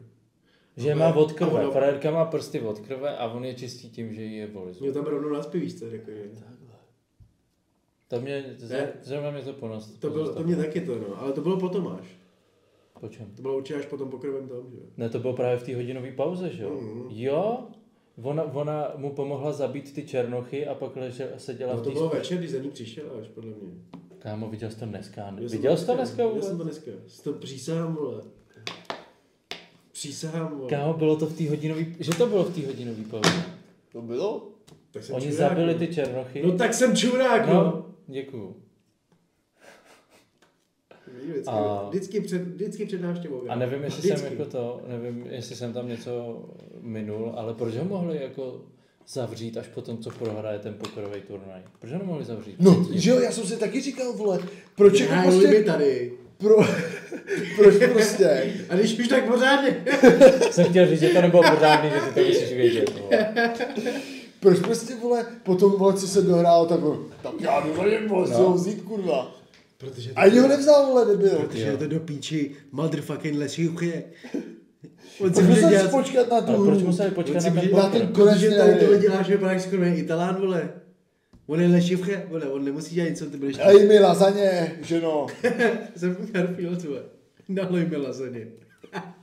[0.76, 3.90] Že má od a krve, ono- frajerka má prsty od krve a on je čistý
[3.90, 4.90] tím, že jí je volizuje.
[4.90, 6.30] Mě tam rovnou naspí, víš co, jako, že.
[8.08, 8.56] To mě,
[9.02, 9.98] zrovna mě to ponos.
[9.98, 12.06] To, bylo, to mě taky to, no, ale to bylo potom až.
[13.00, 13.26] Po čem?
[13.36, 14.82] To bylo určitě až potom pokrovem tom, že jo.
[14.96, 16.70] Ne, to bylo právě v té hodinové pauze, že jo?
[16.70, 17.06] Mhm.
[17.10, 17.68] Jo,
[18.22, 22.08] ona, ona mu pomohla zabít ty černochy a pak ležel, seděla No, v to bylo
[22.08, 23.72] večer, když za ní přišel až, podle mě.
[24.18, 25.30] Kámo, viděl jsi to dneska?
[25.30, 25.40] Ne?
[25.48, 26.90] Viděl jsi to dneska Já jsem to dneska.
[27.06, 28.22] Si to přísahám, vole.
[30.02, 30.70] Přísahám, vole.
[30.70, 31.84] Kámo, bylo to v té hodinové...
[32.00, 33.42] Že to bylo v té hodinové pauze?
[33.92, 34.48] To bylo?
[34.90, 35.78] Tak jsem Oni čurák, zabili no.
[35.78, 36.42] ty černochy.
[36.46, 37.54] No tak jsem čurák, no.
[37.54, 38.56] no děkuju.
[41.22, 43.42] Vždycky, A- vždycky, před, vždycky před návštěvou.
[43.48, 44.18] A nevím, jestli vždycky.
[44.18, 46.44] jsem jako to, nevím, jestli jsem tam něco
[46.80, 48.60] minul, ale proč ho mohli jako
[49.08, 51.62] zavřít až potom, co prohraje ten pokorový turnaj?
[51.78, 52.56] Proč ho nemohli zavřít?
[52.58, 54.38] No, že jo, já jsem si taky říkal, vole,
[54.76, 56.12] proč jako prostě, tady.
[56.42, 56.56] Pro,
[57.56, 59.84] proč prostě, A když už tak pořádně.
[60.50, 62.90] Jsem chtěl říct, že to nebylo pořádný, že ty to musíš vědět.
[63.00, 63.30] vole.
[64.40, 68.38] proč prostě, vole, potom, vole, co se dohrálo, tak, vole, tak já ním, vole, No.
[68.38, 68.44] no.
[68.48, 69.34] ho vzít, kurva.
[69.78, 71.30] Protože Ani ho nevzal, vole, nebyl.
[71.30, 74.04] Protože je to do píči motherfucking lešivky.
[75.20, 76.86] On Tak musel si počkat na tu Ale proč hru.
[76.86, 79.84] museli počkat na si ten na ten konec Protože tady to děláš, že vypadáš skoro
[79.84, 80.70] Italán, vole.
[81.46, 85.26] On je lešivka, vole, on nemusí dělat nic, co ty budeš Dej mi lasaně, ženo.
[85.96, 87.02] Jsem Garfield, vole.
[87.48, 88.46] Nalej mi lasaně.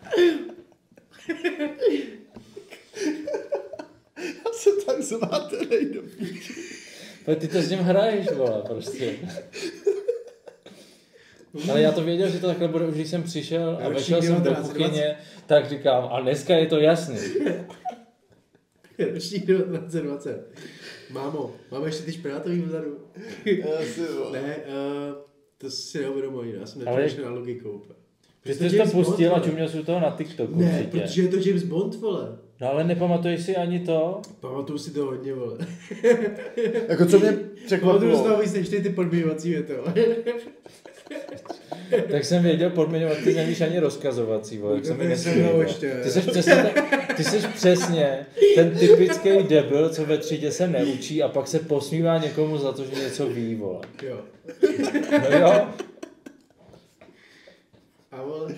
[4.18, 6.02] Já se tak zmátenej do
[7.28, 9.16] Ale ty to s ním hraješ, vole, prostě.
[11.70, 14.44] Ale já to věděl, že to takhle bude, už když jsem přišel a vešel jsem
[14.44, 14.74] do 1920.
[14.74, 17.18] kuchyně, tak říkám, a dneska je to jasný.
[19.14, 20.48] Ročník 1920.
[21.14, 22.98] Mámo, máme ještě ty špenátový vzadu.
[24.32, 25.16] Ne, uh,
[25.58, 27.70] To si neuvědomuji, já jsem Ale- nepřemýšlel na logikou.
[27.70, 28.00] úplně.
[28.46, 31.00] Jsi to James Bond, pustil a čuměl jsi u toho na TikToku Ne, určitě.
[31.00, 32.38] protože je to James Bond, vole.
[32.62, 34.22] No ale nepamatuješ si ani to?
[34.40, 35.58] Pamatuju si to hodně, vole.
[36.90, 38.90] Jako co mě Pamatuju si překvapilo, to víc než ty, ty
[39.50, 39.94] věty, vole.
[42.12, 46.00] Tak jsem věděl podmiňovat, ty nevíš ani rozkazovací, vole, jak jsem ještě.
[46.04, 48.26] Ty jsi přesně, ten- ty jsi přesně
[48.56, 52.86] ten typický debil, co ve třídě se neučí a pak se posmívá někomu za to,
[52.86, 53.82] že něco ví, vole.
[54.04, 54.22] Jo.
[55.32, 55.68] No jo,
[58.12, 58.56] A vole,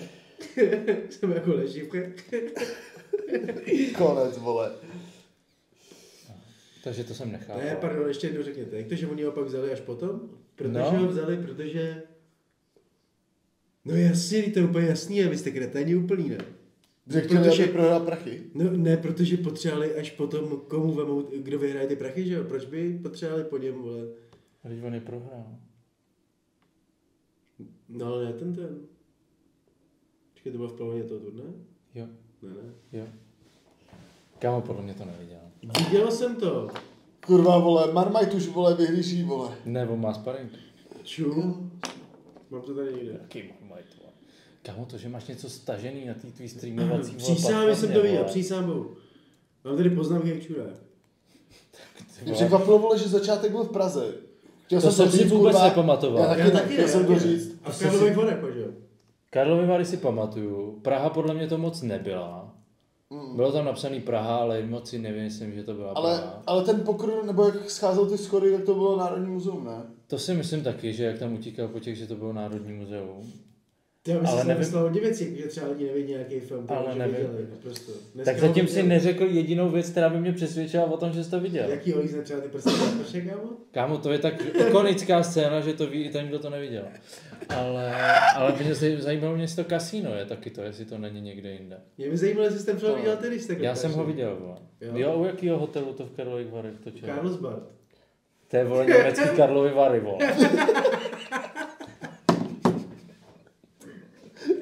[1.10, 1.86] jsem jako ležím.
[3.98, 4.70] konec, vole.
[6.84, 7.62] takže to jsem nechápal.
[7.62, 8.76] Ne, pardon, ještě jednou řekněte.
[8.76, 10.20] Jak to, že oni ho pak vzali až potom?
[10.56, 10.90] Protože No.
[10.90, 12.02] ho vzali, protože...
[13.84, 16.38] No jasně, to je úplně jasný, a vy jste kreténi úplný, ne?
[17.06, 18.42] Že chtěli, Protože- prohrál prachy.
[18.54, 22.44] No ne, protože potřebovali až potom, komu vemou, kdo vyhraje ty prachy, že jo?
[22.44, 24.02] Proč by potřebovali po něm, vole?
[24.68, 25.46] Teď on je prohrál.
[27.88, 28.78] No ale ne ten ten.
[30.32, 31.42] Počkej, to bylo v polovině toho turné?
[31.94, 32.06] Jo,
[32.42, 32.72] Ne, ne.
[33.00, 33.06] jo.
[34.38, 35.38] Kámo, podle mě to neviděl.
[35.84, 36.68] Viděl jsem to.
[37.26, 39.56] Kurva, vole, Marmite už, vole, vyhlíží, vole.
[39.64, 40.50] Ne, on má sparring.
[41.02, 41.32] Ču.
[42.50, 43.12] Mám to tady někde.
[43.22, 43.42] Jaký.
[44.62, 48.02] Kámo, to, že máš něco stažený na té tvý streamovací vole, Přísám, že jsem to
[48.02, 48.90] viděl, přísám bohu.
[49.64, 50.74] Mám tady poznámky jak čurák.
[52.18, 54.12] Ty Mě překvapilo, vole, že začátek byl v Praze.
[54.66, 56.22] Chtěl To jsem si vůbec kurva, nepamatoval.
[56.22, 57.60] Já taky, taky, chtěl jsem to říct.
[57.64, 58.68] A v Karlových si- Varech, že jo?
[59.30, 60.78] Karlovy Vary si pamatuju.
[60.82, 62.54] Praha podle mě to moc nebyla.
[63.10, 63.36] Mm.
[63.36, 66.42] Bylo tam napsaný Praha, ale moc si nemyslím, že to byla Ale, Praha.
[66.46, 69.82] ale ten pokr, nebo jak scházel ty schody, tak to bylo Národní muzeum, ne?
[70.06, 73.32] To si myslím taky, že jak tam utíkal po těch, že to bylo Národní muzeum.
[74.06, 77.14] Bych Ale si nevím- hodně věcí, že třeba lidi nevědí nějaký film, Ale nevím.
[77.16, 77.92] viděli, naprosto.
[78.14, 81.30] Dneska Tak zatím si neřekl jedinou věc, která by mě přesvědčila o tom, že jsi
[81.30, 81.70] to viděl.
[81.70, 83.42] Jaký olízne třeba ty prsty na prše, kámo?
[83.70, 84.34] Kámo, to je tak
[84.68, 86.84] ikonická scéna, že to ví i ten, kdo to neviděl.
[87.48, 87.94] Ale,
[88.36, 91.20] ale by mě zaj- zajímalo mě, jestli to kasíno je taky to, jestli to není
[91.20, 91.80] někde jinde.
[91.98, 94.56] Mě by zajímalo, jestli film To- viděl ty, když jste Já jsem ho viděl, vole.
[94.80, 94.92] Jo.
[94.96, 97.08] Jo, u jakého hotelu to v Karlových Varech točil?
[97.08, 97.62] Carlsbad.
[98.50, 100.18] To je, vole, německý Karlovy Vary, vole.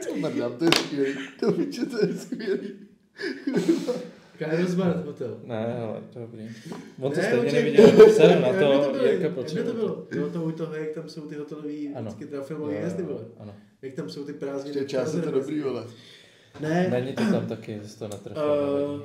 [0.05, 1.15] To mrdám, to je skvělý.
[1.41, 2.69] To víče, to je skvělý.
[4.39, 5.41] Carlsbad hotel.
[5.45, 6.49] Ne, ale dobrý.
[7.01, 9.07] On to Ne, stejně neviděl, seru na by to, bylo?
[9.07, 9.65] Jirka Jak by potřebuje.
[9.65, 10.07] to bylo?
[10.11, 12.11] Bylo to u toho, jak tam jsou ty hotelový, Ano.
[12.11, 13.25] vždycky teda filmové hvězdy, jo, vole.
[13.39, 13.55] Ano.
[13.83, 14.79] Jak tam jsou ty prázdniny.
[14.79, 15.87] Ještě čas je to dobrý, vole.
[16.61, 18.43] Ne, Není to tam taky, jsi to netrefil.
[18.97, 19.03] Uh,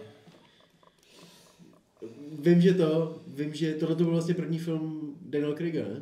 [2.39, 6.01] vím, že to, vím, že tohle to byl vlastně první film Daniel Craiga, ne?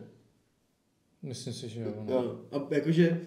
[1.22, 1.94] Myslím si, že jo.
[2.08, 2.14] No.
[2.14, 2.40] Jo.
[2.52, 3.22] A jakože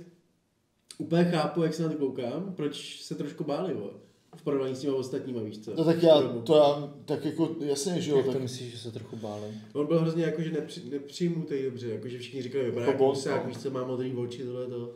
[0.98, 3.92] úplně chápu, jak se na to koukám, proč se trošku báli, vole.
[4.36, 5.74] V porovnání s těma ostatníma, víš co?
[5.76, 8.78] No tak já, to já, tak jako, jasně, že jo, Jak tak to myslíš, že
[8.78, 9.48] se trochu báli?
[9.72, 13.48] On byl hrozně jakože nepři, nepřijmutý dobře, jakože všichni říkali, vypadá Jako Bond, husák, no.
[13.48, 14.92] víš co, má modrý oči, tohle to.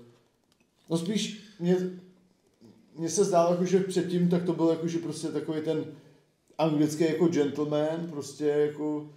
[0.90, 1.76] No spíš, mě,
[2.96, 5.84] mně se zdálo, jako, že předtím tak to byl jako, že prostě takový ten
[6.58, 9.10] anglický jako gentleman, prostě jako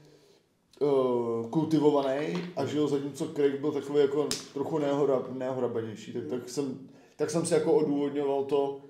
[0.83, 6.89] uh, kultivovaný a žil zatímco Craig byl takový jako trochu neohra, neohrabanější, tak, tak, jsem,
[7.15, 8.81] tak jsem si jako odůvodňoval to,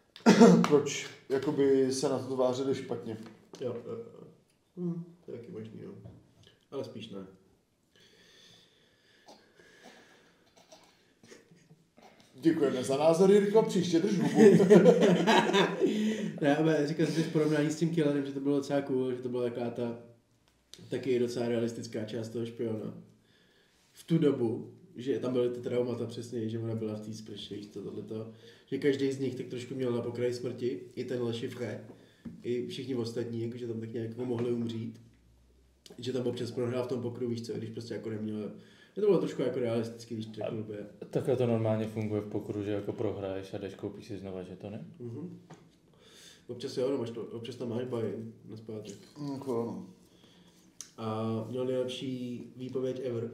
[0.68, 3.16] proč jakoby se na to tvářili špatně.
[3.60, 4.26] Jo, jo, jo.
[4.76, 5.92] Hm, to je taky možný, jo.
[6.70, 7.26] Ale spíš ne.
[12.34, 14.64] Děkujeme za názor, Jirko, příště drž hubu.
[16.40, 19.12] Ne, ale říkal jsem si v porovnání s tím Killerem, že to bylo docela cool,
[19.12, 19.98] že to byla taková ta
[20.92, 22.94] taky docela realistická část toho špiona.
[23.92, 27.56] V tu dobu, že tam byly ty traumata přesně, že ona byla v té sprše,
[27.56, 28.30] víš to, tohleto,
[28.66, 31.84] že každý z nich tak trošku měl na pokraji smrti, i ten Chiffre,
[32.42, 35.00] i všichni ostatní, jakože tam tak nějak jako mohli umřít.
[35.98, 38.52] Že tam občas prohrál v tom pokru, víš co, když prostě jako neměl,
[38.94, 40.78] že to bylo trošku jako realisticky, když to řeknu úplně.
[41.10, 44.78] Takhle to normálně funguje v pokru, že jako prohraješ a jdeš koupíš si znova žetony.
[45.00, 45.40] Mhm.
[46.46, 48.98] Občas jo, no, máš to, občas tam máš buy na zpátek.
[49.32, 50.01] Jako, no.
[50.96, 53.30] A měl nejlepší výpověď ever.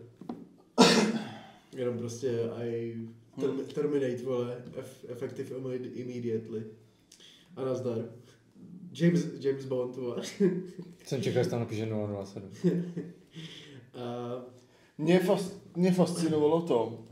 [1.76, 2.96] Jenom prostě I
[3.40, 6.64] term, terminate, vole, eff, effective imme- immediately.
[7.56, 7.98] A nazdar.
[8.92, 10.22] James, James Bond, vole.
[11.04, 11.88] Jsem čekal, že tam napíše
[12.24, 12.50] 007.
[13.94, 14.44] A
[14.98, 17.04] Mě, fas, mě fascinovalo to,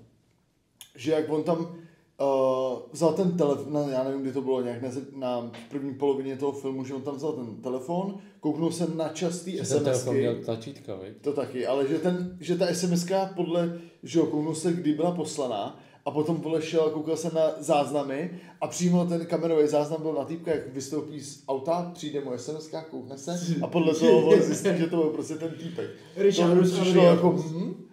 [0.95, 1.76] že jak on tam
[2.21, 6.37] uh, vzal ten telefon, no, já nevím, kdy to bylo, nějak na, na první polovině
[6.37, 9.85] toho filmu, že on tam vzal ten telefon, kouknul se na čas té Že ten
[9.85, 11.13] telefon měl tlačítka, viď?
[11.21, 15.11] to taky, ale že, ten, že ta SMSka podle, že jo, kouknul se, kdy byla
[15.11, 20.03] poslaná, a potom vole šel a koukal se na záznamy a přímo ten kamerový záznam
[20.03, 24.21] byl na týpka, jak vystoupí z auta, přijde mu SMS, koukne se a podle toho
[24.21, 25.91] vole zjistí, že to byl prostě ten týpek.
[26.17, 27.87] Richard to přišlo jako, hm,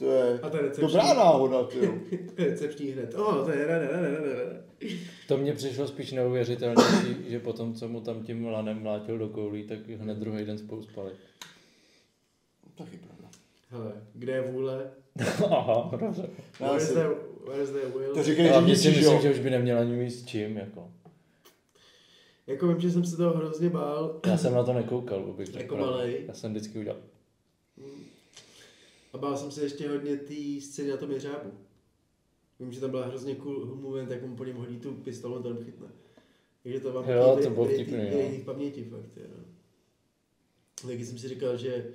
[0.00, 0.86] To je A to je recepční.
[0.86, 1.94] dobrá náhoda, ty jo.
[2.38, 3.14] Recepční hned.
[3.14, 4.56] O, to je rada, rada, rada, rada.
[5.28, 9.64] To mně přišlo spíš neuvěřitelnější, že potom, co mu tam tím lanem mlátil do koulí,
[9.64, 11.10] tak hned druhý den spolu spali.
[12.78, 13.28] Taky pravda.
[13.70, 14.90] Hele, kde je vůle?
[15.50, 16.28] Aha, dobře.
[16.60, 16.82] Já Where
[17.62, 18.14] is there will?
[18.14, 19.20] To říkají, že Hlavně si myslím, jo.
[19.22, 20.90] že už by neměl ani mít s čím, jako.
[22.46, 24.20] Jako vím, že jsem se toho hrozně bál.
[24.26, 25.58] Já jsem na to nekoukal, abych řekl.
[25.58, 26.24] Jako malej.
[26.28, 27.00] Já jsem vždycky udělal.
[29.12, 31.50] A bál jsem se ještě hodně té scény na tom jeřábu.
[32.60, 35.42] Vím, že tam byla hrozně cool moment, jak mu po něm hodí tu pistolu a
[35.42, 35.86] tam chytne.
[36.62, 38.28] Takže to mám Jo, to bylo vtipný, jo.
[38.42, 39.44] v paměti fakt, jo.
[40.82, 41.86] Taky jsem si říkal, že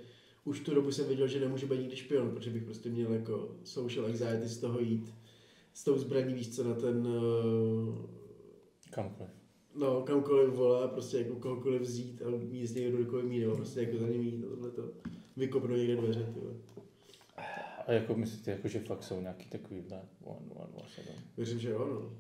[0.46, 3.56] už tu dobu jsem věděl, že nemůže být nikdy špion, protože bych prostě měl jako
[3.64, 5.14] social anxiety z toho jít
[5.74, 9.32] s tou zbraní, víš co, na ten, eh, Kamkoliv.
[9.76, 12.92] no, kamkoliv vole, a prostě jako kohokoliv vzít a mít z něj
[13.24, 14.92] mít, nebo prostě jako za ním jít a tohleto.
[15.38, 16.54] Vykopnout někde dveře, ty vole.
[17.88, 21.16] A jako myslíte, jako, že fakt jsou nějaký takový, ne, one, one, one, seven.
[21.38, 22.18] Věřím, že jo, no.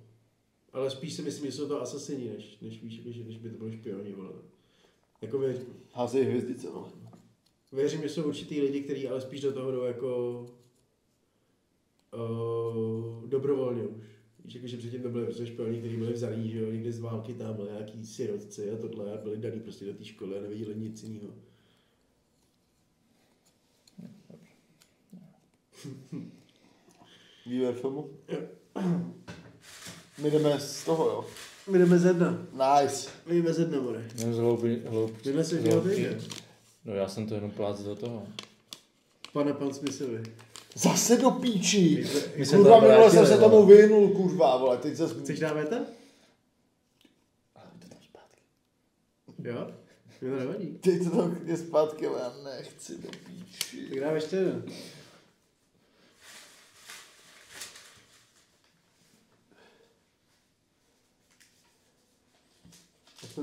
[0.73, 3.49] Ale spíš si myslím, že jsou to asasini, než, než víš, jako, že, než by
[3.49, 4.33] to bylo špioni, vole.
[5.21, 5.59] Jako věř,
[5.93, 6.91] Házej hvězdice, no.
[7.71, 10.39] věřím, že jsou určitý lidi, kteří ale spíš do toho jdou jako
[12.13, 14.05] uh, dobrovolně už.
[14.43, 16.99] Víš, jako, že předtím to byly prostě špioni, kteří byli vzalí, že jo, někde z
[16.99, 20.75] války tam, nějaký sirotci a tohle a byli daný prostě do té školy a neviděli
[20.75, 21.33] nic jiného.
[27.45, 28.09] Výběr filmu?
[30.21, 31.25] My jdeme z toho, jo.
[31.71, 32.47] My jdeme ze dna.
[32.51, 33.09] Nice.
[33.25, 34.07] My jdeme ze dna, more.
[34.25, 35.11] No, z hlouby, hloub,
[35.61, 36.19] dělal ty, že?
[36.85, 38.27] No já jsem to jenom plác do toho.
[39.33, 40.23] Pane pan Smithovi.
[40.75, 42.05] Zase do píči.
[42.37, 43.49] My se Kurva, tam minule jsem se no.
[43.49, 45.07] tomu vyhnul, kurva, vole, teď se...
[45.07, 45.79] Chceš dát meta?
[49.43, 49.71] Jo?
[50.21, 50.67] Mě to nevadí.
[50.67, 53.89] Teď to tam je zpátky, ale já nechci do píči.
[53.89, 54.63] Tak dáme ještě jeden.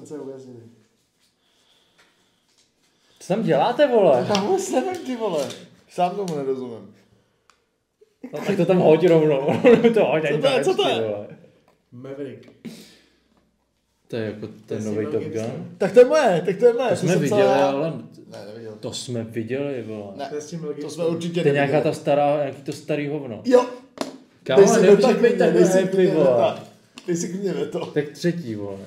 [0.05, 0.61] Se uvězněný.
[3.21, 4.27] Co tam děláte, vole?
[4.35, 5.49] Já vůbec nevím, ty vole.
[5.91, 6.95] Sám tomu nerozumím.
[8.33, 9.47] No, tak to tam hoď rovnou.
[9.95, 11.27] to hoď, Co to je, co to je?
[11.93, 12.49] Maverick.
[14.09, 15.23] To je jako To ten je nový Top.
[15.23, 15.75] Gun.
[15.79, 16.89] Tak to je moje, tak to je moje.
[16.89, 17.91] To to jsme viděli, celá- ale
[18.27, 18.77] Ne, neviděl.
[18.81, 20.13] to jsme viděli, vole.
[20.17, 21.95] Ne, To to jsme určitě To je nějaká neviděli.
[21.95, 23.43] ta stará, nějaký to starý hovno.
[23.45, 23.67] Jo,
[24.45, 25.19] Kámo, dej si nemůže veto,
[25.59, 26.25] být si happy, vole.
[26.25, 26.63] veto.
[27.07, 27.87] Dej si klidně veto.
[27.87, 28.79] Tak třetí, vole.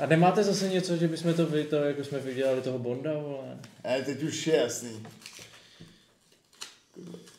[0.00, 3.58] A nemáte zase něco, že bychom to vy, to, jako jsme viděli toho Bonda, vole?
[3.84, 5.06] Ne, teď už je jasný.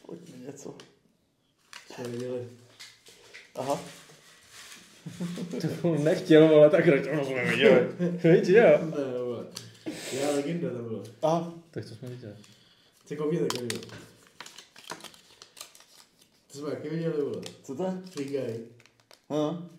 [0.06, 0.76] Pojď mi něco.
[1.94, 2.48] Jsme viděli.
[3.56, 3.82] Aha.
[5.82, 7.88] To on nechtěl, vole, tak to jsme viděli.
[8.40, 8.64] Víš, jo?
[8.64, 9.46] Ne, vole.
[10.22, 11.04] Já legenda to bylo.
[11.22, 11.54] Aha.
[11.72, 12.34] Tak to jsme viděli.
[13.06, 13.82] Co koukněte, taky viděli.
[16.52, 17.42] To jsme taky viděli, vole.
[17.64, 17.92] Co to je?
[18.12, 18.66] Free guy.
[19.30, 19.70] Aha.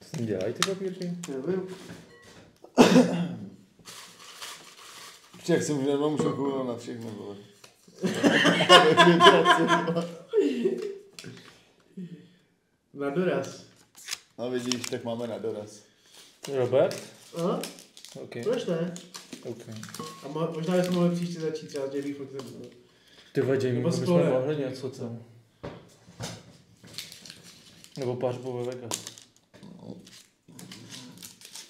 [0.00, 1.12] Co tam dělají ty papírky?
[1.28, 1.68] Nevím.
[5.36, 7.36] Ještě jak jsem už nemám už kouknout na všechno, vole.
[12.94, 13.64] Na doraz.
[14.38, 15.82] No vidíš, tak máme na doraz.
[16.54, 16.96] Robert?
[17.36, 17.60] Aha,
[18.22, 18.30] OK.
[18.42, 18.94] proč ne?
[19.44, 19.62] OK.
[20.24, 22.62] A mo- možná bychom mohli příště začít třeba s Jamie Foxxem.
[23.32, 25.22] Ty vole, Nebo bychom mohli něco tam.
[27.98, 29.04] Nebo pařbu ve Vegas.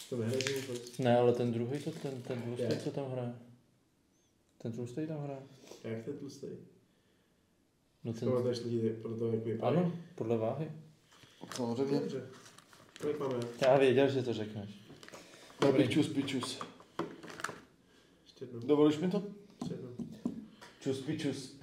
[0.08, 0.62] To nehraje.
[0.98, 2.82] Ne, ale ten druhý, to, ten, ten tlustý, Jak?
[2.82, 3.34] co tam hraje.
[4.58, 5.40] Ten tlustý tam hraje.
[5.84, 6.46] Jak ten tlustý?
[8.04, 8.28] No ten...
[8.28, 9.68] Pamatuješ lidi podle toho, jak vypadá?
[9.68, 10.72] Ano, podle váhy.
[11.56, 12.00] Samozřejmě.
[12.00, 12.26] Dobře.
[13.00, 13.34] Kolik máme?
[13.60, 14.70] Já věděl, že to řekneš.
[15.62, 16.58] No, pičus, pičus.
[18.24, 18.60] Ještě jednou.
[18.60, 19.22] Dovolíš mi to?
[19.60, 19.90] Ještě jednou.
[20.80, 21.57] Čus, pičus.